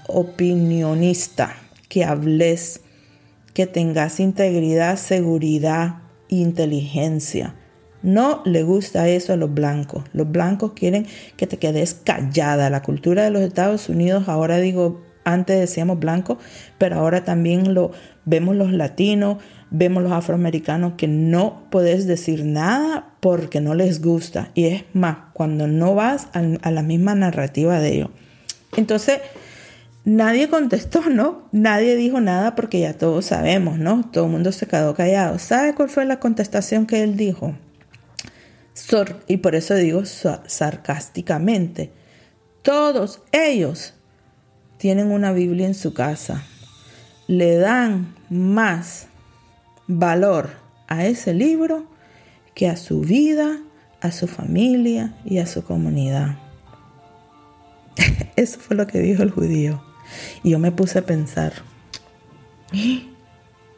opinionista, 0.08 1.56
que 1.90 2.06
hables 2.06 2.83
que 3.54 3.68
tengas 3.68 4.20
integridad, 4.20 4.98
seguridad 4.98 6.04
inteligencia. 6.30 7.56
No 8.02 8.42
le 8.46 8.64
gusta 8.64 9.08
eso 9.08 9.34
a 9.34 9.38
los 9.38 9.54
blancos. 9.54 10.04
Los 10.12 10.30
blancos 10.30 10.74
quieren 10.74 11.08
que 11.38 11.48
te 11.48 11.58
quedes 11.58 11.94
callada. 11.94 12.70
La 12.70 12.82
cultura 12.82 13.24
de 13.24 13.32
los 13.32 13.42
Estados 13.42 13.88
Unidos, 13.88 14.28
ahora 14.28 14.58
digo, 14.58 15.02
antes 15.24 15.58
decíamos 15.58 16.00
blanco, 16.00 16.38
pero 16.78 16.98
ahora 16.98 17.24
también 17.24 17.74
lo 17.74 17.92
vemos 18.26 18.56
los 18.56 18.72
latinos, 18.72 19.38
vemos 19.70 20.04
los 20.04 20.12
afroamericanos 20.12 20.94
que 20.98 21.08
no 21.08 21.64
puedes 21.70 22.06
decir 22.06 22.44
nada 22.44 23.16
porque 23.20 23.62
no 23.62 23.74
les 23.74 24.02
gusta. 24.02 24.52
Y 24.54 24.66
es 24.66 24.84
más, 24.94 25.18
cuando 25.34 25.68
no 25.68 25.96
vas 25.96 26.28
a, 26.34 26.72
la 26.72 26.84
misma 26.84 27.16
narrativa 27.16 27.80
de 27.80 27.96
ellos. 27.96 28.10
Entonces, 28.76 29.20
nadie 30.06 30.50
contestó, 30.50 31.10
¿no? 31.10 31.48
Nadie 31.52 31.96
dijo 31.96 32.22
nada 32.22 32.56
porque 32.56 32.80
ya 32.80 32.98
todos 32.98 33.26
sabemos, 33.26 33.78
¿no? 33.78 34.10
Todo 34.12 34.26
el 34.26 34.32
mundo 34.32 34.52
se 34.52 34.68
quedó 34.68 34.94
callado. 34.96 35.40
¿Sabe 35.40 35.74
cuál 35.76 35.90
fue 35.90 36.06
la 36.06 36.20
contestación 36.20 36.86
que 36.86 37.04
él 37.04 37.18
dijo? 37.18 37.56
y 39.28 39.38
por 39.38 39.56
eso 39.56 39.76
digo 39.76 40.04
sarcásticamente. 40.06 41.92
Todos 42.62 43.22
ellos 43.32 43.94
tienen 44.78 45.12
una 45.12 45.32
Biblia 45.32 45.68
en 45.68 45.76
su 45.76 45.94
casa. 45.94 46.44
Le 47.28 47.58
dan 47.58 48.16
más 48.30 49.08
valor 49.88 50.52
a 50.88 51.06
ese 51.06 51.34
libro 51.34 51.88
que 52.54 52.68
a 52.70 52.78
su 52.78 53.02
vida, 53.02 53.60
a 54.02 54.12
su 54.12 54.28
familia 54.28 55.16
y 55.26 55.40
a 55.40 55.48
su 55.48 55.64
comunidad. 55.64 56.38
Eso 58.36 58.60
fue 58.60 58.76
lo 58.76 58.88
que 58.88 59.00
dijo 59.00 59.24
el 59.24 59.32
judío. 59.32 59.93
Y 60.44 60.52
yo 60.52 60.60
me 60.60 60.72
puse 60.72 61.00
a 61.00 61.06
pensar, 61.06 61.54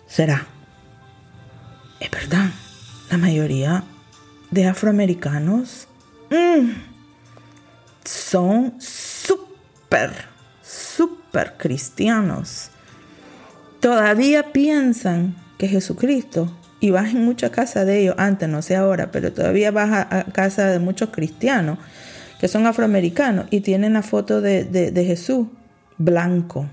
¿será? 0.08 0.48
Es 2.00 2.12
verdad, 2.12 2.50
la 3.10 3.18
mayoría 3.18 3.84
de 4.52 4.68
afroamericanos 4.68 5.88
mm, 6.30 6.70
son 8.04 8.76
súper, 8.80 10.12
súper 10.62 11.56
cristianos. 11.58 12.70
Todavía 13.80 14.52
piensan 14.52 15.36
que 15.58 15.68
Jesucristo, 15.68 16.52
y 16.80 16.92
vas 16.92 17.12
en 17.12 17.24
mucha 17.24 17.50
casa 17.50 17.86
de 17.86 18.02
ellos, 18.02 18.16
antes 18.18 18.50
no 18.50 18.62
sé 18.62 18.76
ahora, 18.76 19.12
pero 19.12 19.34
todavía 19.34 19.72
vas 19.72 20.08
a, 20.10 20.26
casa 20.32 20.68
de 20.68 20.80
muchos 20.80 21.10
cristianos 21.10 21.80
que 22.40 22.48
son 22.48 22.68
afroamericanos 22.68 23.48
y 23.50 23.62
tienen 23.62 23.94
la 23.94 24.04
foto 24.04 24.42
de, 24.42 24.66
de 24.66 25.06
Jesús 25.06 25.48
blanco. 25.98 26.68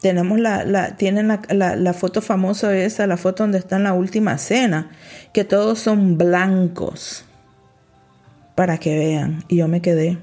Tenemos 0.00 0.38
la, 0.38 0.64
la 0.64 0.96
tienen 0.96 1.28
la, 1.28 1.94
foto 1.94 2.20
famosa 2.20 2.76
esa, 2.76 3.06
la 3.06 3.16
foto 3.16 3.42
donde 3.42 3.58
está 3.58 3.76
en 3.76 3.84
la 3.84 3.92
última 3.92 4.38
cena, 4.38 4.90
que 5.32 5.44
todos 5.44 5.78
son 5.78 6.18
blancos. 6.18 7.24
Para 8.54 8.78
que 8.78 8.96
vean. 8.96 9.44
Y 9.48 9.56
yo 9.56 9.68
me 9.68 9.82
quedé, 9.82 10.18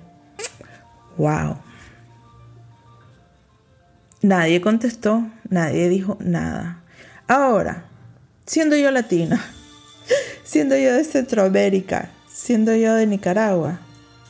wow. 1.18 1.58
Nadie 4.22 4.62
contestó, 4.62 5.28
nadie 5.50 5.90
dijo 5.90 6.18
nada. 6.22 6.82
Ahora, 7.28 7.86
siendo 8.46 8.76
yo 8.76 8.90
latina, 8.90 9.44
siendo 10.44 10.78
yo 10.78 10.94
de 10.94 11.04
Centroamérica, 11.04 12.10
siendo 12.28 12.76
yo 12.76 12.96
de 12.96 13.06
Nicaragua, 13.06 13.80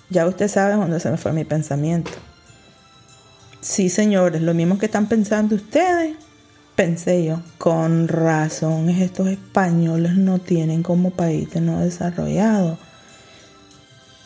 ya 0.09 0.27
usted 0.27 0.47
sabe 0.47 0.73
dónde 0.73 0.99
se 0.99 1.11
me 1.11 1.17
fue 1.17 1.31
mi 1.31 1.45
pensamiento. 1.45 2.11
Sí, 3.63 3.87
señores, 3.87 4.41
lo 4.41 4.53
mismo 4.53 4.77
que 4.77 4.87
están 4.87 5.07
pensando 5.07 5.55
ustedes, 5.55 6.17
pensé 6.75 7.23
yo. 7.23 7.41
Con 7.57 8.09
razón, 8.09 8.89
estos 8.89 9.29
españoles 9.29 10.17
no 10.17 10.39
tienen 10.39 10.83
como 10.83 11.11
país 11.11 11.47
no 11.55 11.79
desarrollado. 11.79 12.77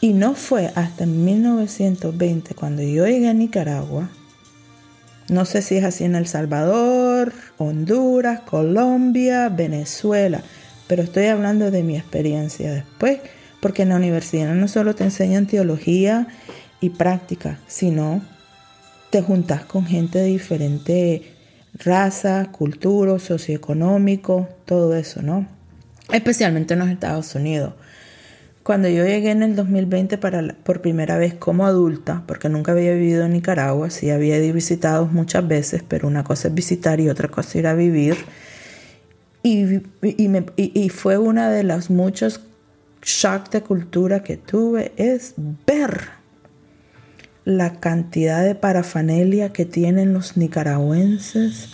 Y 0.01 0.13
no 0.13 0.33
fue 0.33 0.71
hasta 0.73 1.05
1920 1.05 2.55
cuando 2.55 2.81
yo 2.81 3.05
llegué 3.05 3.29
a 3.29 3.33
Nicaragua. 3.33 4.09
No 5.29 5.45
sé 5.45 5.61
si 5.61 5.77
es 5.77 5.83
así 5.83 6.03
en 6.03 6.15
El 6.15 6.25
Salvador, 6.25 7.31
Honduras, 7.59 8.39
Colombia, 8.39 9.49
Venezuela, 9.49 10.41
pero 10.87 11.03
estoy 11.03 11.27
hablando 11.27 11.69
de 11.69 11.83
mi 11.83 11.95
experiencia 11.95 12.73
después, 12.73 13.19
porque 13.61 13.83
en 13.83 13.89
la 13.89 13.97
universidad 13.97 14.55
no 14.55 14.67
solo 14.67 14.95
te 14.95 15.03
enseñan 15.03 15.45
teología 15.45 16.27
y 16.81 16.89
práctica, 16.89 17.59
sino 17.67 18.23
te 19.09 19.21
juntas 19.21 19.65
con 19.65 19.85
gente 19.85 20.19
de 20.19 20.25
diferente 20.25 21.33
raza, 21.73 22.51
cultura, 22.51 23.19
socioeconómico, 23.19 24.49
todo 24.65 24.95
eso, 24.95 25.21
¿no? 25.21 25.47
Especialmente 26.11 26.73
en 26.73 26.79
los 26.79 26.89
Estados 26.89 27.33
Unidos. 27.35 27.73
Cuando 28.63 28.89
yo 28.89 29.05
llegué 29.05 29.31
en 29.31 29.43
el 29.43 29.55
2020 29.55 30.17
para 30.17 30.55
por 30.63 30.81
primera 30.81 31.17
vez 31.17 31.33
como 31.33 31.65
adulta, 31.65 32.23
porque 32.27 32.49
nunca 32.49 32.73
había 32.73 32.93
vivido 32.93 33.25
en 33.25 33.33
Nicaragua, 33.33 33.89
sí 33.89 34.09
había 34.09 34.39
visitado 34.51 35.05
muchas 35.05 35.47
veces, 35.47 35.83
pero 35.87 36.07
una 36.07 36.23
cosa 36.25 36.49
es 36.49 36.53
visitar 36.53 36.99
y 36.99 37.07
otra 37.07 37.29
cosa 37.29 37.57
ir 37.57 37.67
a 37.67 37.75
vivir. 37.75 38.17
Y, 39.41 39.81
y 40.01 40.89
fue 40.89 41.17
una 41.17 41.49
de 41.49 41.63
las 41.63 41.89
muchos 41.89 42.41
shocks 43.01 43.51
de 43.51 43.61
cultura 43.61 44.21
que 44.21 44.35
tuve, 44.35 44.91
es 44.97 45.35
ver 45.65 46.16
la 47.47 47.79
cantidad 47.79 48.43
de 48.43 48.55
parafanelia 48.55 49.53
que 49.53 49.63
tienen 49.63 50.11
los 50.11 50.35
nicaragüenses 50.35 51.69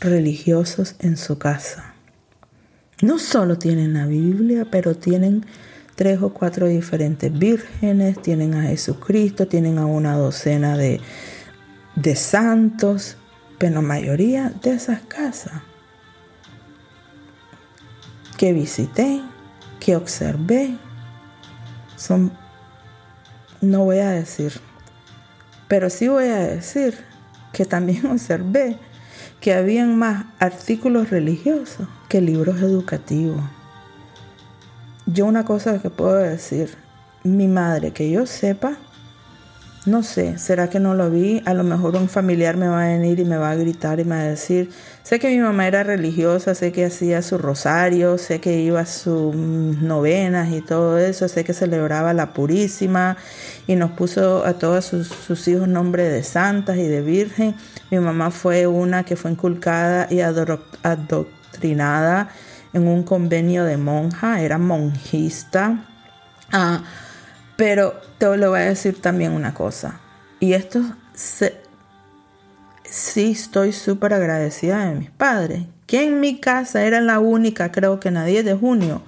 religiosos 0.00 0.94
en 1.00 1.18
su 1.18 1.36
casa. 1.36 1.92
No 3.02 3.18
solo 3.18 3.58
tienen 3.58 3.92
la 3.92 4.06
Biblia, 4.06 4.66
pero 4.70 4.94
tienen 4.94 5.44
tres 5.96 6.22
o 6.22 6.32
cuatro 6.32 6.66
diferentes 6.66 7.30
vírgenes, 7.30 8.22
tienen 8.22 8.54
a 8.54 8.62
Jesucristo, 8.68 9.46
tienen 9.46 9.76
a 9.76 9.84
una 9.84 10.16
docena 10.16 10.78
de, 10.78 10.98
de 11.94 12.16
santos, 12.16 13.18
pero 13.58 13.74
la 13.74 13.80
mayoría 13.82 14.50
de 14.62 14.70
esas 14.70 15.02
casas 15.02 15.60
que 18.38 18.54
visité, 18.54 19.20
que 19.78 19.94
observé, 19.94 20.74
son, 21.96 22.32
no 23.60 23.84
voy 23.84 23.98
a 23.98 24.08
decir 24.08 24.66
pero 25.68 25.90
sí 25.90 26.08
voy 26.08 26.24
a 26.24 26.38
decir 26.38 26.98
que 27.52 27.64
también 27.64 28.06
observé 28.06 28.78
que 29.40 29.54
habían 29.54 29.96
más 29.96 30.26
artículos 30.38 31.10
religiosos 31.10 31.86
que 32.08 32.20
libros 32.20 32.60
educativos. 32.60 33.42
Yo 35.06 35.26
una 35.26 35.44
cosa 35.44 35.80
que 35.80 35.90
puedo 35.90 36.16
decir, 36.16 36.76
mi 37.22 37.48
madre, 37.48 37.92
que 37.92 38.10
yo 38.10 38.26
sepa, 38.26 38.76
no 39.86 40.02
sé, 40.02 40.38
¿será 40.38 40.68
que 40.68 40.80
no 40.80 40.94
lo 40.94 41.10
vi? 41.10 41.42
A 41.46 41.54
lo 41.54 41.64
mejor 41.64 41.96
un 41.96 42.08
familiar 42.08 42.56
me 42.56 42.68
va 42.68 42.84
a 42.84 42.88
venir 42.88 43.20
y 43.20 43.24
me 43.24 43.36
va 43.36 43.50
a 43.50 43.54
gritar 43.54 44.00
y 44.00 44.04
me 44.04 44.16
va 44.16 44.22
a 44.22 44.24
decir, 44.24 44.70
sé 45.08 45.18
que 45.18 45.30
mi 45.30 45.38
mamá 45.38 45.66
era 45.66 45.82
religiosa, 45.84 46.54
sé 46.54 46.70
que 46.70 46.84
hacía 46.84 47.22
su 47.22 47.38
rosario, 47.38 48.18
sé 48.18 48.42
que 48.42 48.60
iba 48.60 48.80
a 48.80 48.86
sus 48.86 49.34
novenas 49.34 50.52
y 50.52 50.60
todo 50.60 50.98
eso, 50.98 51.28
sé 51.28 51.44
que 51.44 51.54
celebraba 51.54 52.12
la 52.12 52.34
Purísima 52.34 53.16
y 53.66 53.76
nos 53.76 53.92
puso 53.92 54.44
a 54.44 54.58
todos 54.58 54.84
sus, 54.84 55.48
hijos 55.48 55.66
nombre 55.66 56.02
de 56.02 56.22
santas 56.22 56.76
y 56.76 56.86
de 56.86 57.00
virgen. 57.00 57.54
Mi 57.90 57.98
mamá 57.98 58.30
fue 58.30 58.66
una 58.66 59.04
que 59.04 59.16
fue 59.16 59.30
inculcada 59.30 60.08
y 60.10 60.20
adoctrinada 60.20 62.28
en 62.74 62.86
un 62.86 63.02
convenio 63.02 63.64
de 63.64 63.78
monja, 63.78 64.42
era 64.42 64.58
monjista. 64.58 65.86
Ah, 66.52 66.84
pero 67.56 67.98
te 68.18 68.36
lo 68.36 68.50
voy 68.50 68.60
a 68.60 68.64
decir 68.64 69.00
también 69.00 69.32
una 69.32 69.54
cosa. 69.54 70.00
Y 70.38 70.52
esto 70.52 70.82
sí 72.90 73.32
estoy 73.32 73.72
súper 73.72 74.14
agradecida 74.14 74.86
de 74.86 74.94
mis 74.94 75.10
padres. 75.10 75.64
Que 75.86 76.04
en 76.04 76.20
mi 76.20 76.38
casa 76.38 76.84
era 76.84 77.00
la 77.00 77.18
única, 77.18 77.72
creo 77.72 77.98
que 77.98 78.10
nadie 78.10 78.42
de 78.42 78.54
junio, 78.54 79.02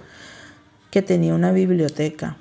que 0.91 1.03
tenía 1.03 1.35
una 1.35 1.53
biblioteca. 1.53 2.37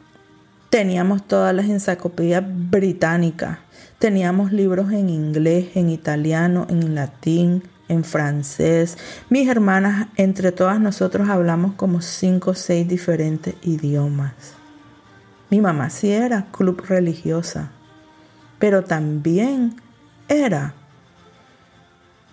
Teníamos 0.70 1.28
todas 1.28 1.54
las 1.54 1.66
enciclopedias 1.66 2.44
británicas. 2.48 3.58
Teníamos 3.98 4.54
libros 4.54 4.92
en 4.94 5.10
inglés, 5.10 5.76
en 5.76 5.90
italiano, 5.90 6.68
en 6.70 6.96
latín, 6.96 7.64
en 7.90 8.04
francés. 8.06 8.98
Mis 9.30 9.50
hermanas, 9.50 10.08
entre 10.16 10.54
todas 10.54 10.80
nosotros, 10.80 11.28
hablamos 11.28 11.74
como 11.74 12.02
cinco 12.02 12.52
o 12.52 12.56
seis 12.56 12.88
diferentes 12.88 13.56
idiomas. 13.62 14.34
Mi 15.50 15.60
mamá 15.60 15.90
sí 15.90 16.12
era 16.12 16.46
club 16.52 16.82
religiosa, 16.88 17.72
pero 18.60 18.84
también 18.84 19.76
era 20.28 20.76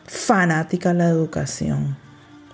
fanática 0.07 0.91
a 0.91 0.95
la 0.95 1.09
educación, 1.09 1.97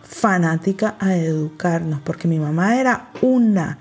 fanática 0.03 0.97
a 0.99 1.17
educarnos, 1.17 2.01
porque 2.01 2.29
mi 2.29 2.39
mamá 2.39 2.81
era 2.81 3.11
una 3.21 3.79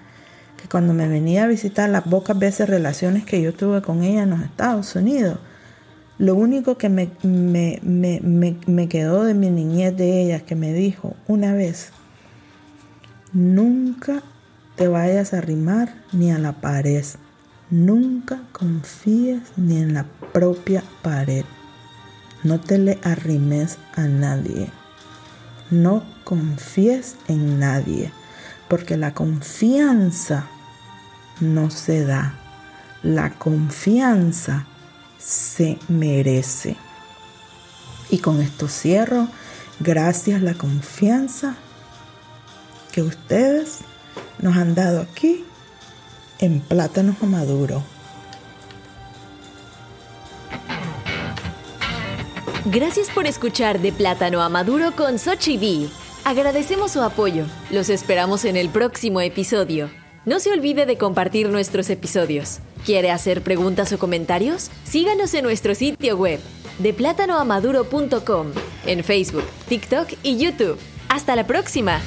que 0.62 0.68
cuando 0.68 0.94
me 0.94 1.08
venía 1.08 1.46
a 1.46 1.48
visitar 1.48 1.90
las 1.90 2.04
pocas 2.04 2.38
veces 2.38 2.70
relaciones 2.70 3.26
que 3.26 3.42
yo 3.42 3.54
tuve 3.54 3.82
con 3.82 4.04
ella 4.04 4.24
en 4.24 4.32
los 4.32 4.42
Estados 4.42 4.96
Unidos, 4.96 5.40
lo 6.18 6.36
único 6.36 6.78
que 6.78 6.90
me, 6.90 7.10
me, 7.24 7.80
me, 7.82 8.22
me 8.68 8.88
quedó 8.88 9.24
de 9.24 9.34
mi 9.34 9.50
niñez 9.50 9.98
de 9.98 10.22
ella, 10.22 10.42
que 10.42 10.56
me 10.56 10.72
dijo 10.72 11.16
una 11.28 11.54
vez, 11.54 11.92
nunca 13.34 14.22
te 14.76 14.88
vayas 14.88 15.34
a 15.34 15.40
arrimar 15.40 15.96
ni 16.12 16.32
a 16.32 16.38
la 16.38 16.54
pared. 16.54 17.06
Nunca 17.70 18.42
confíes 18.52 19.42
ni 19.56 19.78
en 19.78 19.94
la 19.94 20.06
propia 20.34 20.84
pared. 21.02 21.46
No 22.44 22.60
te 22.60 22.78
le 22.78 23.00
arrimes 23.04 23.78
a 23.96 24.02
nadie. 24.02 24.70
No 25.70 26.04
confíes 26.24 27.16
en 27.28 27.60
nadie, 27.60 28.12
porque 28.68 28.98
la 28.98 29.14
confianza 29.14 30.48
no 31.40 31.70
se 31.70 32.06
da. 32.06 32.36
La 33.04 33.32
confianza 33.32 34.66
se 35.20 35.78
merece. 35.88 36.78
Y 38.10 38.20
con 38.20 38.42
esto 38.42 38.68
cierro, 38.68 39.28
gracias 39.80 40.42
la 40.42 40.56
confianza 40.56 41.56
que 42.92 43.02
ustedes 43.02 43.80
nos 44.40 44.58
han 44.58 44.76
dado 44.76 45.02
aquí 45.02 45.46
en 46.40 46.60
Plátanos 46.60 47.22
Maduro. 47.22 47.84
Gracias 52.66 53.10
por 53.10 53.26
escuchar 53.26 53.80
De 53.80 53.92
Plátano 53.92 54.44
a 54.44 54.48
Maduro 54.48 54.92
con 54.96 55.18
Sochi 55.18 55.58
B. 55.58 55.90
Agradecemos 56.24 56.92
su 56.92 57.02
apoyo. 57.02 57.46
Los 57.72 57.90
esperamos 57.90 58.46
en 58.46 58.56
el 58.56 58.70
próximo 58.70 59.20
episodio. 59.20 59.90
No 60.26 60.40
se 60.40 60.52
olvide 60.52 60.86
de 60.86 60.96
compartir 60.96 61.50
nuestros 61.50 61.90
episodios. 61.90 62.60
¿Quiere 62.86 63.10
hacer 63.10 63.42
preguntas 63.42 63.92
o 63.94 63.98
comentarios? 63.98 64.70
Síganos 64.84 65.34
en 65.34 65.44
nuestro 65.44 65.74
sitio 65.74 66.16
web 66.18 66.40
de 66.78 66.94
en 68.86 69.04
Facebook, 69.04 69.46
TikTok 69.68 70.10
y 70.22 70.38
YouTube. 70.38 70.78
Hasta 71.10 71.36
la 71.36 71.48
próxima. 71.48 72.00